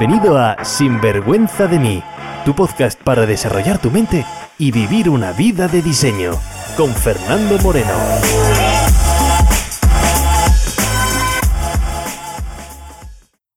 Bienvenido 0.00 0.38
a 0.38 0.64
Sinvergüenza 0.64 1.66
de 1.66 1.78
mí, 1.78 2.02
tu 2.46 2.54
podcast 2.54 2.98
para 3.02 3.26
desarrollar 3.26 3.78
tu 3.82 3.90
mente 3.90 4.24
y 4.58 4.72
vivir 4.72 5.10
una 5.10 5.32
vida 5.32 5.68
de 5.68 5.82
diseño, 5.82 6.30
con 6.74 6.88
Fernando 6.94 7.58
Moreno. 7.58 7.92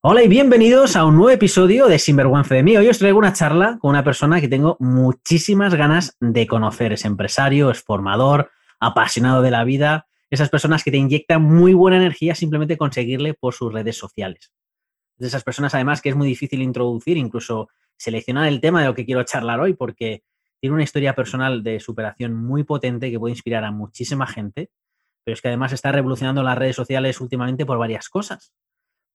Hola 0.01 0.21
y 0.21 0.27
bienvenidos 0.27 0.97
a 0.97 1.05
un 1.05 1.15
nuevo 1.15 1.29
episodio 1.29 1.87
de 1.87 1.97
Sinvergüenza 1.97 2.55
de 2.55 2.63
mí. 2.63 2.75
Hoy 2.75 2.89
os 2.89 2.99
traigo 2.99 3.19
una 3.19 3.31
charla 3.31 3.77
con 3.79 3.91
una 3.91 4.03
persona 4.03 4.41
que 4.41 4.49
tengo 4.49 4.75
muchísimas 4.81 5.75
ganas 5.75 6.17
de 6.19 6.45
conocer. 6.45 6.91
Es 6.91 7.05
empresario, 7.05 7.71
es 7.71 7.81
formador, 7.81 8.51
apasionado 8.81 9.41
de 9.41 9.51
la 9.51 9.63
vida, 9.63 10.07
esas 10.29 10.49
personas 10.49 10.83
que 10.83 10.91
te 10.91 10.97
inyectan 10.97 11.41
muy 11.41 11.73
buena 11.73 11.95
energía 11.95 12.35
simplemente 12.35 12.77
conseguirle 12.77 13.33
por 13.33 13.53
sus 13.53 13.71
redes 13.71 13.95
sociales 13.95 14.51
de 15.17 15.27
esas 15.27 15.43
personas 15.43 15.73
además 15.75 16.01
que 16.01 16.09
es 16.09 16.15
muy 16.15 16.27
difícil 16.27 16.61
introducir, 16.61 17.17
incluso 17.17 17.69
seleccionar 17.97 18.47
el 18.47 18.59
tema 18.59 18.81
de 18.81 18.87
lo 18.87 18.95
que 18.95 19.05
quiero 19.05 19.23
charlar 19.23 19.59
hoy, 19.59 19.73
porque 19.73 20.23
tiene 20.59 20.75
una 20.75 20.83
historia 20.83 21.13
personal 21.13 21.63
de 21.63 21.79
superación 21.79 22.33
muy 22.33 22.63
potente 22.63 23.11
que 23.11 23.19
puede 23.19 23.33
inspirar 23.33 23.63
a 23.63 23.71
muchísima 23.71 24.27
gente, 24.27 24.71
pero 25.23 25.33
es 25.33 25.41
que 25.41 25.49
además 25.49 25.73
está 25.73 25.91
revolucionando 25.91 26.43
las 26.43 26.57
redes 26.57 26.75
sociales 26.75 27.21
últimamente 27.21 27.65
por 27.65 27.77
varias 27.77 28.09
cosas. 28.09 28.53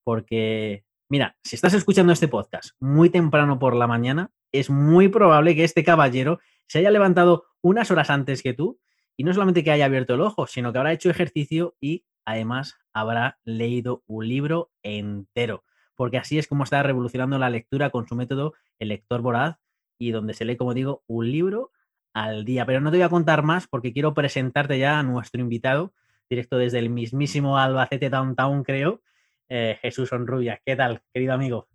Porque, 0.05 0.85
mira, 1.09 1.37
si 1.43 1.57
estás 1.57 1.75
escuchando 1.75 2.13
este 2.13 2.29
podcast 2.29 2.71
muy 2.81 3.11
temprano 3.11 3.59
por 3.59 3.75
la 3.75 3.87
mañana, 3.87 4.31
es 4.53 4.71
muy 4.71 5.09
probable 5.09 5.55
que 5.55 5.65
este 5.65 5.85
caballero 5.85 6.41
se 6.67 6.79
haya 6.79 6.91
levantado 6.91 7.45
unas 7.61 7.91
horas 7.91 8.11
antes 8.11 8.43
que 8.43 8.55
tú 8.55 8.79
y 9.17 9.25
no 9.25 9.33
solamente 9.33 9.65
que 9.65 9.71
haya 9.71 9.87
abierto 9.87 10.15
el 10.15 10.21
ojo, 10.21 10.47
sino 10.47 10.73
que 10.73 10.79
habrá 10.79 10.93
hecho 10.93 11.11
ejercicio 11.11 11.77
y 11.81 12.05
además 12.25 12.77
habrá 12.93 13.39
leído 13.45 14.03
un 14.07 14.29
libro 14.29 14.71
entero 14.83 15.65
porque 15.99 16.17
así 16.17 16.39
es 16.39 16.47
como 16.47 16.63
está 16.63 16.81
revolucionando 16.85 17.39
la 17.39 17.51
lectura 17.51 17.91
con 17.91 18.07
su 18.07 18.15
método 18.15 18.55
El 18.79 18.91
lector 18.91 19.21
voraz 19.21 19.57
y 19.99 20.13
donde 20.13 20.33
se 20.33 20.45
lee, 20.45 20.57
como 20.57 20.73
digo, 20.73 21.03
un 21.09 21.29
libro 21.29 21.73
al 22.15 22.45
día. 22.45 22.65
Pero 22.65 22.81
no 22.81 22.93
te 22.93 22.99
voy 22.99 23.05
a 23.05 23.09
contar 23.09 23.43
más 23.43 23.67
porque 23.67 23.93
quiero 23.93 24.15
presentarte 24.15 24.79
ya 24.79 25.01
a 25.01 25.03
nuestro 25.03 25.41
invitado, 25.41 25.93
directo 26.31 26.57
desde 26.57 26.79
el 26.79 26.89
mismísimo 26.89 27.59
Albacete 27.59 28.11
Downtown, 28.11 28.63
creo, 28.63 29.03
eh, 29.49 29.77
Jesús 29.83 30.13
Onrubia. 30.13 30.61
¿Qué 30.65 30.77
tal, 30.77 31.03
querido 31.13 31.35
amigo? 31.35 31.67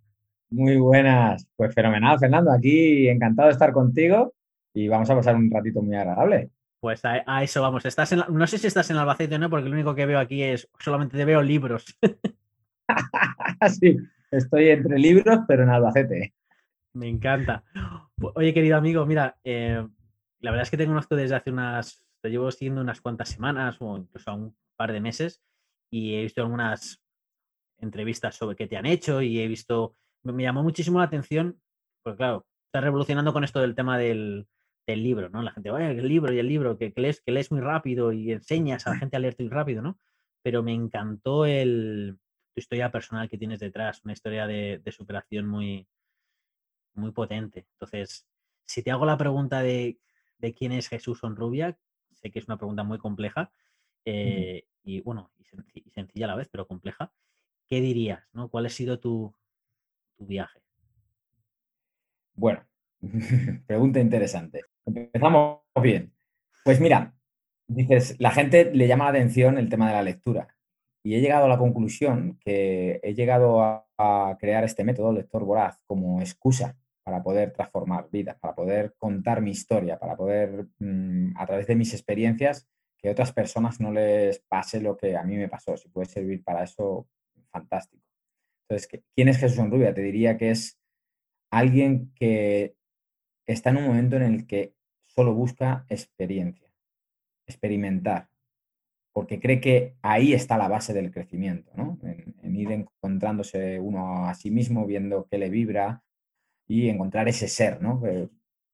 Muy 0.51 0.77
buenas, 0.77 1.45
pues 1.57 1.73
fenomenal, 1.75 2.17
Fernando. 2.17 2.49
Aquí 2.53 3.09
encantado 3.09 3.49
de 3.49 3.53
estar 3.53 3.73
contigo 3.73 4.33
y 4.73 4.87
vamos 4.87 5.09
a 5.09 5.15
pasar 5.15 5.35
un 5.35 5.51
ratito 5.51 5.81
muy 5.81 5.97
agradable. 5.97 6.49
Pues 6.79 7.03
a, 7.03 7.43
eso 7.43 7.61
vamos. 7.61 7.85
Estás 7.85 8.13
en 8.13 8.21
no 8.29 8.47
sé 8.47 8.57
si 8.57 8.67
estás 8.67 8.89
en 8.89 8.95
Albacete 8.95 9.35
o 9.35 9.39
no, 9.39 9.49
porque 9.49 9.67
lo 9.67 9.75
único 9.75 9.95
que 9.95 10.05
veo 10.05 10.19
aquí 10.19 10.43
es 10.43 10.69
solamente 10.79 11.17
te 11.17 11.25
veo 11.25 11.41
libros. 11.41 11.97
sí, 13.79 13.97
estoy 14.37 14.69
entre 14.69 14.97
libros, 14.99 15.39
pero 15.47 15.63
en 15.63 15.69
Albacete. 15.69 16.33
Me 16.93 17.07
encanta. 17.07 17.63
Oye, 18.35 18.53
querido 18.53 18.77
amigo, 18.77 19.05
mira, 19.05 19.37
eh, 19.43 19.85
la 20.39 20.51
verdad 20.51 20.63
es 20.63 20.71
que 20.71 20.77
te 20.77 20.85
conozco 20.85 21.15
desde 21.15 21.35
hace 21.35 21.51
unas, 21.51 22.03
te 22.21 22.29
llevo 22.29 22.51
siguiendo 22.51 22.81
unas 22.81 23.01
cuantas 23.01 23.29
semanas 23.29 23.77
o 23.79 23.97
incluso 23.97 24.33
un 24.33 24.55
par 24.75 24.91
de 24.91 25.01
meses 25.01 25.41
y 25.91 26.15
he 26.15 26.21
visto 26.23 26.41
algunas 26.41 27.01
entrevistas 27.79 28.35
sobre 28.35 28.55
qué 28.55 28.67
te 28.67 28.77
han 28.77 28.85
hecho 28.85 29.21
y 29.21 29.39
he 29.39 29.47
visto, 29.47 29.95
me 30.23 30.43
llamó 30.43 30.63
muchísimo 30.63 30.99
la 30.99 31.05
atención, 31.05 31.59
porque 32.03 32.17
claro, 32.17 32.45
estás 32.65 32.83
revolucionando 32.83 33.33
con 33.33 33.43
esto 33.43 33.59
del 33.59 33.75
tema 33.75 33.97
del, 33.97 34.47
libro, 34.85 35.29
¿no? 35.29 35.41
La 35.41 35.51
gente, 35.51 35.71
oye, 35.71 35.91
el 35.91 36.07
libro 36.07 36.33
y 36.33 36.39
el 36.39 36.47
libro, 36.47 36.77
que, 36.77 36.91
lees, 36.97 37.21
que 37.21 37.31
lees 37.31 37.51
muy 37.51 37.61
rápido 37.61 38.11
y 38.11 38.31
enseñas 38.31 38.85
a 38.85 38.91
la 38.91 38.97
gente 38.97 39.15
a 39.15 39.19
leer 39.19 39.35
muy 39.39 39.47
rápido, 39.47 39.81
¿no? 39.81 39.97
Pero 40.43 40.61
me 40.61 40.73
encantó 40.73 41.45
el, 41.45 42.19
tu 42.53 42.59
historia 42.59 42.91
personal 42.91 43.29
que 43.29 43.37
tienes 43.37 43.59
detrás, 43.59 44.01
una 44.03 44.13
historia 44.13 44.45
de, 44.47 44.81
superación 44.91 45.47
muy, 45.47 45.87
muy 46.93 47.11
potente. 47.11 47.65
Entonces, 47.73 48.27
si 48.65 48.83
te 48.83 48.91
hago 48.91 49.05
la 49.05 49.17
pregunta 49.17 49.61
de, 49.61 49.97
quién 50.57 50.71
es 50.71 50.87
Jesús 50.87 51.23
Onrubia, 51.23 51.77
sé 52.13 52.31
que 52.31 52.39
es 52.39 52.47
una 52.47 52.57
pregunta 52.57 52.83
muy 52.83 52.97
compleja 52.97 53.51
eh, 54.05 54.65
y 54.83 55.01
bueno, 55.01 55.31
y, 55.73 55.89
sencilla 55.91 56.25
a 56.25 56.29
la 56.29 56.35
vez, 56.35 56.49
pero 56.51 56.67
compleja. 56.67 57.11
¿Qué 57.69 57.81
dirías? 57.81 58.23
¿no? 58.33 58.49
¿Cuál 58.49 58.65
ha 58.65 58.69
sido 58.69 58.99
tu, 58.99 59.33
tu 60.17 60.25
viaje? 60.25 60.61
Bueno, 62.35 62.65
pregunta 63.67 63.99
interesante. 63.99 64.61
Empezamos 64.85 65.61
bien. 65.81 66.13
Pues 66.63 66.79
mira, 66.79 67.13
dices, 67.67 68.15
la 68.19 68.31
gente 68.31 68.71
le 68.73 68.87
llama 68.87 69.05
la 69.05 69.11
atención 69.11 69.57
el 69.57 69.69
tema 69.69 69.87
de 69.87 69.93
la 69.93 70.03
lectura. 70.03 70.52
Y 71.03 71.15
he 71.15 71.21
llegado 71.21 71.45
a 71.45 71.49
la 71.49 71.57
conclusión 71.57 72.39
que 72.39 73.01
he 73.03 73.13
llegado 73.13 73.61
a, 73.61 73.85
crear 74.39 74.65
este 74.65 74.83
método, 74.83 75.13
lector 75.13 75.45
voraz, 75.45 75.79
como 75.85 76.19
excusa 76.19 76.77
para 77.03 77.23
poder 77.23 77.51
transformar 77.51 78.09
vidas, 78.11 78.37
para 78.37 78.53
poder 78.53 78.95
contar 78.97 79.41
mi 79.41 79.51
historia, 79.51 79.97
para 79.97 80.17
poder, 80.17 80.67
mm, 80.79 81.37
a 81.37 81.45
través 81.45 81.67
de 81.67 81.75
mis 81.75 81.93
experiencias, 81.93 82.67
que 82.97 83.09
otras 83.09 83.31
personas 83.31 83.79
no 83.79 83.91
les 83.91 84.39
pase 84.39 84.81
lo 84.81 84.97
que 84.97 85.15
a 85.15 85.23
mí 85.23 85.37
me 85.37 85.47
pasó. 85.47 85.77
Si 85.77 85.87
puede 85.87 86.07
servir 86.07 86.43
para 86.43 86.63
eso, 86.63 87.07
fantástico. 87.49 88.03
Entonces, 88.67 89.01
¿quién 89.15 89.29
es 89.29 89.37
Jesús 89.37 89.59
Enrubia? 89.59 89.93
Te 89.93 90.01
diría 90.01 90.37
que 90.37 90.51
es 90.51 90.79
alguien 91.49 92.11
que 92.15 92.75
está 93.45 93.69
en 93.69 93.77
un 93.77 93.87
momento 93.87 94.15
en 94.15 94.23
el 94.23 94.47
que 94.47 94.73
solo 95.01 95.33
busca 95.33 95.85
experiencia, 95.89 96.69
experimentar, 97.45 98.29
porque 99.13 99.39
cree 99.39 99.61
que 99.61 99.95
ahí 100.01 100.33
está 100.33 100.57
la 100.57 100.67
base 100.67 100.91
del 100.93 101.11
crecimiento, 101.11 101.71
¿no? 101.75 101.99
En, 102.01 102.55
ir 102.55 102.71
encontrándose 102.71 103.79
uno 103.79 104.27
a 104.27 104.33
sí 104.33 104.51
mismo, 104.51 104.85
viendo 104.85 105.27
qué 105.29 105.37
le 105.37 105.49
vibra 105.49 106.03
y 106.67 106.89
encontrar 106.89 107.27
ese 107.27 107.47
ser, 107.47 107.81
¿no? 107.81 108.01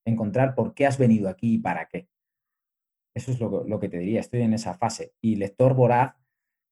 encontrar 0.05 0.55
por 0.55 0.73
qué 0.73 0.85
has 0.85 0.97
venido 0.97 1.29
aquí 1.29 1.55
y 1.55 1.57
para 1.59 1.87
qué. 1.87 2.09
Eso 3.13 3.31
es 3.31 3.39
lo, 3.39 3.79
que 3.79 3.89
te 3.89 3.99
diría, 3.99 4.19
estoy 4.19 4.41
en 4.41 4.53
esa 4.53 4.73
fase. 4.73 5.13
Y 5.21 5.35
lector 5.35 5.75
voraz, 5.75 6.15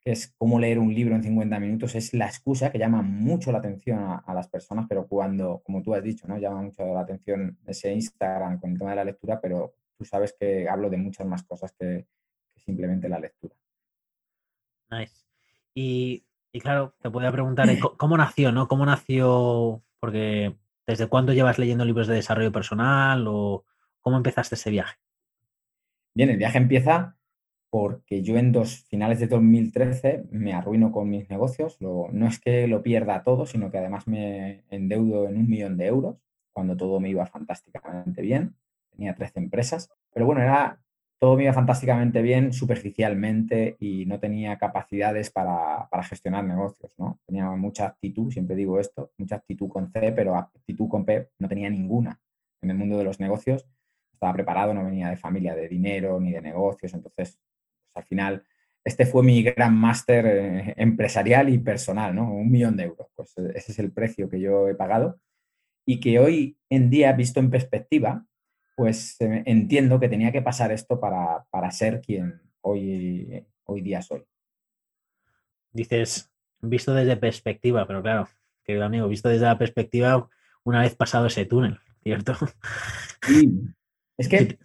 que 0.02 0.12
es 0.12 0.34
cómo 0.38 0.60
leer 0.60 0.80
un 0.80 0.94
libro 0.94 1.16
en 1.16 1.24
50 1.24 1.60
minutos, 1.60 1.96
es 1.96 2.14
la 2.14 2.28
excusa 2.28 2.72
que 2.72 2.80
llama 2.80 3.02
mucho 3.02 3.52
la 3.52 3.60
atención 3.60 4.00
a, 4.00 4.34
las 4.34 4.48
personas, 4.48 4.86
pero 4.88 5.08
cuando, 5.08 5.62
como 5.66 5.82
tú 5.82 5.94
has 5.94 6.04
dicho, 6.04 6.28
¿no? 6.28 6.38
Llama 6.38 6.62
mucho 6.62 6.86
la 6.94 7.02
atención 7.02 7.58
ese 7.66 7.94
Instagram 7.94 8.60
con 8.60 8.72
el 8.72 8.78
tema 8.78 8.92
de 8.92 8.96
la 8.98 9.06
lectura, 9.06 9.40
pero 9.42 9.76
tú 9.98 10.06
sabes 10.06 10.36
que 10.40 10.68
hablo 10.70 10.90
de 10.90 10.98
muchas 10.98 11.28
más 11.28 11.44
cosas 11.44 11.74
que, 11.78 12.06
simplemente 12.68 13.08
la 13.08 13.20
lectura. 13.20 13.56
Nice. 14.92 15.26
Y, 15.74 16.24
claro, 16.62 16.94
te 17.02 17.10
podría 17.10 17.32
preguntar, 17.32 17.70
¿cómo 17.98 18.18
nació, 18.18 18.52
no? 18.52 18.68
¿Cómo 18.68 18.86
nació? 18.86 19.82
Porque 20.00 20.56
¿desde 20.86 21.08
cuándo 21.08 21.34
llevas 21.34 21.60
leyendo 21.60 21.86
libros 21.86 22.08
de 22.08 22.16
desarrollo 22.16 22.52
personal 22.52 23.26
o 23.28 23.66
cómo 24.02 24.18
empezaste 24.18 24.56
ese 24.56 24.70
viaje? 24.70 24.98
Bien, 26.14 26.30
el 26.30 26.38
viaje 26.38 26.58
empieza 26.58 27.16
porque 27.70 28.22
yo 28.22 28.38
en 28.38 28.52
dos 28.52 28.86
finales 28.90 29.20
de 29.20 29.28
2013 29.28 30.26
me 30.32 30.54
arruino 30.54 30.92
con 30.92 31.10
mis 31.10 31.30
negocios. 31.30 31.78
no 31.80 32.28
es 32.28 32.40
que 32.40 32.68
lo 32.68 32.82
pierda 32.82 33.24
todo, 33.24 33.46
sino 33.46 33.72
que 33.72 33.78
además 33.78 34.08
me 34.08 34.64
endeudo 34.70 35.28
en 35.28 35.38
un 35.38 35.48
millón 35.48 35.78
de 35.78 35.88
euros 35.88 36.18
cuando 36.54 36.76
todo 36.76 37.00
me 37.00 37.10
iba 37.10 37.26
fantásticamente 37.28 38.22
bien. 38.22 38.56
Tenía 38.90 39.14
13 39.14 39.40
empresas. 39.40 39.92
Pero 40.12 40.26
bueno, 40.26 40.42
era 40.42 40.80
todo 41.20 41.36
me 41.36 41.44
iba 41.44 41.54
fantásticamente 41.54 42.22
bien 42.22 42.54
superficialmente 42.54 43.76
y 43.80 44.06
no 44.06 44.20
tenía 44.20 44.58
capacidades 44.58 45.32
para, 45.32 45.90
gestionar 46.04 46.44
negocios, 46.44 46.92
¿no? 46.98 47.20
Tenía 47.26 47.50
mucha 47.52 47.88
actitud, 47.88 48.32
siempre 48.32 48.56
digo 48.56 48.80
esto, 48.80 49.12
mucha 49.18 49.36
actitud 49.36 49.68
con 49.68 49.92
C, 49.92 50.12
pero 50.12 50.36
actitud 50.36 50.88
con 50.88 51.06
P 51.06 51.30
no 51.40 51.48
tenía 51.48 51.70
ninguna. 51.70 52.20
En 52.62 52.70
el 52.70 52.78
mundo 52.78 52.98
de 52.98 53.04
los 53.04 53.20
negocios 53.20 53.68
estaba 54.14 54.34
preparado, 54.34 54.74
no 54.74 54.84
venía 54.84 55.10
de 55.10 55.18
familia 55.18 55.56
de 55.56 55.68
dinero 55.68 56.20
ni 56.20 56.32
de 56.32 56.42
negocios, 56.42 56.94
entonces, 56.94 57.14
pues, 57.16 57.40
al 57.96 58.04
final, 58.04 58.44
este 58.84 59.06
fue 59.06 59.24
mi 59.24 59.42
gran 59.42 59.76
máster 59.76 60.26
eh, 60.28 60.74
empresarial 60.78 61.50
y 61.50 61.58
personal, 61.58 62.16
¿no? 62.16 62.32
Un 62.32 62.52
millón 62.52 62.78
de 62.78 62.84
euros, 62.84 63.08
pues 63.16 63.36
ese 63.56 63.72
es 63.72 63.80
el 63.80 63.92
precio 63.92 64.30
que 64.30 64.40
yo 64.40 64.68
he 64.70 64.76
pagado 64.76 65.20
y 65.86 66.00
que 66.00 66.20
hoy 66.20 66.58
en 66.70 66.90
día, 66.90 67.12
visto 67.14 67.40
en 67.40 67.50
perspectiva, 67.50 68.26
pues 68.78 69.20
eh, 69.22 69.42
entiendo 69.48 70.00
que 70.00 70.08
tenía 70.08 70.32
que 70.32 70.44
pasar 70.44 70.72
esto 70.72 71.00
para, 71.00 71.72
ser 71.72 72.00
quien 72.00 72.40
hoy, 72.62 73.44
hoy 73.64 73.82
día 73.82 74.04
soy. 74.04 74.24
Dices, 75.72 76.32
visto 76.62 76.94
desde 76.94 77.18
perspectiva, 77.18 77.88
pero 77.88 78.04
claro, 78.04 78.30
querido 78.64 78.86
amigo, 78.86 79.08
visto 79.08 79.30
desde 79.30 79.46
la 79.46 79.58
perspectiva 79.58 80.30
una 80.64 80.82
vez 80.82 80.96
pasado 80.96 81.26
ese 81.26 81.46
túnel, 81.46 81.80
¿cierto? 82.04 82.36
Sí, 83.24 83.64
es 84.16 84.28
que 84.30 84.60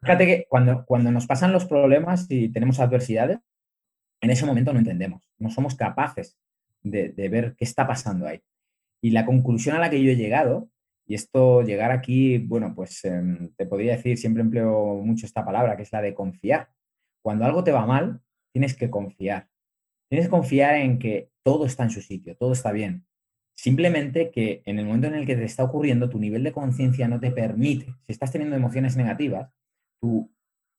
fíjate 0.00 0.26
que 0.26 0.46
cuando, 0.48 0.86
cuando 0.86 1.12
nos 1.12 1.26
pasan 1.26 1.52
los 1.52 1.66
problemas 1.66 2.26
y 2.30 2.48
tenemos 2.48 2.80
adversidades, 2.80 3.40
en 4.22 4.30
ese 4.30 4.46
momento 4.46 4.72
no 4.72 4.78
entendemos, 4.78 5.28
no 5.36 5.50
somos 5.50 5.74
capaces 5.74 6.38
de, 6.80 7.10
de 7.10 7.28
ver 7.28 7.56
qué 7.58 7.66
está 7.66 7.86
pasando 7.86 8.26
ahí. 8.26 8.40
Y 9.02 9.10
la 9.10 9.26
conclusión 9.26 9.76
a 9.76 9.80
la 9.80 9.90
que 9.90 10.02
yo 10.02 10.10
he 10.10 10.16
llegado 10.16 10.70
y 11.06 11.14
esto, 11.14 11.62
llegar 11.62 11.90
aquí, 11.90 12.38
bueno, 12.38 12.74
pues 12.74 13.04
em, 13.04 13.52
te 13.56 13.66
podría 13.66 13.96
decir, 13.96 14.16
siempre 14.16 14.42
empleo 14.42 14.96
mucho 15.02 15.26
esta 15.26 15.44
palabra, 15.44 15.76
que 15.76 15.82
es 15.82 15.92
la 15.92 16.00
de 16.00 16.14
confiar. 16.14 16.70
Cuando 17.22 17.44
algo 17.44 17.62
te 17.62 17.72
va 17.72 17.86
mal, 17.86 18.20
tienes 18.52 18.74
que 18.74 18.90
confiar. 18.90 19.48
Tienes 20.08 20.26
que 20.26 20.30
confiar 20.30 20.76
en 20.76 20.98
que 20.98 21.30
todo 21.42 21.66
está 21.66 21.84
en 21.84 21.90
su 21.90 22.00
sitio, 22.00 22.36
todo 22.36 22.52
está 22.52 22.72
bien. 22.72 23.06
Simplemente 23.54 24.30
que 24.30 24.62
en 24.64 24.78
el 24.78 24.86
momento 24.86 25.08
en 25.08 25.14
el 25.14 25.26
que 25.26 25.36
te 25.36 25.44
está 25.44 25.64
ocurriendo, 25.64 26.08
tu 26.08 26.18
nivel 26.18 26.42
de 26.42 26.52
conciencia 26.52 27.06
no 27.06 27.20
te 27.20 27.30
permite. 27.30 27.94
Si 28.02 28.12
estás 28.12 28.32
teniendo 28.32 28.56
emociones 28.56 28.96
negativas, 28.96 29.52
tu, 30.00 30.32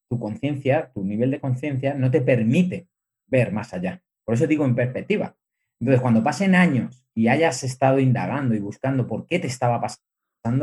tu 0.09 0.19
conciencia, 0.19 0.91
tu 0.93 1.03
nivel 1.03 1.31
de 1.31 1.39
conciencia 1.39 1.93
no 1.93 2.09
te 2.09 2.21
permite 2.21 2.87
ver 3.27 3.51
más 3.51 3.73
allá. 3.73 4.03
Por 4.25 4.35
eso 4.35 4.47
digo 4.47 4.65
en 4.65 4.75
perspectiva. 4.75 5.37
Entonces, 5.79 6.01
cuando 6.01 6.23
pasen 6.23 6.55
años 6.55 7.05
y 7.13 7.27
hayas 7.27 7.63
estado 7.63 7.99
indagando 7.99 8.55
y 8.55 8.59
buscando 8.59 9.07
por 9.07 9.27
qué 9.27 9.39
te 9.39 9.47
estaba 9.47 9.79
pasando 9.79 10.14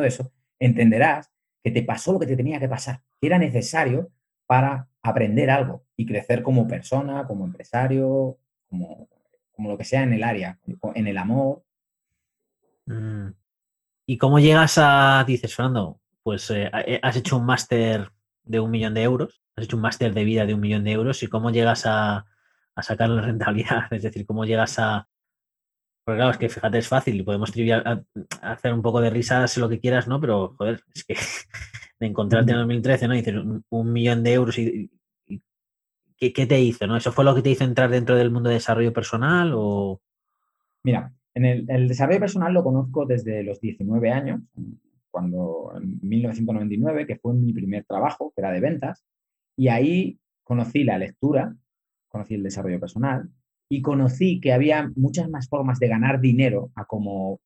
eso, 0.04 0.32
entenderás 0.58 1.30
que 1.62 1.70
te 1.70 1.82
pasó 1.82 2.12
lo 2.12 2.18
que 2.18 2.26
te 2.26 2.36
tenía 2.36 2.58
que 2.58 2.68
pasar, 2.68 3.02
que 3.20 3.26
era 3.26 3.38
necesario 3.38 4.10
para 4.46 4.88
aprender 5.02 5.50
algo 5.50 5.84
y 5.96 6.06
crecer 6.06 6.42
como 6.42 6.66
persona, 6.66 7.26
como 7.26 7.44
empresario, 7.44 8.38
como, 8.68 9.08
como 9.52 9.70
lo 9.70 9.78
que 9.78 9.84
sea 9.84 10.02
en 10.02 10.12
el 10.12 10.22
área, 10.22 10.58
en 10.94 11.06
el 11.06 11.18
amor. 11.18 11.64
Mm. 12.86 13.28
¿Y 14.06 14.18
cómo 14.18 14.38
llegas 14.40 14.78
a, 14.78 15.24
dices, 15.26 15.54
Fernando, 15.54 16.00
pues 16.22 16.50
eh, 16.50 16.70
eh, 16.86 17.00
has 17.02 17.16
hecho 17.16 17.36
un 17.36 17.46
máster 17.46 18.10
de 18.44 18.60
un 18.60 18.70
millón 18.70 18.94
de 18.94 19.02
euros, 19.02 19.42
has 19.56 19.64
hecho 19.64 19.76
un 19.76 19.82
máster 19.82 20.12
de 20.12 20.24
vida 20.24 20.46
de 20.46 20.54
un 20.54 20.60
millón 20.60 20.84
de 20.84 20.92
euros 20.92 21.22
y 21.22 21.28
cómo 21.28 21.50
llegas 21.50 21.86
a, 21.86 22.26
a 22.74 22.82
sacar 22.82 23.08
la 23.08 23.22
rentabilidad, 23.22 23.84
es 23.92 24.02
decir, 24.02 24.26
cómo 24.26 24.44
llegas 24.44 24.78
a... 24.78 25.08
Porque 26.04 26.18
claro, 26.18 26.32
es 26.32 26.38
que 26.38 26.48
fíjate, 26.48 26.78
es 26.78 26.88
fácil, 26.88 27.24
podemos 27.24 27.52
trivial, 27.52 28.04
hacer 28.40 28.72
un 28.72 28.82
poco 28.82 29.00
de 29.00 29.10
risas, 29.10 29.56
lo 29.56 29.68
que 29.68 29.78
quieras, 29.78 30.08
¿no? 30.08 30.20
Pero, 30.20 30.54
joder, 30.58 30.82
es 30.94 31.04
que 31.04 31.14
de 32.00 32.06
encontrarte 32.06 32.52
en 32.52 32.58
2013, 32.58 33.08
¿no? 33.08 33.14
Dices 33.14 33.34
un, 33.70 33.92
millón 33.92 34.22
de 34.22 34.32
euros 34.32 34.58
y, 34.58 34.90
¿qué, 36.16 36.46
te 36.46 36.60
hizo, 36.60 36.86
no? 36.86 36.96
¿Eso 36.96 37.12
fue 37.12 37.24
lo 37.24 37.34
que 37.34 37.42
te 37.42 37.50
hizo 37.50 37.64
entrar 37.64 37.90
dentro 37.90 38.16
del 38.16 38.30
mundo 38.30 38.48
de 38.48 38.56
desarrollo 38.56 38.92
personal 38.92 39.52
o...? 39.54 40.00
Mira, 40.84 41.12
en 41.34 41.44
el, 41.44 41.70
el 41.70 41.88
desarrollo 41.88 42.20
personal 42.20 42.52
lo 42.52 42.64
conozco 42.64 43.06
desde 43.06 43.44
los 43.44 43.60
19 43.60 44.10
años, 44.10 44.40
cuando 45.10 45.72
en 45.76 46.00
1999, 46.02 47.06
que 47.06 47.16
fue 47.16 47.34
mi 47.34 47.52
primer 47.52 47.84
trabajo, 47.84 48.32
que 48.34 48.40
era 48.40 48.50
de 48.50 48.60
ventas, 48.60 49.04
y 49.56 49.68
ahí 49.68 50.18
conocí 50.42 50.82
la 50.82 50.98
lectura 50.98 51.54
conocí 52.12 52.34
el 52.34 52.42
desarrollo 52.42 52.78
personal 52.78 53.28
y 53.72 53.80
conocí 53.80 54.38
que 54.38 54.52
había 54.52 54.92
muchas 54.96 55.30
más 55.30 55.48
formas 55.48 55.78
de 55.78 55.88
ganar 55.88 56.20
dinero 56.20 56.70
a 56.74 56.84
como 56.84 57.40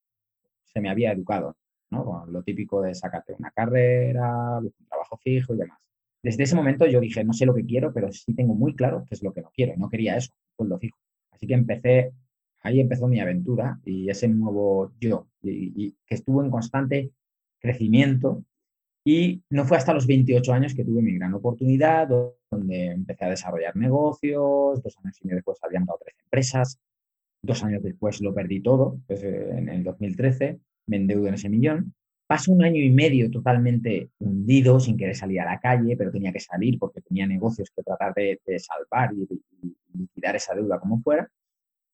se 0.65 0.81
me 0.81 0.89
había 0.89 1.13
educado, 1.13 1.55
¿no? 1.89 2.25
lo 2.27 2.43
típico 2.43 2.81
de 2.81 2.93
sacarte 2.95 3.33
una 3.39 3.49
carrera, 3.51 4.59
un 4.59 4.73
trabajo 4.89 5.15
fijo 5.23 5.53
y 5.53 5.59
demás. 5.59 5.79
Desde 6.21 6.43
ese 6.43 6.53
momento 6.53 6.85
yo 6.85 6.99
dije, 6.99 7.23
no 7.23 7.31
sé 7.31 7.45
lo 7.45 7.55
que 7.55 7.65
quiero, 7.65 7.93
pero 7.93 8.11
sí 8.11 8.33
tengo 8.35 8.55
muy 8.55 8.75
claro 8.75 9.05
qué 9.07 9.15
es 9.15 9.23
lo 9.23 9.31
que 9.31 9.41
no 9.41 9.51
quiero. 9.55 9.75
No 9.77 9.87
quería 9.87 10.17
eso, 10.17 10.33
sueldo 10.57 10.77
fijo. 10.77 10.97
Así 11.31 11.47
que 11.47 11.53
empecé, 11.53 12.11
ahí 12.59 12.81
empezó 12.81 13.07
mi 13.07 13.21
aventura 13.21 13.79
y 13.85 14.09
ese 14.09 14.27
nuevo 14.27 14.91
yo, 14.99 15.29
y 15.43 15.95
que 16.05 16.15
estuvo 16.15 16.43
en 16.43 16.51
constante 16.51 17.09
crecimiento 17.61 18.43
y 19.09 19.41
no 19.51 19.63
fue 19.63 19.77
hasta 19.77 19.93
los 19.93 20.05
28 20.05 20.51
años 20.51 20.75
que 20.75 20.83
tuve 20.83 21.01
mi 21.01 21.13
gran 21.13 21.33
oportunidad, 21.33 22.09
donde 22.09 22.87
empecé 22.87 23.23
a 23.23 23.29
desarrollar 23.29 23.73
negocios, 23.77 24.83
dos 24.83 24.97
años 25.01 25.17
y 25.21 25.27
medio 25.27 25.37
después 25.37 25.63
había 25.63 25.79
montado 25.79 25.99
tres 26.03 26.17
empresas, 26.21 26.77
dos 27.41 27.63
años 27.63 27.81
después 27.83 28.19
lo 28.19 28.33
perdí 28.33 28.59
todo, 28.59 28.99
pues, 29.07 29.23
eh, 29.23 29.59
en 29.59 29.69
el 29.69 29.85
2013 29.85 30.59
me 30.87 30.97
endeudo 30.97 31.29
en 31.29 31.35
ese 31.35 31.47
millón. 31.47 31.93
Paso 32.27 32.51
un 32.51 32.65
año 32.65 32.81
y 32.81 32.89
medio 32.89 33.31
totalmente 33.31 34.09
hundido, 34.19 34.77
sin 34.81 34.97
querer 34.97 35.15
salir 35.15 35.39
a 35.39 35.45
la 35.45 35.61
calle, 35.61 35.95
pero 35.95 36.11
tenía 36.11 36.33
que 36.33 36.41
salir 36.41 36.77
porque 36.77 36.99
tenía 36.99 37.25
negocios 37.25 37.71
que 37.73 37.83
tratar 37.83 38.13
de, 38.13 38.41
salvar 38.59 39.13
y, 39.13 39.25
y 39.61 39.77
liquidar 39.97 40.35
esa 40.35 40.53
deuda 40.53 40.81
como 40.81 40.99
fuera 40.99 41.31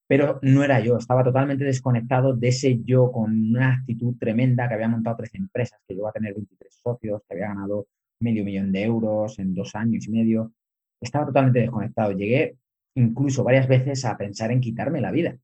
pero 0.06 0.38
no 0.42 0.62
era 0.62 0.80
yo, 0.80 0.98
estaba 0.98 1.24
totalmente 1.24 1.64
desconectado 1.64 2.34
de 2.34 2.48
ese 2.48 2.80
yo 2.84 3.10
con 3.10 3.30
una 3.30 3.74
actitud 3.74 4.16
tremenda 4.18 4.68
que 4.68 4.74
había 4.74 4.88
montado 4.88 5.16
tres 5.16 5.34
empresas, 5.34 5.80
que 5.86 5.94
llegó 5.94 6.08
a 6.08 6.12
tener 6.12 6.34
23 6.34 6.74
socios, 6.74 7.22
que 7.26 7.34
había 7.34 7.48
ganado 7.48 7.86
medio 8.20 8.44
millón 8.44 8.72
de 8.72 8.82
euros 8.82 9.38
en 9.38 9.54
dos 9.54 9.74
años 9.74 10.06
y 10.06 10.10
medio. 10.10 10.52
Estaba 11.00 11.26
totalmente 11.26 11.60
desconectado. 11.60 12.12
Llegué 12.12 12.56
incluso 12.94 13.44
varias 13.44 13.66
veces 13.66 14.04
a 14.04 14.16
pensar 14.16 14.50
en 14.50 14.60
quitarme 14.60 15.00
la 15.00 15.10
vida. 15.10 15.38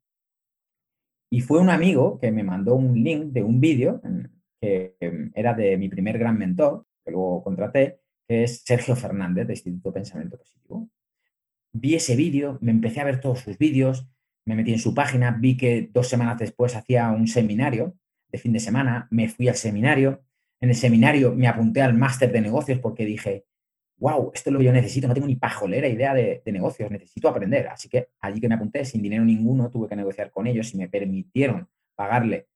Y 1.31 1.41
fue 1.41 1.61
un 1.61 1.71
amigo 1.71 2.19
que 2.19 2.33
me 2.33 2.43
mandó 2.43 2.75
un 2.75 3.03
link 3.03 3.33
de 3.33 3.43
un 3.43 3.61
vídeo 3.61 4.01
que 4.61 4.97
era 5.35 5.55
de 5.55 5.79
mi 5.79 5.89
primer 5.89 6.19
gran 6.19 6.37
mentor, 6.37 6.85
que 7.05 7.13
luego 7.13 7.43
contraté, 7.43 8.01
que 8.29 8.45
es 8.45 8.63
Sergio 8.65 8.95
Fernández 8.95 9.47
de 9.47 9.55
Instituto 9.55 9.93
Pensamiento 9.93 10.37
Positivo. 10.37 10.89
Vi 11.73 11.95
ese 11.95 12.17
vídeo, 12.17 12.59
me 12.61 12.73
empecé 12.73 13.01
a 13.01 13.05
ver 13.05 13.21
todos 13.21 13.41
sus 13.41 13.57
vídeos, 13.57 14.07
me 14.51 14.57
metí 14.57 14.73
en 14.73 14.79
su 14.79 14.95
página, 14.95 15.31
vi 15.31 15.57
que 15.57 15.89
dos 15.93 16.09
semanas 16.09 16.39
después 16.39 16.75
hacía 16.75 17.09
un 17.11 17.29
seminario 17.29 17.95
de 18.29 18.39
fin 18.39 18.53
de 18.53 18.61
semana, 18.61 19.07
me 19.11 19.29
fui 19.29 19.49
al 19.49 19.55
seminario, 19.55 20.23
en 20.61 20.71
el 20.71 20.75
seminario 20.75 21.35
me 21.35 21.49
apunté 21.49 21.83
al 21.83 21.95
máster 21.95 22.31
de 22.33 22.41
negocios 22.41 22.79
porque 22.81 23.05
dije, 23.05 23.47
wow, 23.99 24.33
esto 24.35 24.51
es 24.51 24.53
lo 24.53 24.59
que 24.59 24.65
yo 24.65 24.73
necesito, 24.73 25.07
no 25.07 25.15
tengo 25.15 25.27
ni 25.27 25.37
pajolera 25.37 25.87
idea 25.87 26.15
de, 26.15 26.43
negocios, 26.47 26.91
necesito 26.91 27.29
aprender. 27.29 27.69
Así 27.69 27.89
que 27.89 28.09
allí 28.21 28.41
que 28.41 28.49
me 28.49 28.55
apunté, 28.55 28.85
sin 28.85 29.03
dinero 29.03 29.25
ninguno, 29.25 29.71
tuve 29.71 29.89
que 29.89 29.97
negociar 29.97 30.31
con 30.31 30.47
ellos 30.47 30.75
y 30.75 30.79
me 30.79 30.89
permitieron 30.89 31.69
pagarle 31.95 32.49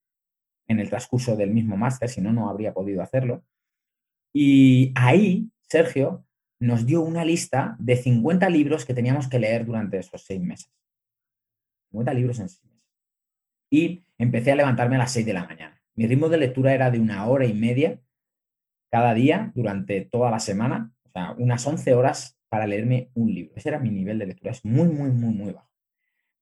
en 0.66 0.80
el 0.80 0.88
transcurso 0.88 1.36
del 1.36 1.50
mismo 1.50 1.76
máster, 1.76 2.08
si 2.08 2.20
no, 2.20 2.32
no 2.32 2.48
habría 2.48 2.72
podido 2.72 3.02
hacerlo. 3.02 3.44
Y 4.32 4.92
ahí, 4.96 5.50
Sergio 5.68 6.24
nos 6.58 6.86
dio 6.86 7.02
una 7.02 7.24
lista 7.24 7.76
de 7.78 7.96
50 7.96 8.48
libros 8.48 8.84
que 8.84 8.94
teníamos 8.94 9.28
que 9.28 9.38
leer 9.38 9.66
durante 9.66 9.98
esos 9.98 10.24
seis 10.24 10.40
meses. 10.40 10.70
50 11.94 12.14
libros 12.14 12.40
en 12.40 12.48
seis 12.48 12.64
meses. 12.64 12.92
Y 13.70 14.06
empecé 14.18 14.52
a 14.52 14.56
levantarme 14.56 14.96
a 14.96 15.00
las 15.00 15.12
6 15.12 15.26
de 15.26 15.32
la 15.32 15.44
mañana. 15.44 15.80
Mi 15.94 16.06
ritmo 16.06 16.28
de 16.28 16.38
lectura 16.38 16.74
era 16.74 16.90
de 16.90 16.98
una 16.98 17.26
hora 17.26 17.46
y 17.46 17.54
media 17.54 18.00
cada 18.90 19.14
día 19.14 19.52
durante 19.54 20.00
toda 20.02 20.30
la 20.30 20.40
semana, 20.40 20.92
o 21.04 21.10
sea, 21.10 21.32
unas 21.38 21.64
11 21.66 21.94
horas 21.94 22.38
para 22.48 22.66
leerme 22.66 23.10
un 23.14 23.32
libro. 23.32 23.54
Ese 23.56 23.68
era 23.68 23.78
mi 23.78 23.90
nivel 23.90 24.18
de 24.18 24.26
lectura, 24.26 24.52
es 24.52 24.64
muy, 24.64 24.88
muy, 24.88 25.10
muy, 25.10 25.34
muy 25.34 25.52
bajo. 25.52 25.70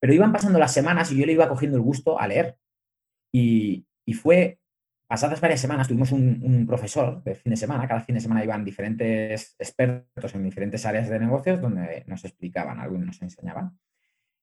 Pero 0.00 0.14
iban 0.14 0.32
pasando 0.32 0.58
las 0.58 0.72
semanas 0.72 1.12
y 1.12 1.19
yo 1.19 1.26
le 1.26 1.32
iba 1.32 1.49
cogiendo 1.49 1.76
el 1.76 1.82
gusto 1.82 2.19
a 2.19 2.26
leer. 2.26 2.56
Y, 3.34 3.87
fue, 4.14 4.58
pasadas 5.06 5.40
varias 5.40 5.60
semanas, 5.60 5.88
tuvimos 5.88 6.12
un, 6.12 6.43
un, 6.43 6.66
profesor 6.66 7.22
de 7.22 7.34
fin 7.34 7.50
de 7.50 7.56
semana, 7.56 7.88
cada 7.88 8.00
fin 8.00 8.14
de 8.14 8.20
semana 8.20 8.44
iban 8.44 8.64
diferentes 8.64 9.54
expertos 9.58 10.34
en 10.34 10.43
diferentes 10.43 10.84
áreas 10.84 11.08
de 11.08 11.19
negocios 11.19 11.60
donde 11.60 12.04
nos 12.06 12.25
explicaban 12.25 12.78
algo 12.78 12.96
y 12.96 12.99
nos 12.99 13.22
enseñaban. 13.22 13.78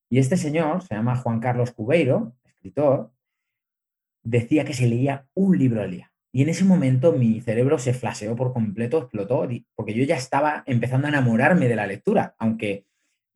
Y 0.10 0.20
este 0.20 0.38
señor, 0.38 0.82
se 0.82 0.96
llama 0.96 1.16
Juan 1.16 1.40
Carlos 1.40 1.72
Cubeiro, 1.72 2.34
escritor, 2.44 3.12
decía 4.24 4.66
que 4.66 4.74
se 4.74 4.88
leía 4.88 5.28
un 5.34 5.58
libro 5.58 5.82
al 5.82 5.92
día. 5.92 6.12
Y 6.32 6.44
en 6.44 6.50
ese 6.50 6.64
momento 6.64 7.14
mi 7.14 7.42
cerebro 7.42 7.80
se 7.80 7.94
flaseó 7.94 8.36
por 8.36 8.54
completo, 8.54 9.00
explotó, 9.00 9.48
porque 9.76 9.94
yo 9.94 10.04
ya 10.04 10.16
estaba 10.16 10.64
empezando 10.66 11.08
a 11.08 11.10
enamorarme 11.10 11.68
de 11.68 11.76
la 11.76 11.88
lectura, 11.88 12.36
aunque 12.38 12.86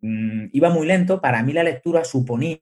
mm, 0.01 0.47
iba 0.51 0.69
muy 0.69 0.85
lento, 0.85 1.21
para 1.21 1.41
mí 1.43 1.53
la 1.53 1.63
lectura 1.63 2.03
suponía 2.03 2.59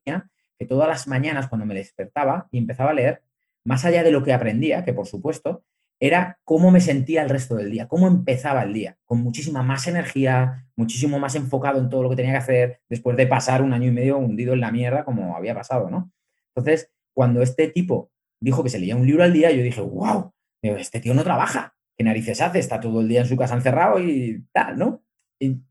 que 0.58 0.65
todas 0.65 0.88
las 0.88 1.08
mañanas 1.08 1.48
cuando 1.48 1.65
me 1.65 1.74
despertaba 1.74 2.48
y 2.51 2.60
empezaba 2.60 2.91
a 2.91 2.94
leer, 2.94 3.24
más 3.63 3.84
allá 3.84 4.03
de 4.03 4.12
lo 4.12 4.24
que 4.24 4.34
aprendía, 4.34 4.86
que 4.86 4.94
por 4.94 5.08
supuesto, 5.08 5.63
era 6.01 6.39
cómo 6.43 6.72
me 6.72 6.81
sentía 6.81 7.22
el 7.22 7.29
resto 7.29 7.55
del 7.55 7.70
día, 7.70 7.88
cómo 7.88 8.08
empezaba 8.08 8.63
el 8.63 8.74
día, 8.74 8.98
con 9.05 9.22
muchísima 9.22 9.62
más 9.62 9.88
energía, 9.88 10.65
muchísimo 10.75 11.20
más 11.20 11.36
enfocado 11.36 11.79
en 11.79 11.89
todo 11.89 12.01
lo 12.01 12.10
que 12.10 12.15
tenía 12.15 12.31
que 12.31 12.38
hacer, 12.39 12.81
después 12.89 13.15
de 13.15 13.27
pasar 13.27 13.62
un 13.62 13.72
año 13.72 13.88
y 13.88 13.91
medio 13.91 14.17
hundido 14.17 14.53
en 14.53 14.62
la 14.62 14.72
mierda 14.72 15.05
como 15.05 15.38
había 15.38 15.53
pasado, 15.53 15.91
¿no? 15.91 16.12
Entonces, 16.55 16.91
cuando 17.13 17.43
este 17.43 17.67
tipo 17.67 18.12
dijo 18.41 18.63
que 18.63 18.70
se 18.70 18.79
leía 18.79 18.96
un 18.96 19.05
libro 19.05 19.24
al 19.24 19.31
día, 19.31 19.51
yo 19.51 19.62
dije, 19.62 19.79
wow, 19.79 20.34
este 20.63 21.00
tío 21.00 21.13
no 21.13 21.24
trabaja, 21.24 21.75
¿qué 21.96 22.03
narices 22.03 22.41
hace? 22.41 22.58
Está 22.58 22.79
todo 22.79 23.01
el 23.01 23.08
día 23.08 23.22
en 23.22 23.27
su 23.27 23.38
casa 23.38 23.53
encerrado 23.53 24.00
y 24.00 24.43
tal, 24.51 24.79
¿no? 24.79 25.03
Y 25.39 25.62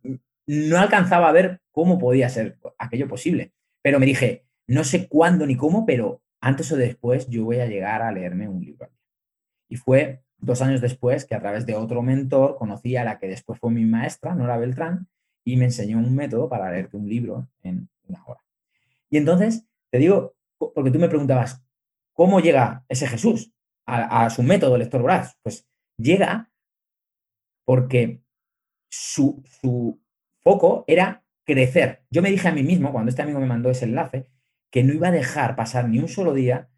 no 0.46 0.78
alcanzaba 0.78 1.28
a 1.28 1.32
ver 1.32 1.60
cómo 1.72 1.98
podía 1.98 2.28
ser 2.28 2.56
aquello 2.78 3.08
posible, 3.08 3.52
pero 3.82 3.98
me 3.98 4.06
dije, 4.06 4.44
no 4.68 4.84
sé 4.84 5.08
cuándo 5.08 5.44
ni 5.44 5.56
cómo, 5.56 5.84
pero 5.84 6.22
antes 6.40 6.70
o 6.70 6.76
después 6.76 7.28
yo 7.28 7.44
voy 7.44 7.58
a 7.58 7.66
llegar 7.66 8.02
a 8.02 8.12
leerme 8.12 8.48
un 8.48 8.64
libro 8.64 8.84
al 8.84 8.90
día. 8.92 8.99
Y 9.70 9.76
fue 9.76 10.22
dos 10.36 10.60
años 10.60 10.82
después 10.82 11.24
que 11.24 11.34
a 11.34 11.40
través 11.40 11.64
de 11.64 11.76
otro 11.76 12.02
mentor 12.02 12.56
conocí 12.58 12.96
a 12.96 13.04
la 13.04 13.18
que 13.18 13.28
después 13.28 13.58
fue 13.58 13.70
mi 13.70 13.86
maestra, 13.86 14.34
Nora 14.34 14.58
Beltrán, 14.58 15.08
y 15.44 15.56
me 15.56 15.66
enseñó 15.66 15.96
un 15.98 16.14
método 16.14 16.48
para 16.48 16.70
leerte 16.70 16.98
un 16.98 17.08
libro 17.08 17.48
en 17.62 17.88
una 18.08 18.22
hora. 18.26 18.40
Y 19.08 19.16
entonces, 19.16 19.64
te 19.90 19.98
digo, 19.98 20.34
porque 20.58 20.90
tú 20.90 20.98
me 20.98 21.08
preguntabas, 21.08 21.62
¿cómo 22.12 22.40
llega 22.40 22.84
ese 22.88 23.06
Jesús 23.06 23.52
a, 23.86 24.28
su 24.30 24.42
método 24.42 24.76
lector 24.76 25.00
voraz? 25.00 25.38
Pues 25.42 25.66
llega 25.96 26.50
porque 27.64 28.22
su, 28.88 29.42
su 29.60 30.00
foco 30.40 30.84
era 30.86 31.24
crecer. 31.44 32.04
Yo 32.10 32.22
me 32.22 32.30
dije 32.30 32.48
a 32.48 32.52
mí 32.52 32.62
mismo, 32.62 32.92
cuando 32.92 33.10
este 33.10 33.22
amigo 33.22 33.40
me 33.40 33.46
mandó 33.46 33.70
ese 33.70 33.84
enlace, 33.84 34.26
que 34.70 34.84
no 34.84 34.92
iba 34.92 35.08
a 35.08 35.12
dejar 35.12 35.56
pasar 35.56 35.88
ni 35.88 35.98
un 35.98 36.08
solo 36.08 36.34
día 36.34 36.68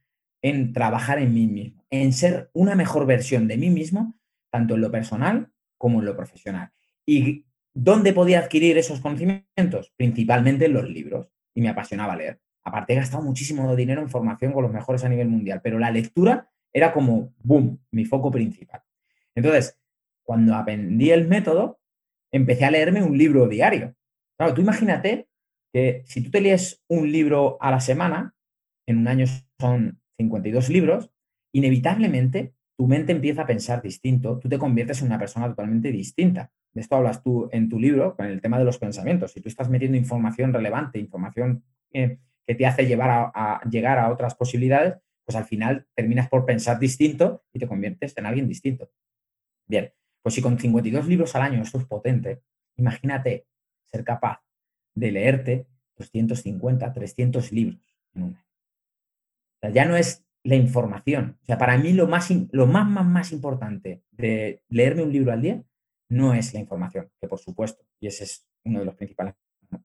en 0.42 0.72
trabajar 0.72 1.18
en 1.18 1.34
mí 1.34 1.46
mismo, 1.46 1.81
en 1.92 2.12
ser 2.14 2.50
una 2.54 2.74
mejor 2.74 3.06
versión 3.06 3.46
de 3.46 3.58
mí 3.58 3.68
mismo, 3.68 4.18
tanto 4.50 4.74
en 4.74 4.80
lo 4.80 4.90
personal 4.90 5.52
como 5.76 6.00
en 6.00 6.06
lo 6.06 6.16
profesional. 6.16 6.72
¿Y 7.06 7.44
dónde 7.74 8.14
podía 8.14 8.40
adquirir 8.40 8.78
esos 8.78 9.00
conocimientos? 9.00 9.92
Principalmente 9.96 10.64
en 10.64 10.72
los 10.72 10.88
libros. 10.88 11.28
Y 11.54 11.60
me 11.60 11.68
apasionaba 11.68 12.16
leer. 12.16 12.40
Aparte, 12.64 12.94
he 12.94 12.96
gastado 12.96 13.22
muchísimo 13.22 13.76
dinero 13.76 14.00
en 14.00 14.08
formación 14.08 14.52
con 14.52 14.62
los 14.62 14.72
mejores 14.72 15.04
a 15.04 15.08
nivel 15.10 15.28
mundial, 15.28 15.60
pero 15.62 15.78
la 15.78 15.90
lectura 15.90 16.48
era 16.72 16.94
como, 16.94 17.34
boom, 17.42 17.78
mi 17.90 18.06
foco 18.06 18.30
principal. 18.30 18.80
Entonces, 19.34 19.78
cuando 20.22 20.54
aprendí 20.54 21.10
el 21.10 21.28
método, 21.28 21.78
empecé 22.30 22.64
a 22.64 22.70
leerme 22.70 23.02
un 23.02 23.18
libro 23.18 23.48
diario. 23.48 23.94
Claro, 24.38 24.54
tú 24.54 24.62
imagínate 24.62 25.28
que 25.74 26.04
si 26.06 26.22
tú 26.22 26.30
te 26.30 26.40
lees 26.40 26.82
un 26.88 27.12
libro 27.12 27.58
a 27.60 27.70
la 27.70 27.80
semana, 27.80 28.34
en 28.86 28.98
un 28.98 29.08
año 29.08 29.26
son 29.60 30.00
52 30.16 30.70
libros, 30.70 31.10
inevitablemente 31.52 32.54
tu 32.76 32.86
mente 32.86 33.12
empieza 33.12 33.42
a 33.42 33.46
pensar 33.46 33.82
distinto, 33.82 34.38
tú 34.38 34.48
te 34.48 34.58
conviertes 34.58 35.00
en 35.00 35.08
una 35.08 35.18
persona 35.18 35.48
totalmente 35.48 35.92
distinta. 35.92 36.50
De 36.72 36.80
esto 36.80 36.96
hablas 36.96 37.22
tú 37.22 37.48
en 37.52 37.68
tu 37.68 37.78
libro 37.78 38.16
con 38.16 38.26
el 38.26 38.40
tema 38.40 38.58
de 38.58 38.64
los 38.64 38.78
pensamientos. 38.78 39.32
Si 39.32 39.40
tú 39.40 39.48
estás 39.48 39.68
metiendo 39.68 39.96
información 39.96 40.52
relevante, 40.52 40.98
información 40.98 41.62
que 41.92 42.18
te 42.46 42.66
hace 42.66 42.86
llevar 42.86 43.32
a, 43.34 43.60
llegar 43.70 43.98
a 43.98 44.10
otras 44.10 44.34
posibilidades, 44.34 44.94
pues 45.24 45.36
al 45.36 45.44
final 45.44 45.86
terminas 45.94 46.28
por 46.28 46.44
pensar 46.44 46.78
distinto 46.78 47.44
y 47.52 47.58
te 47.58 47.68
conviertes 47.68 48.16
en 48.16 48.26
alguien 48.26 48.48
distinto. 48.48 48.90
Bien, 49.66 49.92
pues 50.22 50.34
si 50.34 50.42
con 50.42 50.58
52 50.58 51.06
libros 51.06 51.36
al 51.36 51.42
año 51.42 51.62
esto 51.62 51.78
es 51.78 51.84
potente, 51.84 52.42
imagínate 52.76 53.46
ser 53.90 54.02
capaz 54.02 54.42
de 54.94 55.12
leerte 55.12 55.66
250, 55.96 56.92
300 56.92 57.52
libros 57.52 57.80
en 58.14 58.22
un 58.22 58.36
año. 58.36 59.74
Ya 59.74 59.84
no 59.84 59.96
es 59.96 60.24
la 60.44 60.56
información. 60.56 61.38
O 61.42 61.44
sea, 61.44 61.58
para 61.58 61.76
mí 61.78 61.92
lo 61.92 62.08
más, 62.08 62.30
lo 62.50 62.66
más, 62.66 62.88
más, 62.88 63.06
más 63.06 63.32
importante 63.32 64.02
de 64.10 64.62
leerme 64.68 65.02
un 65.02 65.12
libro 65.12 65.32
al 65.32 65.42
día 65.42 65.62
no 66.08 66.34
es 66.34 66.52
la 66.52 66.60
información, 66.60 67.10
que 67.20 67.28
por 67.28 67.38
supuesto, 67.38 67.84
y 67.98 68.06
ese 68.06 68.24
es 68.24 68.46
uno 68.64 68.80
de 68.80 68.84
los 68.84 68.94
principales 68.94 69.34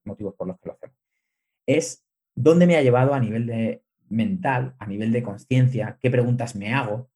motivos 0.04 0.36
por 0.36 0.48
los 0.48 0.60
que 0.60 0.68
lo 0.68 0.74
hacemos, 0.74 0.98
es 1.66 2.06
dónde 2.36 2.68
me 2.68 2.76
ha 2.76 2.82
llevado 2.82 3.14
a 3.14 3.20
nivel 3.20 3.46
de 3.46 3.84
mental, 4.10 4.76
a 4.80 4.88
nivel 4.88 5.12
de 5.12 5.24
conciencia, 5.24 5.98
qué 6.02 6.12
preguntas 6.12 6.56
me 6.56 6.74
hago 6.74 7.10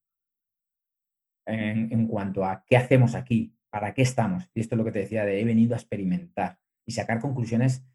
en, 1.46 1.92
en, 1.92 2.08
cuanto 2.08 2.46
a 2.46 2.64
qué 2.66 2.78
hacemos 2.78 3.16
aquí, 3.16 3.54
para 3.70 3.94
qué 3.94 4.02
estamos. 4.02 4.50
Y 4.54 4.62
esto 4.62 4.76
es 4.76 4.78
lo 4.78 4.86
que 4.86 4.92
te 4.92 5.00
decía 5.00 5.26
de 5.26 5.42
he 5.42 5.46
venido 5.46 5.74
a 5.74 5.78
experimentar 5.78 6.60
y 6.86 6.92
sacar 6.92 7.20
conclusiones 7.20 7.86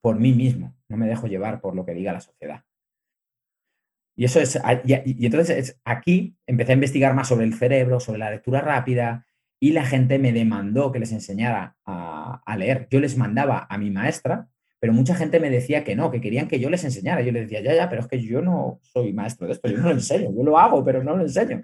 por 0.00 0.18
mí 0.18 0.32
mismo. 0.32 0.76
No 0.88 0.96
me 0.96 1.06
dejo 1.06 1.26
llevar 1.26 1.60
por 1.60 1.74
lo 1.74 1.84
que 1.84 1.94
diga 1.94 2.12
la 2.12 2.20
sociedad. 2.20 2.64
Y 4.18 4.24
eso 4.24 4.40
es, 4.40 4.60
y, 4.84 5.26
entonces 5.26 5.78
aquí 5.84 6.36
empecé 6.44 6.72
a 6.72 6.74
investigar 6.74 7.14
más 7.14 7.28
sobre 7.28 7.46
el 7.46 7.54
cerebro, 7.54 8.00
sobre 8.00 8.18
la 8.18 8.32
lectura 8.32 8.60
rápida, 8.60 9.24
y 9.60 9.70
la 9.70 9.84
gente 9.84 10.18
me 10.18 10.32
demandó 10.32 10.90
que 10.90 10.98
les 10.98 11.12
enseñara 11.12 11.76
a, 11.84 12.42
a, 12.44 12.56
leer. 12.56 12.88
Yo 12.90 12.98
les 12.98 13.16
mandaba 13.16 13.68
a 13.70 13.78
mi 13.78 13.92
maestra, 13.92 14.48
pero 14.80 14.92
mucha 14.92 15.14
gente 15.14 15.38
me 15.38 15.50
decía 15.50 15.84
que 15.84 15.94
no, 15.94 16.10
que 16.10 16.20
querían 16.20 16.48
que 16.48 16.58
yo 16.58 16.68
les 16.68 16.82
enseñara. 16.82 17.22
Yo 17.22 17.30
les 17.30 17.42
decía, 17.44 17.60
ya, 17.60 17.72
ya, 17.76 17.88
pero 17.88 18.02
es 18.02 18.08
que 18.08 18.20
yo 18.20 18.42
no 18.42 18.80
soy 18.82 19.12
maestro 19.12 19.46
de 19.46 19.52
esto, 19.52 19.68
yo 19.68 19.78
no 19.78 19.84
lo 19.84 19.92
enseño, 19.92 20.32
yo 20.36 20.42
lo 20.42 20.58
hago, 20.58 20.84
pero 20.84 21.04
no 21.04 21.16
lo 21.16 21.22
enseño. 21.22 21.62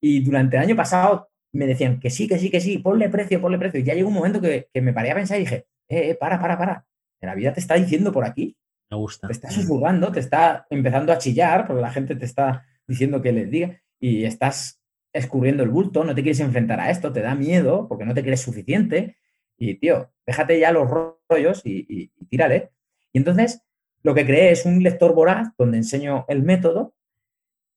Y 0.00 0.24
durante 0.24 0.56
el 0.56 0.62
año 0.64 0.74
pasado 0.74 1.30
me 1.52 1.68
decían 1.68 2.00
que 2.00 2.10
sí, 2.10 2.26
que 2.26 2.36
sí, 2.36 2.50
que 2.50 2.60
sí, 2.60 2.78
ponle 2.78 3.10
precio, 3.10 3.40
ponle 3.40 3.58
precio. 3.58 3.78
Y 3.78 3.84
ya 3.84 3.94
llegó 3.94 4.08
un 4.08 4.14
momento 4.14 4.40
que, 4.40 4.66
que 4.74 4.80
me 4.80 4.92
paré 4.92 5.12
a 5.12 5.14
pensar 5.14 5.36
y 5.36 5.42
dije, 5.42 5.66
eh, 5.88 6.10
eh, 6.10 6.14
para, 6.16 6.40
para, 6.40 6.58
para. 6.58 6.84
La 7.20 7.36
vida 7.36 7.52
te 7.52 7.60
está 7.60 7.76
diciendo 7.76 8.10
por 8.10 8.24
aquí 8.24 8.56
me 8.92 8.98
gusta. 8.98 9.26
Te 9.26 9.32
está 9.32 9.50
susurrando, 9.50 10.12
te 10.12 10.20
está 10.20 10.66
empezando 10.68 11.12
a 11.12 11.18
chillar 11.18 11.66
porque 11.66 11.80
la 11.80 11.90
gente 11.90 12.14
te 12.14 12.26
está 12.26 12.66
diciendo 12.86 13.22
que 13.22 13.32
les 13.32 13.50
diga 13.50 13.80
y 13.98 14.24
estás 14.24 14.82
escurriendo 15.14 15.62
el 15.62 15.70
bulto, 15.70 16.04
no 16.04 16.14
te 16.14 16.22
quieres 16.22 16.40
enfrentar 16.40 16.78
a 16.78 16.90
esto, 16.90 17.12
te 17.12 17.22
da 17.22 17.34
miedo 17.34 17.88
porque 17.88 18.04
no 18.04 18.12
te 18.12 18.22
crees 18.22 18.40
suficiente 18.40 19.16
y, 19.56 19.76
tío, 19.76 20.10
déjate 20.26 20.58
ya 20.58 20.72
los 20.72 20.88
rollos 20.90 21.62
y, 21.64 22.08
tírale. 22.28 22.72
Y 23.12 23.18
entonces 23.18 23.62
lo 24.02 24.14
que 24.14 24.26
creé 24.26 24.50
es 24.50 24.66
un 24.66 24.82
lector 24.82 25.14
voraz 25.14 25.48
donde 25.56 25.78
enseño 25.78 26.26
el 26.28 26.42
método 26.42 26.94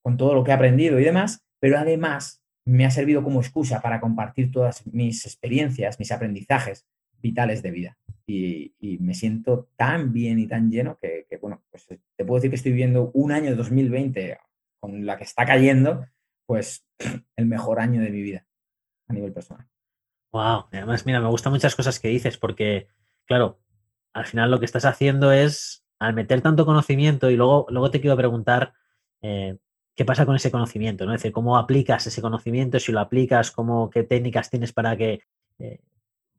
con 0.01 0.17
todo 0.17 0.33
lo 0.33 0.43
que 0.43 0.51
he 0.51 0.53
aprendido 0.53 0.99
y 0.99 1.03
demás, 1.03 1.45
pero 1.59 1.77
además 1.77 2.43
me 2.65 2.85
ha 2.85 2.91
servido 2.91 3.23
como 3.23 3.39
excusa 3.39 3.81
para 3.81 4.01
compartir 4.01 4.51
todas 4.51 4.85
mis 4.87 5.25
experiencias, 5.25 5.97
mis 5.97 6.11
aprendizajes 6.11 6.85
vitales 7.21 7.61
de 7.61 7.71
vida 7.71 7.97
y, 8.27 8.97
me 8.99 9.13
siento 9.13 9.69
tan 9.75 10.13
bien 10.13 10.39
y 10.39 10.47
tan 10.47 10.71
lleno 10.71 10.97
que, 10.99 11.27
bueno, 11.41 11.61
pues 11.69 11.89
eh, 11.91 11.99
te 12.15 12.25
puedo 12.25 12.37
decir 12.37 12.49
que 12.49 12.55
estoy 12.55 12.71
viviendo 12.71 13.11
un 13.13 13.31
año 13.31 13.51
de 13.51 13.55
2020 13.55 14.39
con 14.79 15.05
la 15.05 15.17
que 15.17 15.23
está 15.23 15.45
cayendo, 15.45 16.05
pues 16.45 16.87
el 17.35 17.45
mejor 17.45 17.79
año 17.79 18.01
de 18.01 18.09
mi 18.09 18.21
vida 18.21 18.45
a 19.07 19.13
nivel 19.13 19.33
personal. 19.33 19.67
Wow, 20.31 20.65
además, 20.71 21.05
mira, 21.05 21.21
me 21.21 21.29
gustan 21.29 21.53
muchas 21.53 21.75
cosas 21.75 21.99
que 21.99 22.09
dices 22.09 22.37
porque, 22.37 22.87
claro, 23.25 23.59
al 24.13 24.25
final 24.25 24.51
lo 24.51 24.59
que 24.59 24.65
estás 24.65 24.85
haciendo 24.85 25.31
es, 25.31 25.85
al 25.99 26.13
meter 26.13 26.41
tanto 26.41 26.65
conocimiento 26.65 27.29
y 27.29 27.35
luego, 27.35 27.67
luego 27.69 27.91
te 27.91 28.01
quiero 28.01 28.17
preguntar 28.17 28.73
eh, 29.21 29.57
qué 29.95 30.03
pasa 30.03 30.25
con 30.25 30.35
ese 30.35 30.51
conocimiento, 30.51 31.05
¿no? 31.05 31.13
Es 31.13 31.21
decir, 31.21 31.31
cómo 31.31 31.57
aplicas 31.57 32.05
ese 32.07 32.21
conocimiento, 32.21 32.79
si 32.79 32.91
lo 32.91 32.99
aplicas, 32.99 33.51
cómo, 33.51 33.89
qué 33.89 34.03
técnicas 34.03 34.49
tienes 34.49 34.73
para 34.73 34.97
que... 34.97 35.21
Eh, 35.59 35.79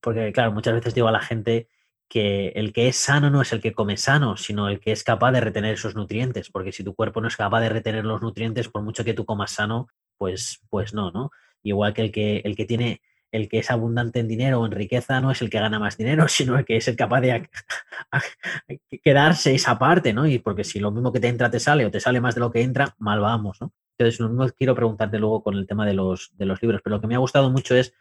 porque, 0.00 0.32
claro, 0.32 0.52
muchas 0.52 0.74
veces 0.74 0.94
digo 0.94 1.08
a 1.08 1.12
la 1.12 1.20
gente 1.20 1.68
que 2.08 2.48
el 2.48 2.72
que 2.72 2.88
es 2.88 2.96
sano 2.96 3.30
no 3.30 3.42
es 3.42 3.52
el 3.52 3.60
que 3.60 3.72
come 3.72 3.96
sano, 3.96 4.36
sino 4.36 4.68
el 4.68 4.80
que 4.80 4.92
es 4.92 5.02
capaz 5.02 5.32
de 5.32 5.40
retener 5.40 5.74
esos 5.74 5.94
nutrientes, 5.96 6.50
porque 6.50 6.72
si 6.72 6.84
tu 6.84 6.94
cuerpo 6.94 7.20
no 7.20 7.28
es 7.28 7.36
capaz 7.36 7.60
de 7.60 7.68
retener 7.68 8.04
los 8.04 8.22
nutrientes, 8.22 8.68
por 8.68 8.82
mucho 8.82 9.04
que 9.04 9.14
tú 9.14 9.24
comas 9.24 9.52
sano, 9.52 9.88
pues, 10.16 10.60
pues 10.70 10.94
no, 10.94 11.10
¿no? 11.10 11.30
Igual 11.62 11.94
que 11.94 12.02
el 12.02 12.12
que, 12.12 12.38
el 12.44 12.54
que 12.54 12.64
tiene, 12.64 13.02
el 13.32 13.48
que 13.48 13.58
es 13.58 13.70
abundante 13.70 14.20
en 14.20 14.28
dinero 14.28 14.60
o 14.60 14.66
en 14.66 14.72
riqueza 14.72 15.20
no 15.20 15.32
es 15.32 15.42
el 15.42 15.50
que 15.50 15.58
gana 15.58 15.78
más 15.80 15.96
dinero, 15.96 16.28
sino 16.28 16.58
el 16.58 16.64
que 16.64 16.76
es 16.76 16.86
el 16.88 16.96
capaz 16.96 17.20
de 17.22 17.48
quedarse 19.02 19.54
esa 19.54 19.78
parte, 19.78 20.12
¿no? 20.12 20.26
Y 20.26 20.38
porque 20.38 20.64
si 20.64 20.78
lo 20.78 20.92
mismo 20.92 21.12
que 21.12 21.20
te 21.20 21.28
entra 21.28 21.50
te 21.50 21.60
sale 21.60 21.86
o 21.86 21.90
te 21.90 22.00
sale 22.00 22.20
más 22.20 22.34
de 22.34 22.40
lo 22.40 22.52
que 22.52 22.62
entra, 22.62 22.94
mal 22.98 23.20
vamos, 23.20 23.60
¿no? 23.60 23.72
Entonces, 23.98 24.20
no 24.20 24.46
quiero 24.50 24.74
preguntarte 24.74 25.18
luego 25.18 25.42
con 25.42 25.54
el 25.54 25.66
tema 25.66 25.86
de 25.86 25.94
los, 25.94 26.30
de 26.36 26.44
los 26.44 26.60
libros, 26.60 26.82
pero 26.84 26.96
lo 26.96 27.00
que 27.00 27.06
me 27.06 27.14
ha 27.14 27.18
gustado 27.18 27.50
mucho 27.50 27.74
es 27.74 27.94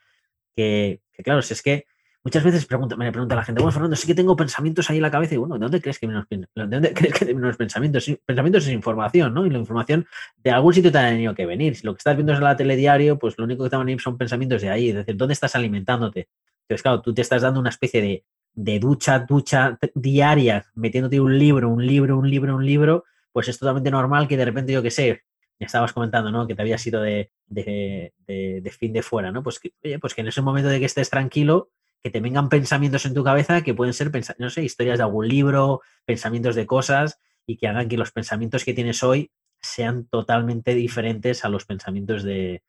que, 0.55 1.01
claro, 1.23 1.41
si 1.41 1.53
es 1.53 1.61
que 1.61 1.85
Muchas 2.25 2.43
veces 2.43 2.65
pregunta, 2.65 2.95
me 2.95 3.11
pregunta 3.11 3.35
la 3.35 3.43
gente, 3.43 3.61
bueno, 3.61 3.71
Fernando, 3.71 3.95
sí 3.95 4.07
que 4.07 4.15
tengo 4.15 4.35
pensamientos 4.35 4.89
ahí 4.89 4.95
en 4.97 5.03
la 5.03 5.11
cabeza 5.11 5.35
y 5.35 5.37
bueno, 5.37 5.53
¿de 5.53 5.59
dónde 5.59 5.79
crees 5.79 5.99
que 5.99 6.07
los, 6.07 6.27
¿de 6.27 6.47
dónde 6.55 6.91
crees 6.95 7.13
que 7.13 7.31
los 7.31 7.55
pensamientos? 7.55 8.11
Pensamientos 8.25 8.65
es 8.65 8.73
información, 8.73 9.31
¿no? 9.31 9.45
Y 9.45 9.51
la 9.51 9.59
información 9.59 10.07
de 10.37 10.49
algún 10.49 10.73
sitio 10.73 10.91
te 10.91 10.97
ha 10.97 11.09
tenido 11.09 11.35
que 11.35 11.45
venir. 11.45 11.75
Si 11.75 11.85
lo 11.85 11.93
que 11.93 11.99
estás 11.99 12.15
viendo 12.15 12.33
es 12.33 12.39
la 12.39 12.55
telediario, 12.55 13.19
pues 13.19 13.37
lo 13.37 13.43
único 13.43 13.63
que 13.63 13.69
te 13.69 13.75
van 13.75 13.83
a 13.83 13.85
venir 13.85 14.01
son 14.01 14.17
pensamientos 14.17 14.63
de 14.63 14.71
ahí. 14.71 14.89
Es 14.89 14.95
decir, 14.95 15.15
¿dónde 15.15 15.33
estás 15.33 15.55
alimentándote? 15.55 16.27
Entonces, 16.63 16.81
claro, 16.81 16.99
tú 17.01 17.13
te 17.13 17.21
estás 17.21 17.43
dando 17.43 17.59
una 17.59 17.69
especie 17.69 18.01
de, 18.01 18.23
de 18.55 18.79
ducha, 18.79 19.19
ducha 19.19 19.77
diaria, 19.93 20.65
metiéndote 20.73 21.19
un 21.19 21.37
libro, 21.37 21.69
un 21.69 21.85
libro, 21.85 22.17
un 22.17 22.27
libro, 22.27 22.55
un 22.55 22.65
libro, 22.65 23.03
pues 23.31 23.49
es 23.49 23.59
totalmente 23.59 23.91
normal 23.91 24.27
que 24.27 24.35
de 24.35 24.45
repente, 24.45 24.73
yo 24.73 24.81
qué 24.81 24.89
sé, 24.89 25.24
estabas 25.59 25.93
comentando, 25.93 26.31
¿no? 26.31 26.47
Que 26.47 26.55
te 26.55 26.61
habías 26.61 26.85
ido 26.85 27.01
de, 27.01 27.31
de, 27.47 28.13
de, 28.27 28.71
fin 28.71 28.93
de 28.93 29.01
fuera, 29.01 29.31
¿no? 29.31 29.43
Pues 29.43 29.59
que, 29.59 29.73
oye, 29.83 29.99
pues 29.99 30.13
que 30.13 30.21
en 30.21 30.27
ese 30.27 30.41
momento 30.41 30.69
de 30.69 30.79
que 30.79 30.85
estés 30.85 31.09
tranquilo, 31.09 31.69
que 32.01 32.09
te 32.09 32.19
vengan 32.19 32.49
pensamientos 32.49 33.05
en 33.05 33.13
tu 33.13 33.23
cabeza 33.23 33.61
que 33.61 33.73
pueden 33.73 33.93
ser, 33.93 34.11
no 34.37 34.49
sé, 34.49 34.63
historias 34.63 34.97
de 34.97 35.03
algún 35.03 35.27
libro, 35.27 35.81
pensamientos 36.05 36.55
de 36.55 36.65
cosas 36.65 37.19
y 37.47 37.57
que 37.57 37.67
hagan 37.67 37.87
que 37.87 37.97
los 37.97 38.11
pensamientos 38.11 38.63
que 38.65 38.73
tienes 38.73 39.03
hoy 39.03 39.31
sean 39.61 40.05
totalmente 40.07 40.75
diferentes 40.75 41.45
a 41.45 41.49
los 41.49 41.65
pensamientos 41.65 42.23
de, 42.23 42.63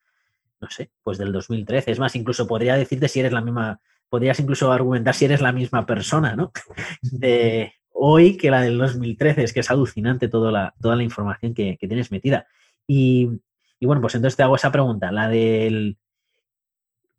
no 0.61 0.71
sé, 0.71 0.91
pues 1.03 1.19
del 1.19 1.33
2013. 1.33 1.91
Es 1.91 1.99
más, 1.99 2.17
incluso 2.17 2.47
podría 2.47 2.77
decirte 2.77 3.09
si 3.09 3.21
eres 3.21 3.33
la 3.33 3.41
misma, 3.41 3.81
podrías 4.09 4.41
incluso 4.41 4.73
argumentar 4.73 5.15
si 5.15 5.27
eres 5.27 5.41
la 5.41 5.53
misma 5.53 5.87
persona, 5.87 6.35
¿no? 6.37 6.53
De 7.03 7.75
hoy 7.99 8.37
que 8.37 8.51
la 8.51 8.61
del 8.61 8.79
2013, 8.79 9.43
es 9.43 9.53
que 9.53 9.61
es 9.61 9.71
alucinante 9.71 10.29
toda 10.29 10.53
la, 10.53 10.75
toda 10.81 10.97
la 10.97 11.03
información 11.03 11.55
que, 11.55 11.77
tienes 11.79 12.11
metida. 12.11 12.47
Y, 12.87 13.41
bueno, 13.81 14.01
pues 14.01 14.15
entonces 14.15 14.37
te 14.37 14.43
hago 14.43 14.57
esa 14.57 14.73
pregunta, 14.73 15.13
la 15.13 15.29
del 15.29 15.99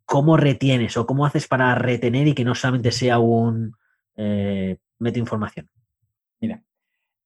¿cómo 0.04 0.38
retienes 0.38 0.96
o 0.96 1.06
cómo 1.06 1.26
haces 1.26 1.46
para 1.46 1.74
retener 1.74 2.28
y 2.28 2.34
que 2.34 2.44
no 2.44 2.54
solamente 2.54 2.92
sea 2.92 3.18
un 3.18 3.76
eh, 4.16 4.78
información? 5.14 5.68
Mira, 6.40 6.62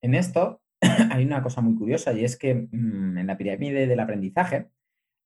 en 0.01 0.15
esto 0.15 0.61
hay 1.11 1.25
una 1.25 1.43
cosa 1.43 1.61
muy 1.61 1.77
curiosa 1.77 2.13
y 2.13 2.25
es 2.25 2.37
que 2.37 2.55
mm, 2.55 3.19
en 3.19 3.27
la 3.27 3.39
pirámide 3.39 3.87
del 3.87 4.01
aprendizaje, 4.01 4.71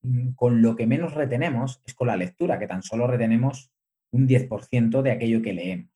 mm, 0.02 0.32
con 0.32 0.60
lo 0.60 0.76
que 0.76 0.86
menos 0.86 1.14
retenemos 1.14 1.80
es 1.86 1.94
con 1.94 2.08
la 2.08 2.16
lectura, 2.16 2.58
que 2.58 2.66
tan 2.66 2.82
solo 2.82 3.06
retenemos 3.06 3.70
un 4.10 4.28
10% 4.28 5.02
de 5.02 5.10
aquello 5.10 5.42
que 5.42 5.54
leemos. 5.54 5.90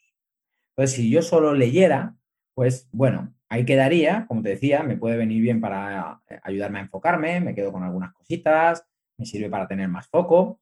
Entonces, 0.70 0.96
si 0.96 1.10
yo 1.10 1.20
solo 1.20 1.54
leyera, 1.54 2.16
pues 2.54 2.88
bueno, 2.92 3.34
ahí 3.50 3.64
quedaría, 3.64 4.25
como 4.26 4.42
te 4.42 4.50
decía, 4.50 4.83
me 4.83 4.97
puede 4.97 5.16
venir 5.16 5.42
bien 5.42 5.61
para 5.61 6.23
eh, 6.28 6.40
ayudarme 6.42 6.78
a 6.78 6.83
enfocarme, 6.83 7.40
me 7.40 7.54
quedo 7.54 7.73
con 7.73 7.83
algunas 7.83 8.14
cositas, 8.14 8.87
me 9.19 9.26
sirve 9.26 9.50
para 9.50 9.69
tener 9.69 9.88
más 9.88 10.09
foco, 10.09 10.61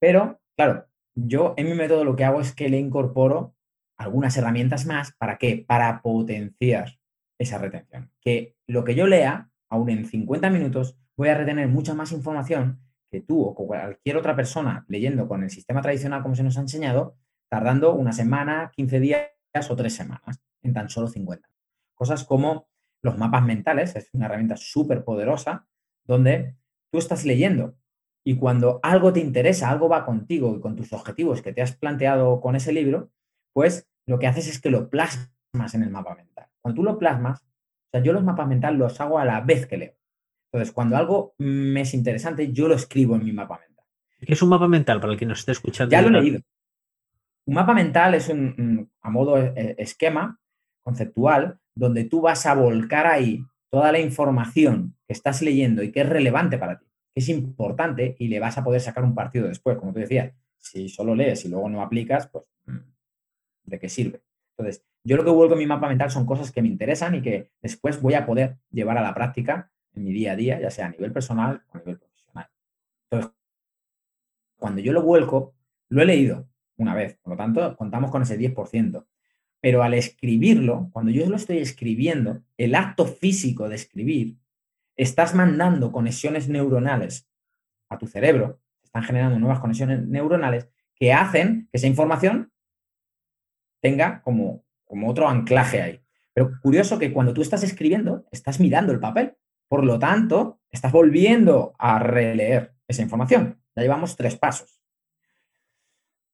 pero, 0.00 0.40
claro, 0.56 0.86
yo 1.14 1.54
en 1.56 1.66
mi 1.68 1.74
método 1.74 2.04
lo 2.04 2.16
que 2.16 2.24
hago 2.24 2.40
es 2.40 2.54
que 2.54 2.68
le 2.68 2.78
incorporo 2.78 3.54
algunas 3.98 4.36
herramientas 4.36 4.86
más. 4.86 5.12
¿Para 5.18 5.36
qué? 5.36 5.64
Para 5.66 6.00
potenciar 6.00 6.98
esa 7.38 7.58
retención. 7.58 8.12
Que 8.20 8.56
lo 8.66 8.84
que 8.84 8.94
yo 8.94 9.06
lea, 9.06 9.50
aún 9.68 9.90
en 9.90 10.06
50 10.06 10.50
minutos, 10.50 10.96
voy 11.16 11.28
a 11.28 11.34
retener 11.34 11.68
mucha 11.68 11.94
más 11.94 12.12
información 12.12 12.80
que 13.10 13.20
tú 13.20 13.42
o 13.42 13.54
cualquier 13.54 14.16
otra 14.16 14.36
persona 14.36 14.84
leyendo 14.88 15.26
con 15.26 15.42
el 15.42 15.50
sistema 15.50 15.82
tradicional 15.82 16.22
como 16.22 16.36
se 16.36 16.44
nos 16.44 16.58
ha 16.58 16.60
enseñado, 16.60 17.16
tardando 17.50 17.94
una 17.94 18.12
semana, 18.12 18.70
15 18.74 19.00
días 19.00 19.28
o 19.68 19.76
tres 19.76 19.94
semanas 19.94 20.40
en 20.62 20.74
tan 20.74 20.88
solo 20.88 21.08
50. 21.08 21.48
Cosas 21.98 22.24
como 22.24 22.68
los 23.02 23.18
mapas 23.18 23.44
mentales, 23.44 23.94
es 23.96 24.08
una 24.14 24.26
herramienta 24.26 24.56
súper 24.56 25.04
poderosa, 25.04 25.66
donde 26.04 26.56
tú 26.90 26.98
estás 26.98 27.26
leyendo 27.26 27.76
y 28.28 28.36
cuando 28.36 28.78
algo 28.82 29.10
te 29.10 29.20
interesa, 29.20 29.70
algo 29.70 29.88
va 29.88 30.04
contigo 30.04 30.54
y 30.54 30.60
con 30.60 30.76
tus 30.76 30.92
objetivos 30.92 31.40
que 31.40 31.54
te 31.54 31.62
has 31.62 31.74
planteado 31.74 32.42
con 32.42 32.56
ese 32.56 32.74
libro, 32.74 33.10
pues 33.54 33.88
lo 34.04 34.18
que 34.18 34.26
haces 34.26 34.48
es 34.48 34.60
que 34.60 34.68
lo 34.68 34.90
plasmas 34.90 35.74
en 35.74 35.82
el 35.82 35.88
mapa 35.88 36.14
mental. 36.14 36.46
Cuando 36.60 36.76
tú 36.76 36.84
lo 36.84 36.98
plasmas, 36.98 37.40
o 37.40 37.90
sea, 37.90 38.02
yo 38.02 38.12
los 38.12 38.22
mapas 38.22 38.46
mentales 38.46 38.78
los 38.78 39.00
hago 39.00 39.18
a 39.18 39.24
la 39.24 39.40
vez 39.40 39.66
que 39.66 39.78
leo. 39.78 39.94
Entonces, 40.52 40.74
cuando 40.74 40.98
algo 40.98 41.34
me 41.38 41.80
es 41.80 41.94
interesante, 41.94 42.52
yo 42.52 42.68
lo 42.68 42.74
escribo 42.74 43.16
en 43.16 43.24
mi 43.24 43.32
mapa 43.32 43.60
mental. 43.60 43.86
¿Qué 44.20 44.34
es 44.34 44.42
un 44.42 44.50
mapa 44.50 44.68
mental 44.68 45.00
para 45.00 45.14
el 45.14 45.18
que 45.18 45.24
nos 45.24 45.38
esté 45.38 45.52
escuchando? 45.52 45.90
Ya 45.90 46.02
lo 46.02 46.08
he 46.08 46.20
leído. 46.20 46.40
Un 47.46 47.54
mapa 47.54 47.72
mental 47.72 48.14
es 48.14 48.28
un, 48.28 48.90
a 49.00 49.08
modo 49.08 49.38
eh, 49.38 49.74
esquema 49.78 50.38
conceptual 50.82 51.58
donde 51.78 52.04
tú 52.04 52.20
vas 52.20 52.44
a 52.44 52.54
volcar 52.54 53.06
ahí 53.06 53.44
toda 53.70 53.92
la 53.92 54.00
información 54.00 54.96
que 55.06 55.12
estás 55.12 55.42
leyendo 55.42 55.82
y 55.82 55.92
que 55.92 56.00
es 56.00 56.08
relevante 56.08 56.58
para 56.58 56.78
ti, 56.78 56.86
que 57.14 57.20
es 57.20 57.28
importante 57.28 58.16
y 58.18 58.28
le 58.28 58.40
vas 58.40 58.58
a 58.58 58.64
poder 58.64 58.80
sacar 58.80 59.04
un 59.04 59.14
partido 59.14 59.46
después, 59.46 59.78
como 59.78 59.92
tú 59.92 60.00
decías. 60.00 60.34
Si 60.58 60.88
solo 60.88 61.14
lees 61.14 61.44
y 61.44 61.48
luego 61.48 61.68
no 61.68 61.80
aplicas, 61.80 62.26
pues 62.26 62.44
mm, 62.66 62.78
¿de 63.64 63.78
qué 63.78 63.88
sirve? 63.88 64.22
Entonces, 64.56 64.84
yo 65.04 65.16
lo 65.16 65.24
que 65.24 65.30
vuelvo 65.30 65.52
en 65.54 65.60
mi 65.60 65.66
mapa 65.66 65.88
mental 65.88 66.10
son 66.10 66.26
cosas 66.26 66.50
que 66.50 66.62
me 66.62 66.68
interesan 66.68 67.14
y 67.14 67.22
que 67.22 67.52
después 67.62 68.02
voy 68.02 68.14
a 68.14 68.26
poder 68.26 68.58
llevar 68.72 68.98
a 68.98 69.02
la 69.02 69.14
práctica 69.14 69.70
en 69.94 70.02
mi 70.02 70.12
día 70.12 70.32
a 70.32 70.36
día, 70.36 70.60
ya 70.60 70.70
sea 70.70 70.86
a 70.86 70.90
nivel 70.90 71.12
personal 71.12 71.62
o 71.72 71.76
a 71.76 71.78
nivel 71.78 71.98
profesional. 71.98 72.48
Entonces, 73.08 73.32
cuando 74.58 74.80
yo 74.80 74.92
lo 74.92 75.02
vuelco, 75.02 75.54
lo 75.90 76.02
he 76.02 76.06
leído 76.06 76.48
una 76.76 76.94
vez, 76.94 77.16
por 77.22 77.34
lo 77.34 77.36
tanto, 77.36 77.76
contamos 77.76 78.10
con 78.10 78.22
ese 78.22 78.36
10%. 78.36 79.06
Pero 79.60 79.82
al 79.82 79.94
escribirlo, 79.94 80.88
cuando 80.92 81.10
yo 81.10 81.26
lo 81.28 81.36
estoy 81.36 81.58
escribiendo, 81.58 82.42
el 82.56 82.74
acto 82.74 83.06
físico 83.06 83.68
de 83.68 83.74
escribir, 83.76 84.36
estás 84.96 85.34
mandando 85.34 85.92
conexiones 85.92 86.48
neuronales 86.48 87.28
a 87.88 87.98
tu 87.98 88.06
cerebro, 88.06 88.60
están 88.82 89.02
generando 89.02 89.38
nuevas 89.38 89.60
conexiones 89.60 90.06
neuronales 90.06 90.68
que 90.94 91.12
hacen 91.12 91.68
que 91.70 91.78
esa 91.78 91.86
información 91.86 92.52
tenga 93.80 94.22
como, 94.22 94.64
como 94.84 95.08
otro 95.08 95.28
anclaje 95.28 95.80
ahí. 95.80 96.00
Pero 96.34 96.52
curioso 96.60 96.98
que 96.98 97.12
cuando 97.12 97.34
tú 97.34 97.42
estás 97.42 97.62
escribiendo, 97.62 98.26
estás 98.30 98.60
mirando 98.60 98.92
el 98.92 99.00
papel. 99.00 99.36
Por 99.68 99.84
lo 99.84 99.98
tanto, 99.98 100.60
estás 100.70 100.92
volviendo 100.92 101.74
a 101.78 101.98
releer 101.98 102.74
esa 102.86 103.02
información. 103.02 103.60
Ya 103.74 103.82
llevamos 103.82 104.16
tres 104.16 104.36
pasos. 104.36 104.77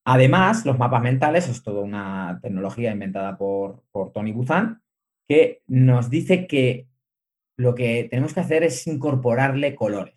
Además, 0.05 0.65
los 0.65 0.77
mapas 0.77 1.01
mentales 1.01 1.49
es 1.49 1.63
toda 1.63 1.81
una 1.81 2.39
tecnología 2.41 2.91
inventada 2.91 3.37
por, 3.37 3.83
por 3.91 4.11
Tony 4.11 4.31
Buzan 4.31 4.83
que 5.27 5.63
nos 5.67 6.11
dice 6.11 6.45
que 6.45 6.87
lo 7.57 7.73
que 7.73 8.07
tenemos 8.09 8.33
que 8.33 8.41
hacer 8.41 8.63
es 8.63 8.85
incorporarle 8.85 9.75
colores. 9.75 10.15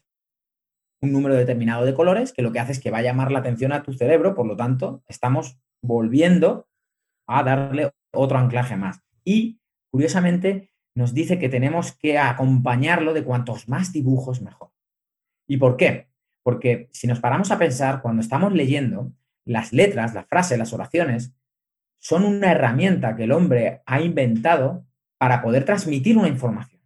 Un 1.00 1.12
número 1.12 1.34
determinado 1.34 1.86
de 1.86 1.94
colores 1.94 2.32
que 2.32 2.42
lo 2.42 2.52
que 2.52 2.58
hace 2.58 2.72
es 2.72 2.80
que 2.80 2.90
va 2.90 2.98
a 2.98 3.02
llamar 3.02 3.32
la 3.32 3.38
atención 3.38 3.72
a 3.72 3.82
tu 3.82 3.94
cerebro, 3.94 4.34
por 4.34 4.46
lo 4.46 4.56
tanto, 4.56 5.02
estamos 5.06 5.58
volviendo 5.80 6.68
a 7.26 7.42
darle 7.42 7.92
otro 8.12 8.38
anclaje 8.38 8.76
más. 8.76 9.00
Y, 9.24 9.60
curiosamente, 9.90 10.70
nos 10.94 11.14
dice 11.14 11.38
que 11.38 11.48
tenemos 11.48 11.92
que 11.92 12.18
acompañarlo 12.18 13.14
de 13.14 13.24
cuantos 13.24 13.68
más 13.68 13.92
dibujos 13.92 14.42
mejor. 14.42 14.70
¿Y 15.46 15.56
por 15.56 15.76
qué? 15.76 16.08
Porque 16.42 16.88
si 16.92 17.06
nos 17.06 17.20
paramos 17.20 17.50
a 17.52 17.58
pensar, 17.58 18.02
cuando 18.02 18.20
estamos 18.20 18.52
leyendo, 18.52 19.12
las 19.48 19.72
letras, 19.72 20.14
las 20.14 20.26
frases, 20.26 20.58
las 20.58 20.72
oraciones, 20.72 21.32
son 21.98 22.24
una 22.24 22.52
herramienta 22.52 23.16
que 23.16 23.24
el 23.24 23.32
hombre 23.32 23.82
ha 23.86 24.00
inventado 24.00 24.86
para 25.18 25.42
poder 25.42 25.64
transmitir 25.64 26.16
una 26.18 26.28
información. 26.28 26.80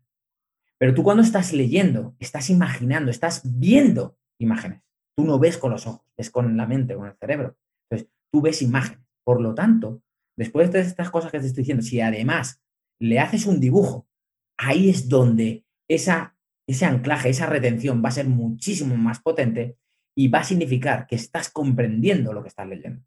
Pero 0.78 0.94
tú 0.94 1.02
cuando 1.02 1.22
estás 1.22 1.52
leyendo, 1.52 2.14
estás 2.18 2.50
imaginando, 2.50 3.10
estás 3.10 3.42
viendo 3.44 4.16
imágenes. 4.38 4.80
Tú 5.16 5.24
no 5.24 5.38
ves 5.38 5.58
con 5.58 5.72
los 5.72 5.86
ojos, 5.86 6.06
ves 6.16 6.30
con 6.30 6.56
la 6.56 6.66
mente, 6.66 6.94
con 6.94 7.06
el 7.06 7.16
cerebro. 7.16 7.56
Entonces, 7.90 8.12
tú 8.32 8.40
ves 8.40 8.62
imágenes. 8.62 9.04
Por 9.24 9.40
lo 9.40 9.54
tanto, 9.54 10.02
después 10.36 10.72
de 10.72 10.80
estas 10.80 11.10
cosas 11.10 11.30
que 11.30 11.40
te 11.40 11.46
estoy 11.46 11.62
diciendo, 11.62 11.82
si 11.82 12.00
además 12.00 12.62
le 13.00 13.18
haces 13.18 13.46
un 13.46 13.60
dibujo, 13.60 14.08
ahí 14.56 14.88
es 14.88 15.08
donde 15.08 15.64
esa, 15.88 16.36
ese 16.66 16.86
anclaje, 16.86 17.28
esa 17.28 17.46
retención 17.46 18.02
va 18.04 18.08
a 18.08 18.12
ser 18.12 18.26
muchísimo 18.28 18.96
más 18.96 19.20
potente 19.20 19.76
y 20.14 20.28
va 20.28 20.40
a 20.40 20.44
significar 20.44 21.06
que 21.06 21.16
estás 21.16 21.50
comprendiendo 21.50 22.32
lo 22.32 22.42
que 22.42 22.48
estás 22.48 22.68
leyendo. 22.68 23.02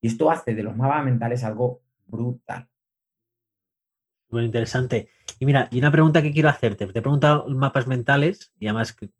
Y 0.00 0.08
esto 0.08 0.30
hace 0.30 0.54
de 0.54 0.62
los 0.62 0.76
mapas 0.76 1.04
mentales 1.04 1.44
algo 1.44 1.80
brutal. 2.06 2.68
Muy 4.28 4.44
interesante. 4.44 5.08
Y 5.38 5.46
mira, 5.46 5.68
y 5.70 5.78
una 5.78 5.90
pregunta 5.90 6.22
que 6.22 6.32
quiero 6.32 6.48
hacerte. 6.48 6.86
Te 6.86 6.98
he 6.98 7.02
preguntado 7.02 7.48
mapas 7.48 7.86
mentales 7.86 8.52
y 8.58 8.66
además 8.66 8.92
que 8.92 9.10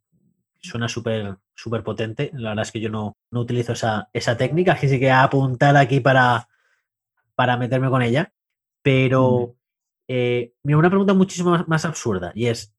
suena 0.61 0.88
súper 0.88 1.38
súper 1.57 1.83
potente. 1.83 2.31
La 2.35 2.50
verdad 2.50 2.64
es 2.64 2.72
que 2.72 2.81
yo 2.81 2.90
no, 2.90 3.16
utilizo 3.31 3.72
esa, 3.72 4.09
esa, 4.12 4.37
técnica, 4.37 4.72
así 4.72 5.00
que 5.00 5.11
apuntar 5.11 5.76
aquí 5.76 6.00
para, 6.00 6.48
para 7.35 7.57
meterme 7.57 7.88
con 7.88 8.02
ella. 8.02 8.33
Pero, 8.83 9.57
eh, 10.07 10.52
mira, 10.62 10.79
una 10.79 10.90
pregunta 10.90 11.14
muchísimo 11.14 11.64
más 11.66 11.85
absurda 11.85 12.31
y 12.35 12.46
es, 12.46 12.72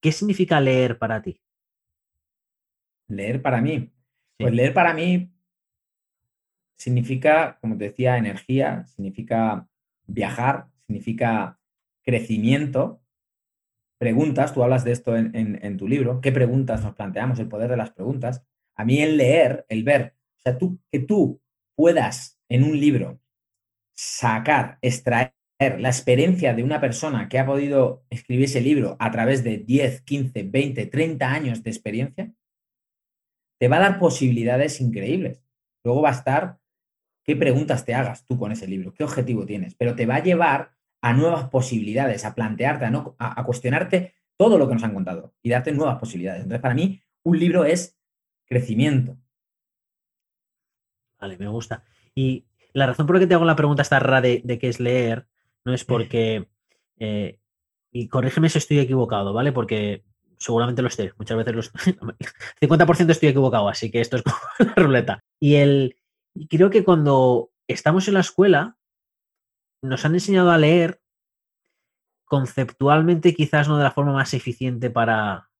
¿qué 0.00 0.12
significa 0.12 0.60
leer 0.60 0.98
para 0.98 1.20
ti? 1.20 1.42
Leer 3.08 3.42
para 3.42 3.60
mí. 3.60 3.90
Pues 4.38 4.54
leer 4.54 4.72
para 4.72 4.94
mí 4.94 5.32
significa, 6.76 7.58
como 7.60 7.76
te 7.76 7.84
decía, 7.84 8.16
energía, 8.16 8.86
significa 8.86 9.68
viajar, 10.06 10.68
significa 10.86 11.58
crecimiento. 12.04 13.02
Preguntas, 13.98 14.54
tú 14.54 14.62
hablas 14.62 14.84
de 14.84 14.92
esto 14.92 15.16
en, 15.16 15.76
tu 15.76 15.88
libro, 15.88 16.20
¿qué 16.20 16.30
preguntas 16.30 16.84
nos 16.84 16.94
planteamos? 16.94 17.38
El 17.40 17.48
poder 17.48 17.68
de 17.68 17.76
las 17.76 17.90
preguntas. 17.90 18.44
A 18.76 18.84
mí 18.84 19.00
el 19.00 19.16
leer, 19.16 19.66
el 19.68 19.82
ver, 19.82 20.14
o 20.36 20.40
sea, 20.40 20.56
tú, 20.56 20.78
que 20.90 21.00
tú 21.00 21.42
puedas 21.74 22.40
en 22.48 22.62
un 22.62 22.78
libro 22.78 23.20
sacar, 23.96 24.78
extraer 24.82 25.34
la 25.58 25.88
experiencia 25.88 26.54
de 26.54 26.62
una 26.62 26.80
persona 26.80 27.28
que 27.28 27.40
ha 27.40 27.46
podido 27.46 28.04
escribir 28.10 28.44
ese 28.44 28.60
libro 28.60 28.96
a 29.00 29.10
través 29.10 29.42
de 29.42 29.58
10, 29.58 30.02
15, 30.02 30.44
20, 30.44 30.86
30 30.86 31.32
años 31.32 31.64
de 31.64 31.70
experiencia, 31.70 32.32
te 33.58 33.68
va 33.68 33.76
a 33.76 33.80
dar 33.80 33.98
posibilidades 33.98 34.80
increíbles. 34.80 35.42
Luego 35.84 36.02
va 36.02 36.10
a 36.10 36.12
estar 36.12 36.58
qué 37.24 37.36
preguntas 37.36 37.84
te 37.84 37.94
hagas 37.94 38.24
tú 38.24 38.38
con 38.38 38.52
ese 38.52 38.66
libro, 38.66 38.94
qué 38.94 39.04
objetivo 39.04 39.44
tienes, 39.44 39.74
pero 39.74 39.94
te 39.94 40.06
va 40.06 40.16
a 40.16 40.22
llevar 40.22 40.72
a 41.00 41.12
nuevas 41.12 41.48
posibilidades, 41.50 42.24
a 42.24 42.34
plantearte, 42.34 42.86
a, 42.86 42.90
no, 42.90 43.16
a, 43.18 43.44
cuestionarte 43.44 44.14
todo 44.36 44.58
lo 44.58 44.66
que 44.66 44.74
nos 44.74 44.82
han 44.82 44.94
contado 44.94 45.34
y 45.42 45.50
darte 45.50 45.72
nuevas 45.72 45.98
posibilidades. 45.98 46.42
Entonces, 46.42 46.62
para 46.62 46.74
mí, 46.74 47.00
un 47.22 47.38
libro 47.38 47.64
es 47.64 47.98
crecimiento. 48.46 49.16
Vale, 51.20 51.36
me 51.36 51.48
gusta. 51.48 51.84
Y 52.14 52.46
la 52.72 52.86
razón 52.86 53.06
por 53.06 53.16
la 53.16 53.20
que 53.20 53.26
te 53.26 53.34
hago 53.34 53.44
la 53.44 53.56
pregunta 53.56 53.82
esta 53.82 53.98
rara 53.98 54.20
de, 54.20 54.58
qué 54.60 54.68
es 54.68 54.80
leer 54.80 55.26
no 55.64 55.74
es 55.74 55.84
porque, 55.84 56.48
eh, 56.98 57.38
y 57.90 58.08
corrígeme 58.08 58.48
si 58.48 58.58
estoy 58.58 58.78
equivocado, 58.78 59.32
¿vale? 59.32 59.52
Porque 59.52 60.04
seguramente 60.38 60.82
lo 60.82 60.88
esté. 60.88 61.12
Muchas 61.18 61.36
veces 61.36 61.54
los 61.54 61.72
50% 62.60 63.10
estoy 63.10 63.28
equivocado, 63.28 63.68
así 63.68 63.90
que 63.90 64.00
esto 64.00 64.16
es 64.16 64.22
como 64.22 64.36
la 64.58 64.74
ruleta. 64.74 65.24
Y 65.40 65.56
el 65.56 65.96
creo 66.48 66.70
que 66.70 66.84
cuando 66.84 67.50
estamos 67.66 68.08
en 68.08 68.14
la 68.14 68.20
escuela 68.20 68.76
nos 69.82 70.04
han 70.04 70.14
enseñado 70.14 70.50
a 70.50 70.58
leer 70.58 71.00
conceptualmente 72.24 73.34
quizás 73.34 73.68
no 73.68 73.78
de 73.78 73.84
la 73.84 73.90
forma 73.90 74.12
más 74.12 74.34
eficiente 74.34 74.90
para, 74.90 75.50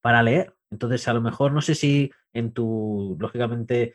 para 0.00 0.22
leer. 0.22 0.54
Entonces, 0.70 1.06
a 1.08 1.12
lo 1.12 1.20
mejor 1.20 1.52
no 1.52 1.60
sé 1.60 1.74
si 1.74 2.10
en 2.32 2.52
tu, 2.52 3.16
lógicamente, 3.20 3.94